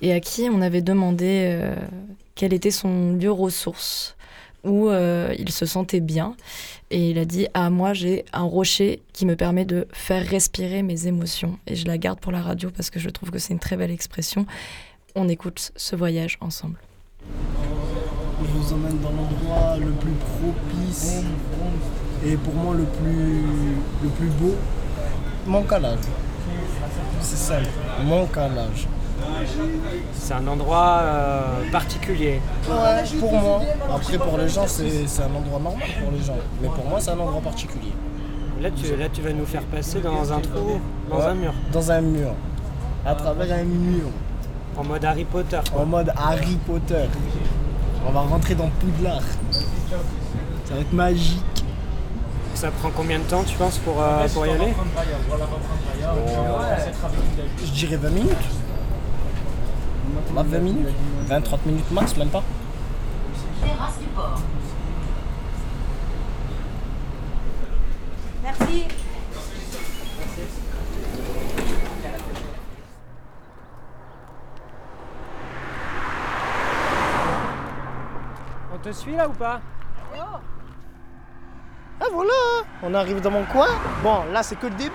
et 0.00 0.14
à 0.14 0.20
qui 0.20 0.48
on 0.50 0.62
avait 0.62 0.80
demandé 0.80 1.60
quel 2.34 2.54
était 2.54 2.70
son 2.70 3.12
lieu 3.12 3.30
ressource 3.30 4.13
où 4.64 4.90
il 4.90 5.50
se 5.50 5.66
sentait 5.66 6.00
bien. 6.00 6.36
Et 6.90 7.10
il 7.10 7.18
a 7.18 7.24
dit 7.24 7.48
Ah, 7.54 7.70
moi, 7.70 7.92
j'ai 7.92 8.24
un 8.32 8.42
rocher 8.42 9.02
qui 9.12 9.26
me 9.26 9.36
permet 9.36 9.64
de 9.64 9.86
faire 9.92 10.24
respirer 10.26 10.82
mes 10.82 11.06
émotions. 11.06 11.58
Et 11.66 11.74
je 11.74 11.86
la 11.86 11.98
garde 11.98 12.20
pour 12.20 12.32
la 12.32 12.42
radio 12.42 12.70
parce 12.70 12.90
que 12.90 13.00
je 13.00 13.10
trouve 13.10 13.30
que 13.30 13.38
c'est 13.38 13.52
une 13.52 13.58
très 13.58 13.76
belle 13.76 13.90
expression. 13.90 14.46
On 15.14 15.28
écoute 15.28 15.72
ce 15.76 15.96
voyage 15.96 16.38
ensemble. 16.40 16.78
Je 18.42 18.50
vous 18.50 18.72
emmène 18.72 18.98
dans 19.00 19.10
l'endroit 19.10 19.76
le 19.78 19.92
plus 19.92 20.12
propice 20.12 21.22
et 22.26 22.36
pour 22.36 22.54
moi 22.54 22.74
le 22.74 22.84
plus, 22.84 23.42
le 24.02 24.08
plus 24.10 24.28
beau. 24.28 24.54
Mon 25.46 25.62
calage. 25.62 25.98
C'est 27.20 27.36
ça, 27.36 27.58
mon 28.04 28.26
calage. 28.26 28.86
C'est 30.12 30.34
un 30.34 30.46
endroit 30.46 31.00
euh, 31.02 31.70
particulier. 31.70 32.40
Ouais, 32.68 33.18
pour 33.20 33.32
moi. 33.32 33.60
Après, 33.94 34.18
pour 34.18 34.38
les 34.38 34.48
gens, 34.48 34.66
c'est 34.66 35.22
un 35.22 35.34
endroit 35.34 35.60
normal 35.60 35.88
pour 36.02 36.12
les 36.12 36.22
gens. 36.22 36.36
Mais 36.60 36.68
pour 36.68 36.84
moi, 36.86 37.00
c'est 37.00 37.10
un 37.10 37.18
endroit 37.18 37.40
particulier. 37.40 37.92
Là 38.60 38.70
tu, 38.70 38.96
là, 38.96 39.08
tu 39.12 39.20
vas 39.20 39.32
nous 39.32 39.46
faire 39.46 39.62
passer 39.64 40.00
dans 40.00 40.32
un 40.32 40.40
trou, 40.40 40.80
dans 41.10 41.26
un 41.26 41.34
mur. 41.34 41.52
Dans 41.72 41.90
un 41.90 42.00
mur. 42.00 42.30
À 43.04 43.14
travers 43.14 43.52
un 43.52 43.64
mur. 43.64 44.06
En 44.76 44.84
mode 44.84 45.04
Harry 45.04 45.24
Potter. 45.24 45.60
En 45.76 45.84
mode 45.84 46.12
Harry 46.16 46.56
Potter. 46.66 47.04
On 48.06 48.12
va 48.12 48.20
rentrer 48.20 48.54
dans 48.54 48.68
Poudlard. 48.80 49.22
Ça 49.50 50.74
va 50.74 50.80
être 50.80 50.92
magique. 50.92 51.42
Ça 52.54 52.70
prend 52.70 52.90
combien 52.96 53.18
de 53.18 53.24
temps, 53.24 53.42
tu 53.42 53.56
penses, 53.56 53.78
pour, 53.78 54.00
euh, 54.00 54.26
pour 54.32 54.46
y 54.46 54.50
aller? 54.50 54.72
Je 57.64 57.70
dirais 57.72 57.96
20 57.96 58.10
minutes. 58.10 58.30
20 60.34 60.58
minutes 60.58 60.94
20-30 61.28 61.58
minutes 61.66 61.90
max, 61.90 62.16
même 62.16 62.28
pas. 62.28 62.42
Merci. 68.42 68.84
On 78.74 78.78
te 78.78 78.92
suit 78.92 79.16
là 79.16 79.28
ou 79.28 79.32
pas? 79.32 79.60
Ah 82.00 82.06
voilà, 82.12 82.32
on 82.82 82.92
arrive 82.92 83.20
dans 83.20 83.30
mon 83.30 83.44
coin. 83.44 83.68
Bon, 84.02 84.24
là 84.32 84.42
c'est 84.42 84.56
que 84.56 84.66
le 84.66 84.74
début. 84.74 84.90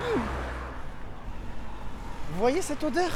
Vous 2.32 2.38
voyez 2.38 2.62
cette 2.62 2.84
odeur? 2.84 3.10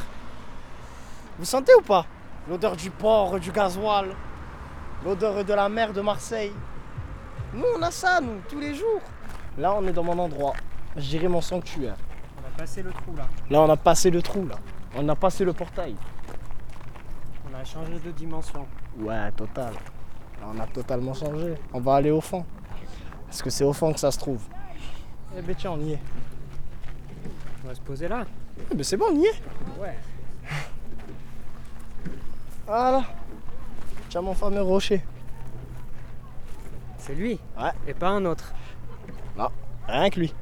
Vous 1.39 1.45
sentez 1.45 1.75
ou 1.75 1.83
pas 1.83 2.07
L'odeur 2.49 2.77
du 2.77 2.91
port, 2.91 3.41
du 3.41 3.51
gasoil, 3.51 4.09
l'odeur 5.05 5.45
de 5.45 5.53
la 5.55 5.69
mer 5.69 5.93
de 5.93 6.01
Marseille? 6.01 6.53
Nous 7.55 7.65
on 7.79 7.83
a 7.83 7.91
ça, 7.91 8.21
nous, 8.21 8.41
tous 8.49 8.59
les 8.59 8.75
jours. 8.75 9.01
Là 9.57 9.75
on 9.75 9.87
est 9.87 9.93
dans 9.93 10.03
mon 10.05 10.19
endroit. 10.19 10.53
Je 10.97 11.09
dirais 11.09 11.29
mon 11.29 11.41
sanctuaire. 11.41 11.97
On 12.37 12.47
a 12.47 12.59
passé 12.59 12.83
le 12.83 12.93
trou 12.93 13.17
là. 13.17 13.27
Là 13.51 13.61
on 13.63 13.71
a 13.71 13.77
passé 13.77 14.11
le 14.11 14.21
trou 14.21 14.47
là. 14.47 14.57
On 14.97 15.09
a 15.09 15.17
passé 15.17 15.45
le 15.45 15.53
portail. 15.53 15.97
On 17.51 17.59
a 17.59 17.65
changé 17.65 17.99
de 18.05 18.11
dimension. 18.11 18.67
Ouais, 18.99 19.33
total. 19.33 19.73
Là, 20.41 20.47
on 20.55 20.61
a 20.61 20.67
totalement 20.67 21.15
changé. 21.15 21.55
On 21.73 21.81
va 21.81 21.95
aller 21.95 22.11
au 22.11 22.21
fond. 22.21 22.45
Parce 23.27 23.43
que 23.43 23.51
c'est 23.51 23.65
au 23.65 23.73
fond 23.73 23.93
que 23.93 23.99
ça 23.99 24.11
se 24.11 24.19
trouve? 24.19 24.43
Eh 25.37 25.43
ben 25.43 25.55
tiens, 25.57 25.73
on 25.73 25.81
y 25.81 25.95
est. 25.95 26.01
On 27.65 27.69
va 27.69 27.75
se 27.75 27.81
poser 27.81 28.07
là. 28.07 28.25
Eh 28.71 28.75
ben 28.75 28.85
c'est 28.85 28.97
bon, 28.97 29.07
on 29.11 29.17
y 29.17 29.27
est. 29.27 29.43
Ouais. 29.81 29.99
Voilà. 32.67 33.05
Tiens 34.09 34.23
mon 34.23 34.35
fameux 34.35 34.63
rocher. 34.63 35.03
C'est 36.99 37.15
lui. 37.15 37.39
Ouais. 37.59 37.71
Et 37.87 37.95
pas 37.95 38.09
un 38.09 38.25
autre. 38.25 38.55
Non, 39.37 39.49
rien 39.87 40.09
que 40.11 40.21
lui. 40.21 40.35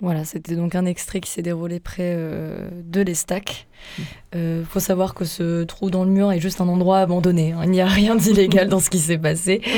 Voilà, 0.00 0.26
c'était 0.26 0.56
donc 0.56 0.74
un 0.74 0.84
extrait 0.84 1.20
qui 1.20 1.30
s'est 1.30 1.40
déroulé 1.40 1.80
près 1.80 2.12
euh, 2.14 2.68
de 2.84 3.00
l'Estac. 3.00 3.66
Il 3.98 4.38
euh, 4.38 4.64
faut 4.64 4.80
savoir 4.80 5.14
que 5.14 5.24
ce 5.24 5.64
trou 5.64 5.88
dans 5.88 6.04
le 6.04 6.10
mur 6.10 6.30
est 6.32 6.38
juste 6.40 6.60
un 6.60 6.68
endroit 6.68 6.98
abandonné. 6.98 7.52
hein. 7.52 7.62
Il 7.64 7.70
n'y 7.70 7.80
a 7.80 7.86
rien 7.86 8.14
d'illégal 8.14 8.68
dans 8.68 8.78
ce 8.80 8.90
qui 8.90 8.98
s'est 8.98 9.18
passé. 9.18 9.62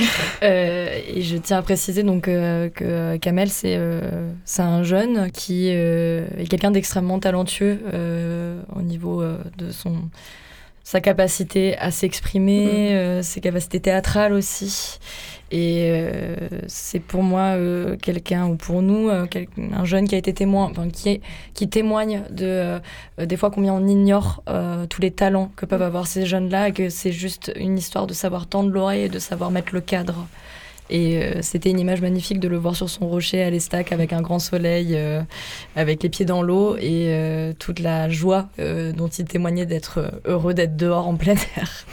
Euh, 0.42 1.00
et 1.08 1.22
je 1.22 1.36
tiens 1.36 1.58
à 1.58 1.62
préciser 1.62 2.04
donc 2.04 2.22
que 2.22 3.16
Kamel, 3.16 3.50
c'est 3.50 3.78
c'est 4.44 4.62
un 4.62 4.84
jeune 4.84 5.32
qui 5.32 5.68
est 5.68 6.48
quelqu'un 6.48 6.70
d'extrêmement 6.70 7.18
talentueux 7.18 7.80
au 8.74 8.82
niveau 8.82 9.22
de 9.22 9.72
son 9.72 9.96
sa 10.92 11.02
capacité 11.02 11.76
à 11.76 11.90
s'exprimer, 11.90 12.94
euh, 12.94 13.22
ses 13.22 13.42
capacités 13.42 13.78
théâtrales 13.78 14.32
aussi. 14.32 14.98
Et 15.50 15.90
euh, 15.90 16.34
c'est 16.66 16.98
pour 16.98 17.22
moi 17.22 17.56
euh, 17.56 17.96
quelqu'un, 18.00 18.46
ou 18.46 18.56
pour 18.56 18.80
nous, 18.80 19.10
quel- 19.30 19.48
un 19.74 19.84
jeune 19.84 20.08
qui 20.08 20.14
a 20.14 20.18
été 20.18 20.32
témoin, 20.32 20.64
enfin, 20.70 20.88
qui, 20.88 21.10
est, 21.10 21.20
qui 21.52 21.68
témoigne 21.68 22.22
de 22.30 22.80
des 23.22 23.36
fois 23.36 23.50
combien 23.50 23.74
on 23.74 23.86
ignore 23.86 24.42
tous 24.88 25.02
les 25.02 25.10
talents 25.10 25.50
que 25.56 25.66
peuvent 25.66 25.82
avoir 25.82 26.06
ces 26.06 26.24
jeunes-là, 26.24 26.68
et 26.68 26.72
que 26.72 26.88
c'est 26.88 27.12
juste 27.12 27.52
une 27.56 27.76
histoire 27.76 28.06
de 28.06 28.14
savoir 28.14 28.46
tendre 28.46 28.70
l'oreille 28.70 29.02
et 29.02 29.08
de 29.10 29.18
savoir 29.18 29.50
mettre 29.50 29.74
le 29.74 29.82
cadre. 29.82 30.26
Et 30.90 31.22
euh, 31.22 31.42
c'était 31.42 31.70
une 31.70 31.78
image 31.78 32.00
magnifique 32.00 32.40
de 32.40 32.48
le 32.48 32.56
voir 32.56 32.74
sur 32.74 32.88
son 32.88 33.08
rocher 33.08 33.42
à 33.42 33.50
l'estac 33.50 33.92
avec 33.92 34.12
un 34.12 34.22
grand 34.22 34.38
soleil, 34.38 34.94
euh, 34.94 35.20
avec 35.76 36.02
les 36.02 36.08
pieds 36.08 36.24
dans 36.24 36.42
l'eau 36.42 36.76
et 36.76 37.06
euh, 37.08 37.52
toute 37.58 37.80
la 37.80 38.08
joie 38.08 38.48
dont 38.58 39.08
il 39.08 39.24
témoignait 39.24 39.66
d'être 39.66 40.20
heureux 40.24 40.54
d'être 40.54 40.76
dehors 40.76 41.06
en 41.06 41.14
plein 41.14 41.34
air. 41.56 41.86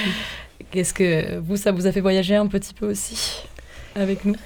Qu'est-ce 0.70 0.94
que 0.94 1.38
vous, 1.38 1.56
ça 1.56 1.72
vous 1.72 1.86
a 1.86 1.92
fait 1.92 2.00
voyager 2.00 2.34
un 2.34 2.46
petit 2.46 2.74
peu 2.74 2.90
aussi 2.90 3.42
avec 3.94 4.24
nous? 4.24 4.36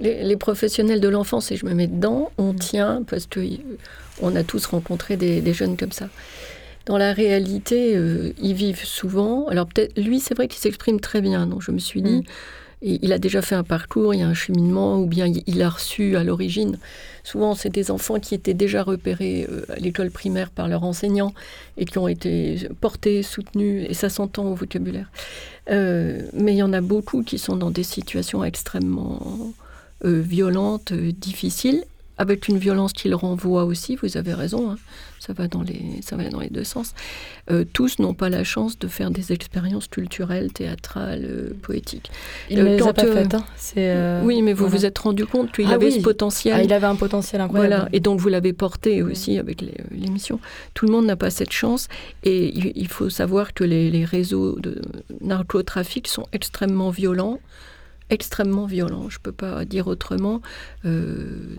Les, 0.00 0.36
professionnels 0.36 1.00
de 1.00 1.08
l'enfance, 1.08 1.52
et 1.52 1.56
je 1.56 1.66
me 1.66 1.74
mets 1.74 1.86
dedans, 1.86 2.30
on 2.38 2.54
tient 2.54 3.02
parce 3.06 3.26
que 3.26 3.40
euh, 3.40 3.56
on 4.20 4.34
a 4.34 4.42
tous 4.42 4.66
rencontré 4.66 5.16
des 5.16 5.52
jeunes 5.52 5.76
comme 5.76 5.92
ça. 5.92 6.08
Dans 6.86 6.98
la 6.98 7.12
réalité, 7.12 7.96
euh, 7.96 8.32
ils 8.42 8.54
vivent 8.54 8.84
souvent. 8.84 9.46
Alors 9.48 9.66
peut-être, 9.66 9.98
lui, 10.00 10.18
c'est 10.20 10.34
vrai 10.34 10.48
qu'il 10.48 10.60
s'exprime 10.60 11.00
très 11.00 11.20
bien. 11.20 11.46
Donc 11.46 11.62
je 11.62 11.70
me 11.70 11.78
suis 11.78 12.02
dit, 12.02 12.18
Mm. 12.18 12.22
et 12.84 12.98
il 13.02 13.12
a 13.12 13.18
déjà 13.20 13.40
fait 13.42 13.54
un 13.54 13.62
parcours, 13.62 14.12
il 14.14 14.18
y 14.20 14.22
a 14.24 14.28
un 14.28 14.34
cheminement, 14.34 14.98
ou 15.00 15.06
bien 15.06 15.26
il- 15.46 15.62
a 15.62 15.68
reçu 15.70 16.16
à 16.16 16.24
l'origine. 16.24 16.78
Souvent, 17.22 17.54
c'est 17.54 17.68
des 17.68 17.92
enfants 17.92 18.18
qui 18.18 18.34
étaient 18.34 18.54
déjà 18.54 18.82
repérés 18.82 19.46
euh, 19.48 19.64
à 19.68 19.76
l'école 19.76 20.10
primaire 20.10 20.50
par 20.50 20.66
leurs 20.66 20.82
enseignants 20.82 21.32
et 21.76 21.84
qui 21.84 21.98
ont 21.98 22.08
été 22.08 22.68
portés, 22.80 23.22
soutenus, 23.22 23.86
et 23.88 23.94
ça 23.94 24.08
s'entend 24.08 24.46
au 24.46 24.54
vocabulaire. 24.56 25.08
Euh, 25.70 26.22
mais 26.32 26.54
il 26.54 26.56
y 26.58 26.62
en 26.64 26.72
a 26.72 26.80
beaucoup 26.80 27.22
qui 27.22 27.38
sont 27.38 27.54
dans 27.54 27.70
des 27.70 27.84
situations 27.84 28.42
extrêmement 28.42 29.52
euh, 30.04 30.20
violentes, 30.20 30.90
euh, 30.90 31.12
difficiles, 31.12 31.84
avec 32.18 32.48
une 32.48 32.58
violence 32.58 32.92
qui 32.92 33.08
le 33.08 33.16
renvoie 33.16 33.64
aussi, 33.64 33.96
vous 33.96 34.16
avez 34.16 34.34
raison, 34.34 34.70
hein, 34.70 34.76
ça, 35.18 35.32
va 35.32 35.48
dans 35.48 35.62
les, 35.62 36.00
ça 36.02 36.16
va 36.16 36.28
dans 36.28 36.40
les 36.40 36.50
deux 36.50 36.64
sens. 36.64 36.94
Euh, 37.50 37.64
tous 37.72 37.98
n'ont 37.98 38.14
pas 38.14 38.28
la 38.28 38.44
chance 38.44 38.78
de 38.78 38.86
faire 38.88 39.10
des 39.10 39.32
expériences 39.32 39.86
culturelles, 39.88 40.52
théâtrales, 40.52 41.24
euh, 41.24 41.50
poétiques. 41.62 42.10
Il 42.50 42.58
Euh, 42.58 42.64
ne 42.64 42.76
les 42.76 42.82
a 42.82 42.92
pas 42.92 43.04
euh, 43.04 43.14
faites. 43.14 43.34
hein. 43.34 43.44
C'est, 43.56 43.90
euh, 43.90 44.20
oui, 44.24 44.42
mais 44.42 44.52
vous 44.52 44.64
voilà. 44.64 44.76
vous 44.76 44.84
êtes 44.86 44.98
rendu 44.98 45.26
compte 45.26 45.52
qu'il 45.52 45.66
Ah 45.68 45.74
avait 45.74 45.86
oui. 45.86 45.92
ce 45.92 46.00
potentiel. 46.00 46.54
Ah, 46.58 46.62
il 46.62 46.72
avait 46.72 46.86
un 46.86 46.96
potentiel 46.96 47.40
incroyable. 47.40 47.74
Voilà, 47.74 47.88
et 47.92 48.00
donc 48.00 48.20
vous 48.20 48.28
l'avez 48.28 48.52
porté 48.52 49.02
aussi 49.02 49.38
avec 49.38 49.62
euh, 49.62 49.68
l'émission. 49.90 50.38
Tout 50.74 50.86
le 50.86 50.92
monde 50.92 51.06
n'a 51.06 51.16
pas 51.16 51.30
cette 51.30 51.52
chance, 51.52 51.88
et 52.24 52.48
il, 52.56 52.72
il 52.74 52.88
faut 52.88 53.08
savoir 53.10 53.54
que 53.54 53.64
les, 53.64 53.90
les 53.90 54.04
réseaux 54.04 54.58
de 54.60 54.80
narcotrafic 55.22 56.08
sont 56.08 56.26
extrêmement 56.32 56.90
violents, 56.90 57.40
extrêmement 58.12 58.66
violents, 58.66 59.08
je 59.08 59.18
ne 59.18 59.22
peux 59.22 59.32
pas 59.32 59.64
dire 59.64 59.86
autrement. 59.88 60.40
Euh, 60.84 61.56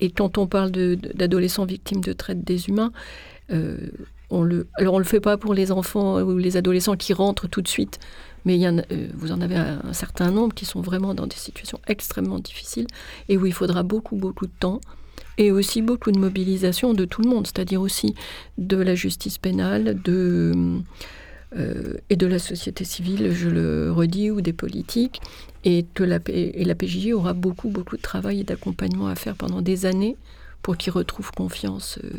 et 0.00 0.10
quand 0.10 0.36
on 0.38 0.46
parle 0.46 0.70
d'adolescents 0.70 1.64
victimes 1.64 2.00
de 2.00 2.12
traite 2.12 2.42
des 2.44 2.68
humains, 2.68 2.92
euh, 3.52 3.76
on 4.30 4.48
alors 4.78 4.94
on 4.94 4.98
le 4.98 5.04
fait 5.04 5.20
pas 5.20 5.36
pour 5.36 5.54
les 5.54 5.72
enfants 5.72 6.20
ou 6.20 6.38
les 6.38 6.56
adolescents 6.56 6.96
qui 6.96 7.12
rentrent 7.12 7.48
tout 7.48 7.62
de 7.62 7.68
suite, 7.68 7.98
mais 8.44 8.54
il 8.56 8.60
y 8.60 8.68
en 8.68 8.78
a- 8.78 8.82
euh, 8.92 9.08
vous 9.14 9.32
en 9.32 9.40
avez 9.40 9.56
un 9.56 9.92
certain 9.92 10.30
nombre 10.30 10.54
qui 10.54 10.64
sont 10.64 10.80
vraiment 10.80 11.14
dans 11.14 11.26
des 11.26 11.36
situations 11.36 11.80
extrêmement 11.86 12.38
difficiles 12.38 12.86
et 13.28 13.36
où 13.36 13.46
il 13.46 13.52
faudra 13.52 13.82
beaucoup, 13.82 14.16
beaucoup 14.16 14.46
de 14.46 14.52
temps 14.58 14.80
et 15.36 15.50
aussi 15.50 15.82
beaucoup 15.82 16.12
de 16.12 16.18
mobilisation 16.18 16.94
de 16.94 17.04
tout 17.04 17.22
le 17.22 17.28
monde, 17.28 17.46
c'est-à-dire 17.46 17.80
aussi 17.80 18.14
de 18.58 18.76
la 18.76 18.94
justice 18.94 19.38
pénale, 19.38 20.00
de, 20.02 20.52
euh, 21.56 21.94
et 22.10 22.16
de 22.16 22.26
la 22.26 22.38
société 22.38 22.84
civile, 22.84 23.32
je 23.32 23.48
le 23.48 23.92
redis, 23.92 24.30
ou 24.30 24.40
des 24.40 24.52
politiques, 24.52 25.20
et 25.64 25.84
que 25.94 26.04
la, 26.04 26.18
et 26.28 26.64
la 26.64 26.74
PJJ 26.74 27.12
aura 27.12 27.32
beaucoup, 27.32 27.68
beaucoup 27.68 27.96
de 27.96 28.02
travail 28.02 28.40
et 28.40 28.44
d'accompagnement 28.44 29.08
à 29.08 29.14
faire 29.14 29.34
pendant 29.34 29.60
des 29.62 29.86
années 29.86 30.16
pour 30.62 30.76
qu'ils 30.76 30.92
retrouvent 30.92 31.32
confiance 31.32 31.98
euh, 32.04 32.10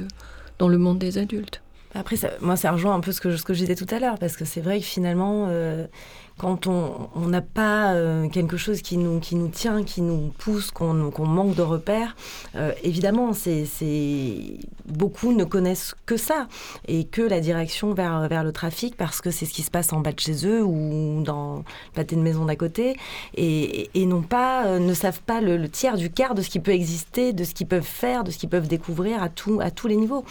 dans 0.60 0.68
le 0.68 0.78
monde 0.78 1.00
des 1.00 1.18
adultes. 1.18 1.62
Après, 1.94 2.16
moi, 2.42 2.56
ça 2.56 2.72
rejoint 2.72 2.96
un 2.96 3.02
peu 3.02 3.12
ce 3.12 3.20
que, 3.20 3.32
je- 3.32 3.36
ce 3.38 3.44
que 3.44 3.54
je 3.54 3.60
disais 3.60 3.76
tout 3.76 3.88
à 3.94 4.00
l'heure, 4.00 4.18
parce 4.20 4.38
que 4.38 4.46
c'est 4.46 4.62
vrai 4.62 4.80
que 4.80 4.86
finalement, 4.86 5.48
euh, 5.50 5.86
quand 6.38 6.66
on 6.68 7.10
n'a 7.28 7.42
pas 7.42 7.94
euh, 7.94 8.28
quelque 8.30 8.58
chose 8.58 8.82
qui 8.82 8.98
nous, 8.98 9.20
qui 9.20 9.36
nous 9.36 9.50
tient, 9.50 9.84
qui 9.84 10.02
nous 10.02 10.32
pousse, 10.40 10.72
qu'on 10.72 10.94
manque 11.26 11.54
de 11.56 11.62
repères, 11.62 12.16
euh, 12.56 12.72
évidemment, 12.84 13.34
c'est 13.34 13.68
beaucoup 14.88 15.34
ne 15.34 15.44
connaissent 15.44 15.94
que 16.06 16.18
ça, 16.18 16.48
et 16.88 17.04
que 17.06 17.22
la 17.22 17.40
direction 17.40 17.94
vers, 17.94 18.28
vers 18.28 18.44
le 18.44 18.52
trafic, 18.52 18.98
parce 18.98 19.22
que 19.22 19.30
c'est 19.30 19.46
ce 19.46 19.54
qui 19.54 19.62
se 19.62 19.70
passe 19.70 19.94
en 19.94 20.00
bas 20.00 20.12
de 20.12 20.20
chez 20.20 20.48
eux 20.48 20.64
ou 20.64 21.22
dans 21.24 21.58
le 21.58 21.64
pâté 21.94 22.16
de 22.16 22.22
maison 22.22 22.46
d'à 22.46 22.56
côté, 22.56 22.96
et, 23.36 23.90
et 23.94 24.06
non 24.08 24.22
pas, 24.24 24.66
euh, 24.66 24.80
ne 24.80 24.94
savent 24.96 25.22
pas 25.22 25.42
le, 25.42 25.70
tiers 25.70 25.96
du 25.96 26.10
quart 26.10 26.34
de 26.34 26.42
ce 26.42 26.50
qui 26.50 26.60
peut 26.60 26.72
exister, 26.72 27.34
de 27.34 27.44
ce 27.44 27.54
qu'ils 27.54 27.68
peuvent 27.68 27.84
faire, 27.84 28.24
de 28.24 28.32
ce 28.32 28.38
qu'ils 28.40 28.50
peuvent 28.50 28.68
découvrir 28.68 29.22
à, 29.22 29.30
tout, 29.30 29.60
à 29.62 29.70
tous 29.70 29.88
les 29.88 29.96
niveaux. 29.96 30.26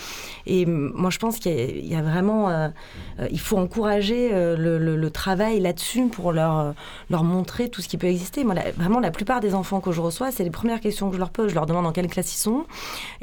Et 0.46 0.66
moi, 0.66 1.10
je 1.10 1.18
pense 1.18 1.38
qu'il 1.38 1.86
y, 1.86 1.94
a- 1.94 2.02
vraiment, 2.02 2.70
il 3.30 3.40
faut 3.40 3.58
encourager 3.58 4.30
le 4.32 5.08
travail 5.10 5.60
là-dessus 5.60 5.89
pour 6.12 6.32
leur, 6.32 6.58
euh, 6.58 6.72
leur 7.10 7.24
montrer 7.24 7.68
tout 7.68 7.80
ce 7.82 7.88
qui 7.88 7.98
peut 7.98 8.06
exister. 8.06 8.44
Moi, 8.44 8.54
vraiment, 8.76 9.00
la 9.00 9.10
plupart 9.10 9.40
des 9.40 9.54
enfants 9.54 9.80
que 9.80 9.92
je 9.92 10.00
reçois, 10.00 10.30
c'est 10.30 10.44
les 10.44 10.50
premières 10.50 10.80
questions 10.80 11.08
que 11.08 11.14
je 11.14 11.18
leur 11.18 11.30
pose. 11.30 11.50
Je 11.50 11.54
leur 11.54 11.66
demande 11.66 11.84
dans 11.84 11.92
quelle 11.92 12.06
classe 12.06 12.34
ils 12.34 12.38
sont 12.40 12.64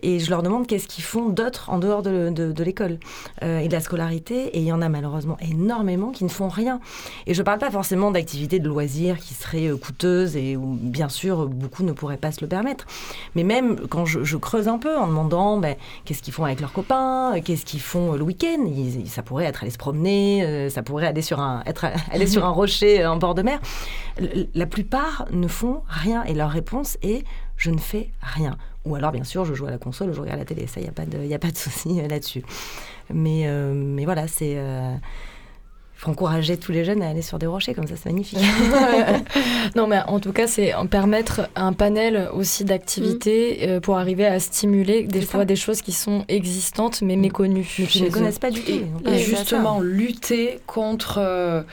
et 0.03 0.19
je 0.19 0.29
leur 0.29 0.43
demande 0.43 0.67
qu'est-ce 0.67 0.87
qu'ils 0.87 1.03
font 1.03 1.29
d'autre 1.29 1.69
en 1.69 1.79
dehors 1.79 2.01
de, 2.01 2.29
de- 2.29 2.63
l'école 2.63 2.99
euh, 3.43 3.59
et 3.59 3.67
de 3.67 3.73
la 3.73 3.79
scolarité. 3.79 4.47
Et 4.57 4.59
il 4.59 4.65
y 4.65 4.71
en 4.73 4.81
a 4.81 4.89
malheureusement 4.89 5.37
énormément 5.41 6.11
qui 6.11 6.23
ne 6.23 6.29
font 6.29 6.49
rien. 6.49 6.79
Et 7.25 7.33
je 7.33 7.41
ne 7.41 7.45
parle 7.45 7.59
pas 7.59 7.71
forcément 7.71 8.11
d'activités 8.11 8.59
de 8.59 8.67
loisirs 8.67 9.17
qui 9.19 9.33
seraient 9.33 9.67
euh, 9.67 9.77
coûteuses 9.77 10.35
et 10.35 10.57
où, 10.57 10.75
bien 10.79 11.09
sûr, 11.09 11.47
beaucoup 11.47 11.83
ne 11.83 11.93
pourraient 11.93 12.17
pas 12.17 12.31
se 12.31 12.41
le 12.41 12.47
permettre. 12.47 12.85
Mais 13.35 13.43
même 13.43 13.87
quand 13.87 14.05
je, 14.05 14.23
je 14.23 14.37
creuse 14.37 14.67
un 14.67 14.77
peu 14.77 14.97
en 14.97 15.07
demandant 15.07 15.57
ben, 15.57 15.75
qu'est-ce 16.05 16.21
qu'ils 16.21 16.33
font 16.33 16.43
avec 16.45 16.59
leurs 16.59 16.73
copains, 16.73 17.39
qu'est-ce 17.43 17.65
qu'ils 17.65 17.79
font 17.81 18.13
le 18.13 18.23
week-end, 18.23 18.65
ça 19.05 19.21
pourrait 19.23 19.45
être 19.45 19.61
aller 19.63 19.71
se 19.71 19.77
promener, 19.77 20.69
ça 20.69 20.83
pourrait 20.83 21.07
aller 21.07 21.21
sur 21.21 21.39
un, 21.39 21.63
être, 21.65 21.85
aller 22.11 22.27
sur 22.27 22.45
un 22.45 22.49
rocher 22.57 23.01
euh, 23.01 23.11
en 23.11 23.17
bord 23.17 23.35
de 23.35 23.41
mer. 23.41 23.59
La 24.53 24.65
plupart 24.65 25.27
ne 25.31 25.47
font 25.47 25.83
rien 25.87 26.23
et 26.23 26.33
leur 26.33 26.49
réponse 26.49 26.97
est 27.01 27.23
je 27.55 27.71
ne 27.71 27.79
fais 27.79 28.11
rien. 28.21 28.57
Ou 28.85 28.95
alors, 28.95 29.11
bien 29.11 29.23
sûr, 29.23 29.45
je 29.45 29.53
joue 29.53 29.65
à 29.65 29.71
la 29.71 29.77
console 29.77 30.09
ou 30.09 30.13
je 30.13 30.21
regarde 30.21 30.39
la 30.39 30.45
télé. 30.45 30.67
Ça, 30.67 30.79
il 30.79 30.83
n'y 30.83 30.89
a 30.89 30.93
pas 30.93 31.05
de, 31.05 31.23
y 31.23 31.33
a 31.33 31.39
pas 31.39 31.51
de 31.51 31.57
souci 31.65 31.99
euh, 31.99 32.07
là-dessus. 32.07 32.43
Mais, 33.13 33.47
euh, 33.47 33.73
mais 33.73 34.05
voilà, 34.05 34.27
c'est. 34.27 34.55
euh, 34.57 34.95
faut 35.97 36.11
encourager 36.11 36.57
tous 36.57 36.71
les 36.71 36.85
jeunes 36.85 37.01
à 37.01 37.09
aller 37.09 37.23
sur 37.23 37.39
des 37.39 37.47
rochers, 37.47 37.73
comme 37.73 37.87
ça 37.87 37.95
c'est 37.95 38.09
magnifique. 38.09 38.39
non, 39.75 39.87
mais 39.87 39.99
en 40.07 40.19
tout 40.19 40.31
cas, 40.31 40.45
c'est 40.45 40.73
permettre 40.89 41.49
un 41.55 41.73
panel 41.73 42.29
aussi 42.33 42.63
d'activités 42.63 43.57
mm. 43.59 43.69
euh, 43.69 43.79
pour 43.79 43.97
arriver 43.97 44.25
à 44.25 44.39
stimuler 44.39 45.03
des 45.03 45.21
fois 45.21 45.43
des 45.43 45.55
choses 45.55 45.81
qui 45.81 45.91
sont 45.91 46.23
existantes 46.27 47.01
mais 47.01 47.15
méconnues. 47.15 47.67
Mais 47.79 47.85
qui 47.85 48.03
ne 48.03 48.09
connaissent 48.09 48.39
pas 48.39 48.51
du 48.51 48.61
tout. 48.61 48.79
Et, 49.09 49.17
justement, 49.17 49.79
lutter 49.79 50.59
contre... 50.67 51.65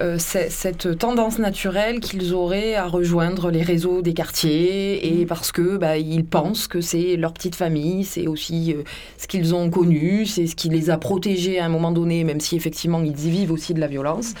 Euh, 0.00 0.16
cette 0.18 0.96
tendance 0.96 1.38
naturelle 1.38 2.00
qu'ils 2.00 2.32
auraient 2.32 2.74
à 2.74 2.86
rejoindre 2.86 3.50
les 3.50 3.60
réseaux 3.60 4.00
des 4.00 4.14
quartiers 4.14 5.06
et 5.06 5.24
mm. 5.24 5.26
parce 5.26 5.52
que 5.52 5.76
bah, 5.76 5.98
ils 5.98 6.24
pensent 6.24 6.68
que 6.68 6.80
c'est 6.80 7.16
leur 7.16 7.34
petite 7.34 7.54
famille, 7.54 8.04
c'est 8.04 8.26
aussi 8.26 8.72
euh, 8.72 8.82
ce 9.18 9.26
qu'ils 9.26 9.54
ont 9.54 9.68
connu, 9.68 10.24
c'est 10.24 10.46
ce 10.46 10.56
qui 10.56 10.70
les 10.70 10.88
a 10.88 10.96
protégés 10.96 11.58
à 11.58 11.66
un 11.66 11.68
moment 11.68 11.92
donné, 11.92 12.24
même 12.24 12.40
si 12.40 12.56
effectivement 12.56 13.02
ils 13.02 13.26
y 13.26 13.30
vivent 13.30 13.52
aussi 13.52 13.74
de 13.74 13.80
la 13.80 13.88
violence. 13.88 14.32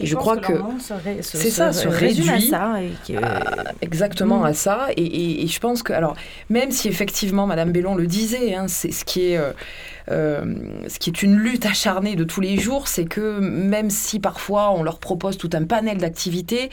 Et 0.00 0.06
je, 0.06 0.14
crois 0.14 0.36
que, 0.36 0.52
c'est 1.22 1.50
ça, 1.50 1.72
se 1.72 1.88
réduit 1.88 2.30
à 2.30 2.40
ça, 2.40 2.74
exactement 3.80 4.44
à 4.44 4.54
ça. 4.54 4.88
Et, 4.96 5.46
je 5.46 5.60
pense 5.60 5.82
que, 5.82 5.92
alors, 5.92 6.14
même 6.50 6.70
si 6.70 6.88
effectivement, 6.88 7.46
Madame 7.46 7.72
Bellon 7.72 7.94
le 7.94 8.06
disait, 8.06 8.54
hein, 8.54 8.66
c'est 8.68 8.92
ce 8.92 9.04
qui 9.04 9.32
est, 9.32 9.36
euh, 9.36 9.52
euh, 10.10 10.54
ce 10.88 10.98
qui 10.98 11.10
est 11.10 11.22
une 11.22 11.36
lutte 11.36 11.66
acharnée 11.66 12.16
de 12.16 12.24
tous 12.24 12.40
les 12.40 12.58
jours, 12.58 12.88
c'est 12.88 13.04
que 13.04 13.40
même 13.40 13.90
si 13.90 14.20
parfois 14.20 14.70
on 14.72 14.82
leur 14.82 14.98
propose 14.98 15.36
tout 15.36 15.50
un 15.52 15.64
panel 15.64 15.98
d'activités, 15.98 16.70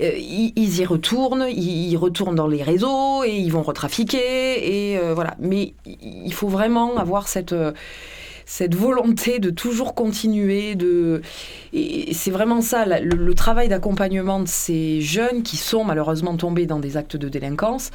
euh, 0.00 0.10
ils, 0.16 0.78
y 0.78 0.84
retournent, 0.84 1.46
ils, 1.48 1.96
retournent 1.96 2.36
dans 2.36 2.48
les 2.48 2.62
réseaux 2.62 3.24
et 3.24 3.36
ils 3.36 3.52
vont 3.52 3.62
retrafiquer 3.62 4.92
et 4.92 4.98
voilà. 5.14 5.36
Mais 5.38 5.74
il 5.86 6.32
faut 6.32 6.48
vraiment 6.48 6.96
avoir 6.96 7.28
cette 7.28 7.54
cette 8.52 8.74
volonté 8.74 9.38
de 9.38 9.48
toujours 9.48 9.94
continuer. 9.94 10.74
De... 10.74 11.22
Et 11.72 12.12
c'est 12.12 12.30
vraiment 12.30 12.60
ça, 12.60 12.84
le, 12.84 13.34
travail 13.34 13.70
d'accompagnement 13.70 14.40
de 14.40 14.46
ces 14.46 15.00
jeunes 15.00 15.42
qui 15.42 15.56
sont 15.56 15.84
malheureusement 15.84 16.36
tombés 16.36 16.66
dans 16.66 16.78
des 16.78 16.98
actes 16.98 17.16
de 17.16 17.30
délinquance, 17.30 17.90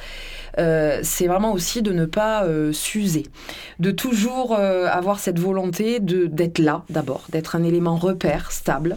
euh, 0.58 0.98
c'est 1.04 1.28
vraiment 1.28 1.52
aussi 1.52 1.80
de 1.80 1.92
ne 1.92 2.06
pas 2.06 2.42
euh, 2.42 2.72
s'user, 2.72 3.26
de 3.78 3.92
toujours 3.92 4.56
euh, 4.58 4.88
avoir 4.88 5.20
cette 5.20 5.38
volonté 5.38 6.00
d'être 6.00 6.58
là 6.58 6.82
d'abord, 6.90 7.26
d'être 7.28 7.54
un 7.54 7.62
élément 7.62 7.94
repère 7.94 8.50
stable. 8.50 8.96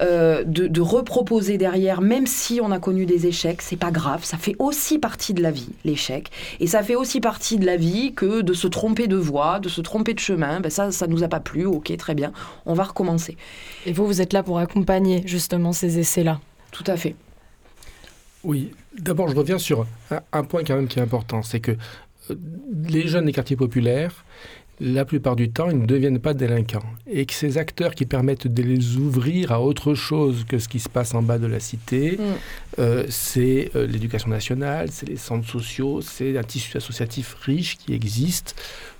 Euh, 0.00 0.44
de, 0.44 0.80
reproposer 0.80 1.58
derrière, 1.58 2.00
même 2.00 2.26
si 2.26 2.58
on 2.62 2.70
a 2.70 2.78
connu 2.78 3.04
des 3.04 3.26
échecs, 3.26 3.60
c'est 3.60 3.76
pas 3.76 3.90
grave, 3.90 4.24
ça 4.24 4.38
fait 4.38 4.56
aussi 4.58 4.98
partie 4.98 5.34
de 5.34 5.42
la 5.42 5.50
vie, 5.50 5.68
l'échec. 5.84 6.30
Et 6.58 6.66
ça 6.66 6.82
fait 6.82 6.94
aussi 6.94 7.20
partie 7.20 7.58
de 7.58 7.66
la 7.66 7.76
vie 7.76 8.14
que 8.14 8.40
de 8.40 8.54
se 8.54 8.66
tromper 8.66 9.08
de 9.08 9.16
voie, 9.16 9.60
de 9.60 9.68
se 9.68 9.82
tromper 9.82 10.14
de 10.14 10.18
chemin. 10.18 10.60
Ben 10.60 10.70
ça, 10.70 10.90
ça 10.90 11.06
nous 11.06 11.22
a 11.22 11.28
pas 11.28 11.40
plu, 11.40 11.66
ok, 11.66 11.94
très 11.98 12.14
bien, 12.14 12.32
on 12.64 12.72
va 12.72 12.84
recommencer. 12.84 13.36
Et 13.84 13.92
vous, 13.92 14.06
vous 14.06 14.22
êtes 14.22 14.32
là 14.32 14.42
pour 14.42 14.58
accompagner 14.58 15.22
justement 15.26 15.72
ces 15.72 15.98
essais-là 15.98 16.40
Tout 16.72 16.84
à 16.86 16.96
fait. 16.96 17.14
Oui, 18.42 18.72
d'abord, 18.98 19.28
je 19.28 19.36
reviens 19.36 19.58
sur 19.58 19.86
un, 20.32 20.44
point 20.44 20.64
quand 20.64 20.76
même 20.76 20.88
qui 20.88 20.98
est 20.98 21.02
important, 21.02 21.42
c'est 21.42 21.60
que 21.60 21.72
euh, 22.30 22.34
les 22.88 23.06
jeunes 23.06 23.26
des 23.26 23.32
quartiers 23.32 23.56
populaires, 23.56 24.24
la 24.80 25.04
plupart 25.04 25.36
du 25.36 25.50
temps, 25.50 25.70
ils 25.70 25.78
ne 25.78 25.86
deviennent 25.86 26.20
pas 26.20 26.32
délinquants. 26.32 26.84
Et 27.06 27.26
que 27.26 27.34
ces 27.34 27.58
acteurs 27.58 27.94
qui 27.94 28.06
permettent 28.06 28.46
de 28.46 28.62
les 28.62 28.96
ouvrir 28.96 29.52
à 29.52 29.60
autre 29.60 29.94
chose 29.94 30.44
que 30.48 30.58
ce 30.58 30.68
qui 30.68 30.80
se 30.80 30.88
passe 30.88 31.14
en 31.14 31.22
bas 31.22 31.38
de 31.38 31.46
la 31.46 31.60
cité, 31.60 32.18
mm. 32.18 32.22
euh, 32.78 33.04
c'est 33.08 33.70
euh, 33.76 33.86
l'éducation 33.86 34.30
nationale, 34.30 34.88
c'est 34.90 35.08
les 35.08 35.16
centres 35.16 35.48
sociaux, 35.48 36.00
c'est 36.00 36.36
un 36.36 36.42
tissu 36.42 36.76
associatif 36.76 37.34
riche 37.42 37.76
qui 37.76 37.92
existe, 37.92 38.54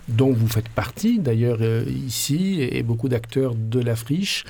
dont 0.09 0.33
vous 0.33 0.49
faites 0.49 0.69
partie 0.69 1.19
d'ailleurs 1.19 1.59
euh, 1.61 1.85
ici, 1.89 2.59
et, 2.61 2.83
beaucoup 2.83 3.09
d'acteurs 3.09 3.55
de 3.55 3.81
la 3.81 3.97
friche, 3.97 4.45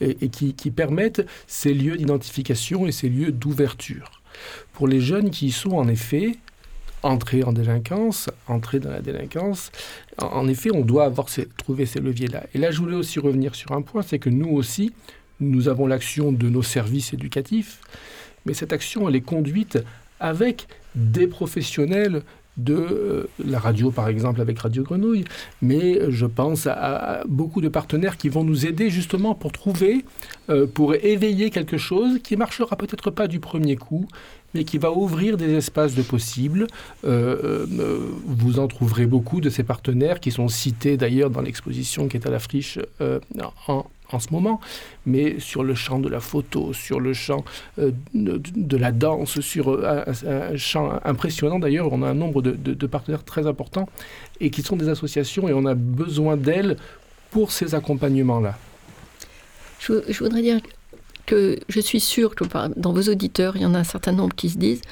et, 0.00 0.28
qui, 0.28 0.54
qui 0.54 0.70
permettent 0.70 1.26
ces 1.46 1.72
lieux 1.72 1.96
d'identification 1.96 2.86
et 2.86 2.92
ces 2.92 3.08
lieux 3.08 3.32
d'ouverture. 3.32 4.20
Pour 4.72 4.88
les 4.88 5.00
jeunes 5.00 5.30
qui 5.30 5.46
y 5.46 5.52
sont 5.52 5.72
en 5.72 5.88
effet, 5.88 6.32
entrer 7.04 7.44
en 7.44 7.52
délinquance, 7.52 8.30
entrer 8.48 8.80
dans 8.80 8.90
la 8.90 9.00
délinquance. 9.00 9.70
En, 10.18 10.48
effet, 10.48 10.70
on 10.72 10.80
doit 10.80 11.04
avoir 11.04 11.28
ces, 11.28 11.46
trouver 11.46 11.86
ces 11.86 12.00
leviers-là. 12.00 12.44
Et 12.54 12.58
là, 12.58 12.70
je 12.70 12.78
voulais 12.78 12.96
aussi 12.96 13.20
revenir 13.20 13.54
sur 13.54 13.72
un 13.72 13.82
point, 13.82 14.02
c'est 14.02 14.18
que 14.18 14.30
nous 14.30 14.48
aussi, 14.48 14.92
nous 15.38 15.68
avons 15.68 15.86
l'action 15.86 16.32
de 16.32 16.48
nos 16.48 16.62
services 16.62 17.12
éducatifs, 17.12 17.80
mais 18.46 18.54
cette 18.54 18.72
action, 18.72 19.08
elle 19.08 19.16
est 19.16 19.20
conduite 19.20 19.78
avec 20.18 20.66
des 20.94 21.26
professionnels 21.26 22.22
de 22.56 22.74
euh, 22.74 23.28
la 23.44 23.58
radio, 23.58 23.90
par 23.90 24.08
exemple, 24.08 24.40
avec 24.40 24.58
Radio 24.60 24.84
Grenouille, 24.84 25.24
mais 25.60 26.00
je 26.08 26.24
pense 26.24 26.66
à, 26.66 27.22
beaucoup 27.26 27.60
de 27.60 27.68
partenaires 27.68 28.16
qui 28.16 28.28
vont 28.28 28.44
nous 28.44 28.64
aider 28.64 28.90
justement 28.90 29.34
pour 29.34 29.52
trouver, 29.52 30.04
euh, 30.50 30.66
pour 30.66 30.94
éveiller 30.94 31.50
quelque 31.50 31.76
chose 31.76 32.20
qui 32.22 32.36
marchera 32.36 32.76
peut-être 32.76 33.10
pas 33.10 33.26
du 33.26 33.40
premier 33.40 33.76
coup, 33.76 34.06
mais 34.54 34.64
qui 34.64 34.78
va 34.78 34.92
ouvrir 34.92 35.36
des 35.36 35.52
espaces 35.54 35.94
de 35.94 36.02
possibles. 36.02 36.66
Euh, 37.04 37.66
euh, 37.78 37.98
vous 38.24 38.58
en 38.58 38.68
trouverez 38.68 39.06
beaucoup 39.06 39.40
de 39.40 39.50
ces 39.50 39.64
partenaires 39.64 40.20
qui 40.20 40.30
sont 40.30 40.48
cités 40.48 40.96
d'ailleurs 40.96 41.30
dans 41.30 41.42
l'exposition 41.42 42.08
qui 42.08 42.16
est 42.16 42.26
à 42.26 42.30
la 42.30 42.38
friche 42.38 42.78
euh, 43.00 43.18
en, 43.66 43.86
en, 44.12 44.20
ce 44.20 44.30
moment, 44.30 44.60
mais 45.06 45.40
sur 45.40 45.64
le 45.64 45.74
champ 45.74 45.98
de 45.98 46.08
la 46.08 46.20
photo, 46.20 46.72
sur 46.72 47.00
le 47.00 47.12
champ 47.12 47.44
de, 47.78 48.76
la 48.76 48.92
danse, 48.92 49.40
sur 49.40 49.84
un, 49.84 50.56
champ 50.56 51.00
impressionnant 51.04 51.58
d'ailleurs. 51.58 51.92
On 51.92 52.02
a 52.02 52.08
un 52.08 52.14
nombre 52.14 52.40
de, 52.40 52.86
partenaires 52.86 53.24
très 53.24 53.46
importants 53.46 53.88
et 54.40 54.50
qui 54.50 54.62
sont 54.62 54.76
des 54.76 54.88
associations 54.88 55.48
et 55.48 55.52
on 55.52 55.66
a 55.66 55.74
besoin 55.74 56.36
d'elles 56.36 56.76
pour 57.30 57.50
ces 57.50 57.74
accompagnements-là. 57.74 58.56
Je 59.80 60.18
voudrais 60.18 60.40
dire 60.40 60.60
que 61.26 61.58
je 61.68 61.80
suis 61.80 62.00
sûre 62.00 62.34
que 62.34 62.44
dans 62.76 62.92
vos 62.92 63.02
auditeurs, 63.02 63.56
il 63.56 63.62
y 63.62 63.66
en 63.66 63.74
a 63.74 63.78
un 63.78 63.84
certain 63.84 64.12
nombre 64.12 64.34
qui 64.34 64.50
se 64.50 64.58
disent 64.58 64.82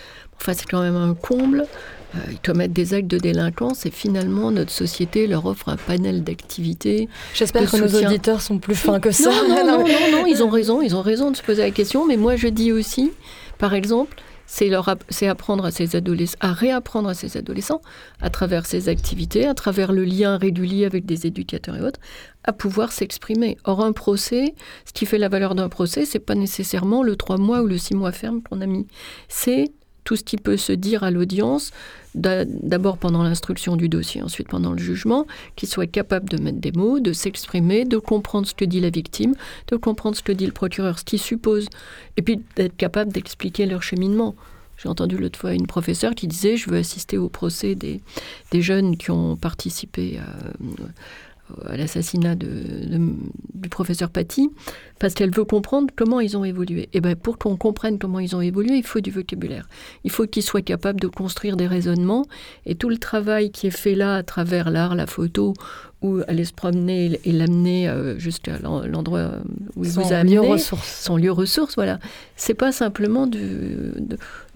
enfin, 0.42 0.54
c'est 0.54 0.66
quand 0.68 0.82
même 0.82 0.96
un 0.96 1.14
comble. 1.14 1.66
Euh, 2.14 2.18
ils 2.30 2.40
commettent 2.40 2.74
des 2.74 2.92
actes 2.92 3.08
de 3.08 3.16
délinquance 3.16 3.86
et 3.86 3.90
finalement 3.90 4.50
notre 4.50 4.70
société 4.70 5.26
leur 5.26 5.46
offre 5.46 5.70
un 5.70 5.76
panel 5.76 6.22
d'activités. 6.22 7.08
J'espère 7.32 7.70
que 7.70 7.76
nos 7.78 8.04
auditeurs 8.04 8.42
sont 8.42 8.58
plus 8.58 8.74
fins 8.74 9.00
que 9.00 9.12
ça. 9.12 9.30
Non 9.30 9.48
non, 9.48 9.64
non, 9.64 9.78
non, 9.78 10.18
non, 10.18 10.26
ils 10.28 10.42
ont 10.42 10.50
raison, 10.50 10.82
ils 10.82 10.94
ont 10.94 11.00
raison 11.00 11.30
de 11.30 11.36
se 11.36 11.42
poser 11.42 11.62
la 11.62 11.70
question. 11.70 12.06
Mais 12.06 12.18
moi 12.18 12.36
je 12.36 12.48
dis 12.48 12.70
aussi, 12.70 13.12
par 13.56 13.72
exemple, 13.72 14.16
c'est 14.54 15.28
apprendre 15.28 15.64
à 15.64 15.70
ces 15.70 15.96
adolescents, 15.96 16.36
à 16.40 16.52
réapprendre 16.52 17.08
à 17.08 17.14
ces 17.14 17.38
adolescents, 17.38 17.80
à 18.20 18.28
travers 18.28 18.66
ces 18.66 18.90
activités, 18.90 19.46
à 19.46 19.54
travers 19.54 19.92
le 19.92 20.04
lien 20.04 20.36
régulier 20.36 20.84
avec 20.84 21.06
des 21.06 21.26
éducateurs 21.26 21.76
et 21.76 21.80
autres, 21.80 22.00
à 22.44 22.52
pouvoir 22.52 22.92
s'exprimer. 22.92 23.56
Or, 23.64 23.82
un 23.82 23.92
procès, 23.92 24.54
ce 24.84 24.92
qui 24.92 25.06
fait 25.06 25.16
la 25.16 25.30
valeur 25.30 25.54
d'un 25.54 25.70
procès, 25.70 26.04
c'est 26.04 26.18
pas 26.18 26.34
nécessairement 26.34 27.02
le 27.02 27.16
trois 27.16 27.38
mois 27.38 27.62
ou 27.62 27.66
le 27.66 27.78
six 27.78 27.94
mois 27.94 28.12
ferme 28.12 28.42
qu'on 28.42 28.60
a 28.60 28.66
mis. 28.66 28.86
C'est 29.28 29.72
tout 30.04 30.16
ce 30.16 30.24
qui 30.24 30.36
peut 30.36 30.58
se 30.58 30.72
dire 30.72 31.02
à 31.02 31.10
l'audience, 31.10 31.70
d'abord 32.14 32.98
pendant 32.98 33.22
l'instruction 33.22 33.76
du 33.76 33.88
dossier, 33.88 34.22
ensuite 34.22 34.48
pendant 34.48 34.72
le 34.72 34.78
jugement, 34.78 35.26
qu'ils 35.56 35.68
soient 35.68 35.86
capables 35.86 36.28
de 36.28 36.36
mettre 36.36 36.58
des 36.58 36.72
mots, 36.72 37.00
de 37.00 37.12
s'exprimer, 37.12 37.84
de 37.84 37.98
comprendre 37.98 38.46
ce 38.46 38.54
que 38.54 38.64
dit 38.64 38.80
la 38.80 38.90
victime, 38.90 39.34
de 39.68 39.76
comprendre 39.76 40.16
ce 40.16 40.22
que 40.22 40.32
dit 40.32 40.46
le 40.46 40.52
procureur, 40.52 40.98
ce 40.98 41.04
qui 41.04 41.18
suppose, 41.18 41.68
et 42.16 42.22
puis 42.22 42.40
d'être 42.56 42.76
capable 42.76 43.12
d'expliquer 43.12 43.66
leur 43.66 43.82
cheminement. 43.82 44.34
J'ai 44.76 44.88
entendu 44.88 45.16
l'autre 45.16 45.38
fois 45.38 45.54
une 45.54 45.66
professeure 45.66 46.14
qui 46.14 46.26
disait 46.26 46.56
Je 46.56 46.68
veux 46.68 46.78
assister 46.78 47.16
au 47.16 47.28
procès 47.28 47.74
des, 47.74 48.00
des 48.50 48.62
jeunes 48.62 48.96
qui 48.96 49.10
ont 49.10 49.36
participé 49.36 50.18
à, 50.18 50.24
à 51.66 51.76
l'assassinat 51.76 52.34
du 52.34 53.68
professeur 53.70 54.10
Paty, 54.10 54.50
parce 54.98 55.14
qu'elle 55.14 55.34
veut 55.34 55.44
comprendre 55.44 55.92
comment 55.94 56.20
ils 56.20 56.36
ont 56.36 56.44
évolué. 56.44 56.82
Et 56.82 56.88
eh 56.94 57.00
bien 57.00 57.14
pour 57.14 57.38
qu'on 57.38 57.56
comprenne 57.56 57.98
comment 57.98 58.20
ils 58.20 58.34
ont 58.36 58.40
évolué, 58.40 58.76
il 58.76 58.84
faut 58.84 59.00
du 59.00 59.10
vocabulaire. 59.10 59.68
Il 60.04 60.10
faut 60.10 60.26
qu'ils 60.26 60.42
soient 60.42 60.62
capables 60.62 61.00
de 61.00 61.08
construire 61.08 61.56
des 61.56 61.66
raisonnements. 61.66 62.26
Et 62.66 62.74
tout 62.74 62.88
le 62.88 62.98
travail 62.98 63.50
qui 63.50 63.66
est 63.66 63.70
fait 63.70 63.94
là 63.94 64.16
à 64.16 64.22
travers 64.22 64.70
l'art, 64.70 64.94
la 64.94 65.06
photo, 65.06 65.54
ou 66.02 66.20
aller 66.28 66.44
se 66.44 66.52
promener 66.52 67.20
et 67.24 67.32
l'amener 67.32 67.88
euh, 67.88 68.18
jusqu'à 68.18 68.58
l'endroit 68.58 69.30
où 69.76 69.84
il 69.84 69.90
vous 69.90 70.12
a 70.12 70.16
amené, 70.16 70.34
lieu 70.34 70.40
ressource. 70.40 71.00
son 71.02 71.16
lieu 71.16 71.32
ressource, 71.32 71.74
voilà. 71.76 71.98
C'est 72.36 72.54
pas 72.54 72.72
simplement 72.72 73.26
de, 73.26 73.92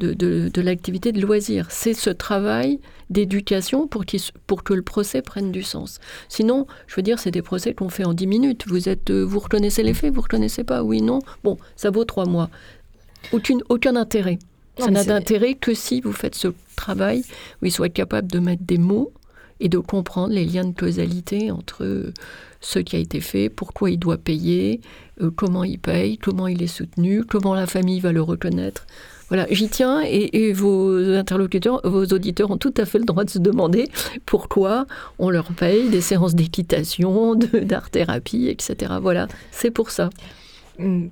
de, 0.00 0.12
de 0.12 0.60
l'activité 0.60 1.12
de 1.12 1.20
loisir, 1.20 1.66
c'est 1.70 1.94
ce 1.94 2.10
travail 2.10 2.80
d'éducation 3.10 3.86
pour, 3.86 4.04
pour 4.46 4.64
que 4.64 4.74
le 4.74 4.82
procès 4.82 5.22
prenne 5.22 5.52
du 5.52 5.62
sens. 5.62 6.00
Sinon, 6.28 6.66
je 6.86 6.96
veux 6.96 7.02
dire, 7.02 7.18
c'est 7.18 7.30
des 7.30 7.42
procès 7.42 7.74
qu'on 7.74 7.88
fait 7.88 8.04
en 8.04 8.14
10 8.14 8.26
minutes. 8.26 8.64
Vous, 8.66 8.88
êtes, 8.88 9.10
euh, 9.10 9.22
vous 9.22 9.38
reconnaissez 9.38 9.82
les 9.82 9.94
faits, 9.94 10.12
vous 10.12 10.22
reconnaissez 10.22 10.64
pas, 10.64 10.82
oui, 10.82 11.02
non. 11.02 11.20
Bon, 11.44 11.56
ça 11.76 11.90
vaut 11.90 12.04
trois 12.04 12.26
mois. 12.26 12.50
Aucune, 13.32 13.62
aucun 13.68 13.96
intérêt. 13.96 14.38
ça 14.78 14.90
n'a 14.90 15.04
d'intérêt 15.04 15.54
que 15.54 15.74
si 15.74 16.00
vous 16.00 16.12
faites 16.12 16.34
ce 16.34 16.48
travail 16.76 17.22
où 17.62 17.66
il 17.66 17.72
soit 17.72 17.88
capable 17.88 18.30
de 18.30 18.38
mettre 18.38 18.62
des 18.64 18.78
mots 18.78 19.12
et 19.60 19.68
de 19.68 19.78
comprendre 19.78 20.32
les 20.32 20.44
liens 20.44 20.64
de 20.64 20.74
causalité 20.74 21.50
entre 21.50 22.12
ce 22.60 22.78
qui 22.78 22.96
a 22.96 22.98
été 22.98 23.20
fait, 23.20 23.48
pourquoi 23.48 23.90
il 23.90 23.98
doit 23.98 24.18
payer, 24.18 24.80
euh, 25.20 25.30
comment 25.34 25.64
il 25.64 25.78
paye, 25.78 26.18
comment 26.18 26.46
il 26.46 26.62
est 26.62 26.66
soutenu, 26.66 27.24
comment 27.24 27.54
la 27.54 27.66
famille 27.66 28.00
va 28.00 28.12
le 28.12 28.22
reconnaître. 28.22 28.86
Voilà, 29.28 29.46
j'y 29.50 29.68
tiens 29.68 30.02
et, 30.02 30.52
vos 30.52 30.96
interlocuteurs, 31.14 31.80
vos 31.84 32.04
auditeurs 32.04 32.50
ont 32.50 32.58
tout 32.58 32.74
à 32.76 32.84
fait 32.84 32.98
le 32.98 33.04
droit 33.04 33.24
de 33.24 33.30
se 33.30 33.40
demander 33.40 33.88
pourquoi 34.24 34.86
on 35.18 35.30
leur 35.30 35.46
paye 35.46 35.88
des 35.88 36.00
séances 36.00 36.36
d'équitation, 36.36 37.34
d'art-thérapie, 37.52 38.46
etc. 38.48 38.94
Voilà, 39.00 39.26
c'est 39.50 39.72
pour 39.72 39.90
ça. 39.90 40.10
Mm. 40.78 41.06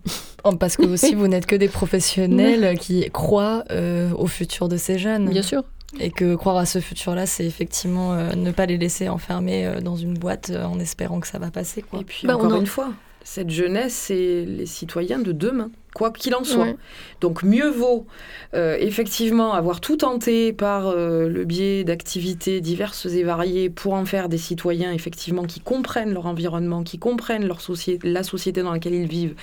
Parce 0.61 0.77
que 0.77 0.87
aussi, 0.87 1.15
vous 1.15 1.27
n'êtes 1.27 1.47
que 1.47 1.57
des 1.57 1.69
professionnels 1.69 2.79
qui 2.81 3.09
croient 3.11 3.65
euh, 3.71 4.11
au 4.17 4.27
futur 4.27 4.69
de 4.69 4.77
ces 4.77 4.99
jeunes. 4.99 5.29
Bien 5.29 5.43
sûr. 5.43 5.65
Et 6.01 6.11
que 6.11 6.35
croire 6.35 6.57
à 6.57 6.67
ce 6.67 6.81
futur-là, 6.81 7.27
c'est 7.27 7.45
effectivement 7.45 8.15
euh, 8.15 8.35
ne 8.35 8.51
pas 8.51 8.67
les 8.67 8.79
laisser 8.79 9.09
enfermer 9.09 9.67
euh, 9.67 9.81
dans 9.81 9.97
une 9.97 10.15
boîte 10.15 10.51
en 10.51 10.79
espérant 10.79 11.21
que 11.21 11.27
ça 11.27 11.39
va 11.39 11.51
passer. 11.51 11.83
Quoi. 11.83 12.01
Et 12.01 12.05
puis, 12.05 12.27
bah, 12.27 12.37
encore 12.37 12.57
une 12.57 12.67
fois, 12.67 12.93
cette 13.25 13.49
jeunesse, 13.49 13.95
c'est 13.95 14.45
les 14.45 14.67
citoyens 14.67 15.19
de 15.19 15.33
demain, 15.33 15.71
quoi 15.95 16.11
qu'il 16.11 16.35
en 16.35 16.45
soit. 16.45 16.75
Donc 17.23 17.43
mieux 17.43 17.71
vaut 17.71 18.07
euh, 18.53 18.77
effectivement 18.79 19.55
avoir 19.55 19.81
tout 19.81 19.97
tenté 19.97 20.53
par 20.53 20.89
euh, 20.89 21.27
le 21.27 21.45
biais 21.47 21.85
d'activités 21.85 22.61
diverses 22.61 23.07
et 23.07 23.23
variées 23.23 23.71
pour 23.71 23.95
en 23.95 24.05
faire 24.05 24.29
des 24.29 24.37
citoyens 24.37 24.93
effectivement 24.93 25.45
qui 25.45 25.61
comprennent 25.61 26.13
leur 26.13 26.27
environnement, 26.27 26.83
qui 26.83 26.99
comprennent 26.99 27.47
leur 27.47 27.63
société, 27.63 28.07
la 28.07 28.23
société 28.23 28.63
dans 28.63 28.73
laquelle 28.73 28.95
ils 28.95 29.09
vivent 29.09 29.37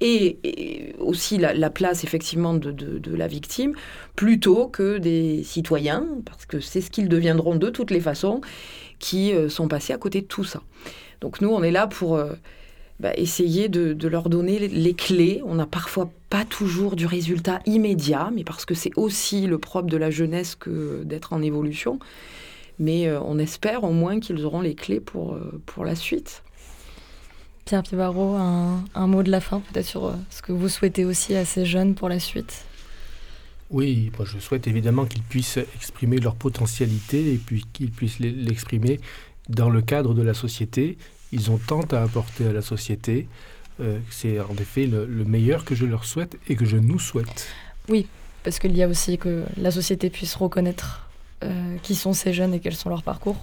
et, 0.00 0.94
aussi 0.98 1.38
la, 1.38 1.70
place 1.70 2.04
effectivement 2.04 2.54
de, 2.54 3.14
la 3.14 3.26
victime, 3.26 3.74
plutôt 4.16 4.66
que 4.66 4.98
des 4.98 5.42
citoyens, 5.42 6.06
parce 6.24 6.46
que 6.46 6.60
c'est 6.60 6.80
ce 6.80 6.90
qu'ils 6.90 7.08
deviendront 7.08 7.56
de 7.56 7.70
toutes 7.70 7.90
les 7.90 8.00
façons, 8.00 8.40
qui 8.98 9.32
euh, 9.32 9.48
sont 9.48 9.68
passés 9.68 9.92
à 9.92 9.98
côté 9.98 10.20
de 10.20 10.26
tout 10.26 10.44
ça. 10.44 10.62
Donc 11.20 11.40
nous, 11.40 11.50
on 11.50 11.62
est 11.62 11.70
là 11.70 11.86
pour 11.86 12.18
bah, 13.00 13.12
essayer 13.14 13.70
de, 13.70 14.08
leur 14.08 14.28
donner 14.28 14.58
les, 14.58 14.92
clés. 14.94 15.40
On 15.46 15.54
n'a 15.54 15.64
parfois 15.64 16.10
pas 16.28 16.44
toujours 16.44 16.96
du 16.96 17.06
résultat 17.06 17.60
immédiat, 17.64 18.30
mais 18.34 18.44
parce 18.44 18.66
que 18.66 18.74
c'est 18.74 18.90
aussi 18.96 19.46
le 19.46 19.56
propre 19.56 19.88
de 19.88 19.96
la 19.96 20.10
jeunesse 20.10 20.54
que 20.54 21.02
d'être 21.04 21.32
en 21.32 21.40
évolution. 21.40 21.98
Mais 22.78 23.08
euh, 23.08 23.18
on 23.22 23.38
espère 23.38 23.84
au 23.84 23.92
moins 23.92 24.20
qu'ils 24.20 24.44
auront 24.44 24.60
les 24.60 24.74
clés 24.74 25.00
pour, 25.00 25.32
euh, 25.32 25.62
pour 25.64 25.86
la 25.86 25.94
suite. 25.94 26.42
Pierre 27.70 27.82
Pivaro, 27.84 28.34
un, 28.34 28.84
un 28.94 29.06
mot 29.06 29.22
de 29.22 29.30
la 29.30 29.40
fin 29.40 29.60
peut-être 29.60 29.86
sur 29.86 30.06
euh, 30.06 30.14
ce 30.28 30.42
que 30.42 30.50
vous 30.52 30.68
souhaitez 30.68 31.04
aussi 31.04 31.36
à 31.36 31.44
ces 31.44 31.64
jeunes 31.64 31.94
pour 31.94 32.08
la 32.08 32.18
suite? 32.18 32.64
Oui, 33.70 34.10
moi 34.18 34.26
je 34.26 34.38
souhaite 34.40 34.66
évidemment 34.66 35.06
qu'ils 35.06 35.22
puissent 35.22 35.58
exprimer 35.76 36.18
leur 36.18 36.34
potentialité 36.34 37.32
et 37.32 37.36
puis 37.36 37.64
qu'ils 37.72 37.92
puissent 37.92 38.18
l'exprimer 38.18 38.98
dans 39.48 39.70
le 39.70 39.82
cadre 39.82 40.14
de 40.14 40.22
la 40.22 40.34
société 40.34 40.98
ils 41.32 41.50
ont 41.50 41.58
tant 41.58 41.82
à 41.92 42.02
apporter 42.02 42.46
à 42.46 42.52
la 42.52 42.62
société. 42.62 43.28
Euh, 43.80 43.98
c'est 44.10 44.40
en 44.40 44.54
effet 44.56 44.86
le, 44.86 45.06
meilleur 45.24 45.64
que 45.64 45.74
je 45.74 45.86
leur 45.86 46.04
souhaite 46.04 46.36
et 46.48 46.56
que 46.56 46.64
je 46.64 46.76
nous 46.76 46.98
souhaite. 46.98 47.48
Oui, 47.88 48.06
parce 48.42 48.58
qu'il 48.58 48.76
y 48.76 48.82
a 48.82 48.88
aussi 48.88 49.16
que 49.16 49.44
la 49.56 49.70
société 49.70 50.10
puisse 50.10 50.34
reconnaître 50.34 51.08
euh, 51.44 51.76
qui 51.82 51.94
sont 51.94 52.12
ces 52.12 52.32
jeunes 52.32 52.54
et 52.54 52.60
quels 52.60 52.74
sont 52.74 52.88
leurs 52.88 53.02
parcours. 53.02 53.36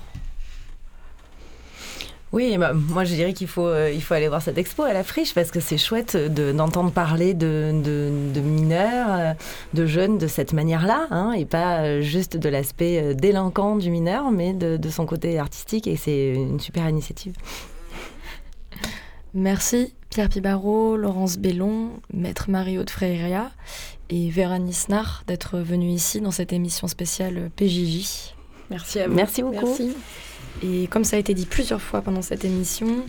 Oui, 2.34 2.58
bah, 2.58 2.74
moi 2.74 3.06
je 3.06 3.14
dirais 3.14 3.34
qu'il 3.34 3.48
faut, 3.48 3.68
euh, 3.68 3.90
il 3.92 4.02
faut 4.02 4.14
aller 4.14 4.28
voir 4.28 4.42
cette 4.42 4.58
expo 4.58 4.84
à 4.84 4.92
la 4.92 5.04
friche 5.04 5.34
parce 5.34 5.50
que 5.50 5.60
c'est 5.62 5.78
chouette 5.78 6.18
d'entendre 6.18 6.92
parler 6.92 7.34
de, 7.34 7.72
de, 7.84 8.42
mineurs, 8.42 9.36
de 9.74 9.86
jeunes 9.86 10.18
de 10.18 10.28
cette 10.28 10.52
manière-là, 10.52 11.08
hein, 11.10 11.32
et 11.32 11.46
pas 11.46 12.02
juste 12.02 12.36
de 12.36 12.50
l'aspect 12.50 13.16
délinquant 13.16 13.78
du 13.78 13.90
mineur, 13.90 14.30
mais 14.32 14.54
de, 14.54 14.76
de 14.76 14.90
son 14.90 15.06
côté 15.06 15.40
artistique, 15.40 15.88
et 15.88 15.96
c'est 15.96 16.34
une 16.34 16.60
super 16.60 16.88
initiative. 16.90 17.34
Merci 19.34 19.94
Pierre 20.10 20.30
Pibaro, 20.30 20.98
Laurence 20.98 21.38
Bellon, 21.38 21.92
Maître 22.14 22.50
Marie-Aude 22.50 22.90
Freiria 22.90 23.52
et 24.10 24.30
Vera 24.30 24.58
Nisnar 24.58 25.24
d'être 25.28 25.60
venus 25.60 25.94
ici 25.94 26.22
dans 26.22 26.32
cette 26.32 26.54
émission 26.54 26.88
spéciale 26.88 27.52
PJJ. 27.56 28.34
Merci 28.70 29.00
à 29.00 29.08
vous. 29.08 29.14
Merci 29.14 29.44
beaucoup. 29.44 29.78
Et 30.64 30.88
comme 30.88 31.04
ça 31.04 31.18
a 31.18 31.20
été 31.20 31.34
dit 31.34 31.46
plusieurs 31.46 31.82
fois 31.82 32.02
pendant 32.02 32.22
cette 32.22 32.46
émission, 32.46 33.06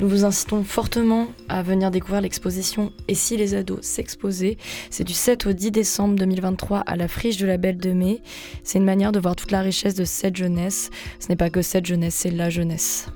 nous 0.00 0.08
vous 0.08 0.24
incitons 0.24 0.64
fortement 0.64 1.28
à 1.48 1.62
venir 1.62 1.90
découvrir 1.90 2.20
l'exposition 2.20 2.92
Et 3.08 3.14
si 3.14 3.36
les 3.36 3.54
ados 3.54 3.82
s'exposaient? 3.82 4.56
C'est 4.90 5.04
du 5.04 5.12
7 5.12 5.46
au 5.46 5.52
10 5.52 5.70
décembre 5.70 6.16
2023 6.16 6.80
à 6.80 6.96
la 6.96 7.08
Friche 7.08 7.36
de 7.36 7.46
la 7.46 7.56
Belle 7.56 7.78
de 7.78 7.92
Mai. 7.92 8.20
C'est 8.62 8.78
une 8.78 8.84
manière 8.84 9.12
de 9.12 9.20
voir 9.20 9.36
toute 9.36 9.50
la 9.50 9.60
richesse 9.60 9.94
de 9.94 10.04
cette 10.04 10.36
jeunesse. 10.36 10.90
Ce 11.20 11.28
n'est 11.28 11.36
pas 11.36 11.50
que 11.50 11.62
cette 11.62 11.86
jeunesse, 11.86 12.14
c'est 12.14 12.30
la 12.30 12.50
jeunesse. 12.50 13.08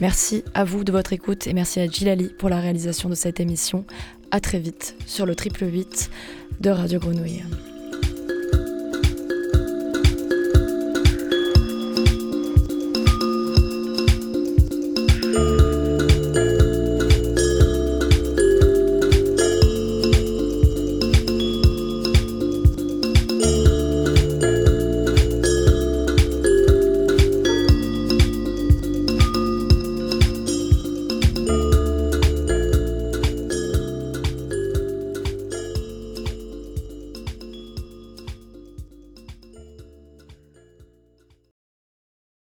Merci 0.00 0.44
à 0.54 0.64
vous 0.64 0.84
de 0.84 0.92
votre 0.92 1.12
écoute 1.12 1.46
et 1.46 1.52
merci 1.52 1.80
à 1.80 1.86
Gilali 1.86 2.30
pour 2.38 2.48
la 2.48 2.60
réalisation 2.60 3.08
de 3.08 3.14
cette 3.14 3.40
émission. 3.40 3.84
À 4.30 4.40
très 4.40 4.58
vite 4.58 4.96
sur 5.06 5.26
le 5.26 5.34
triple 5.34 5.66
8 5.66 6.10
de 6.60 6.70
Radio 6.70 6.98
Grenouille. 6.98 7.42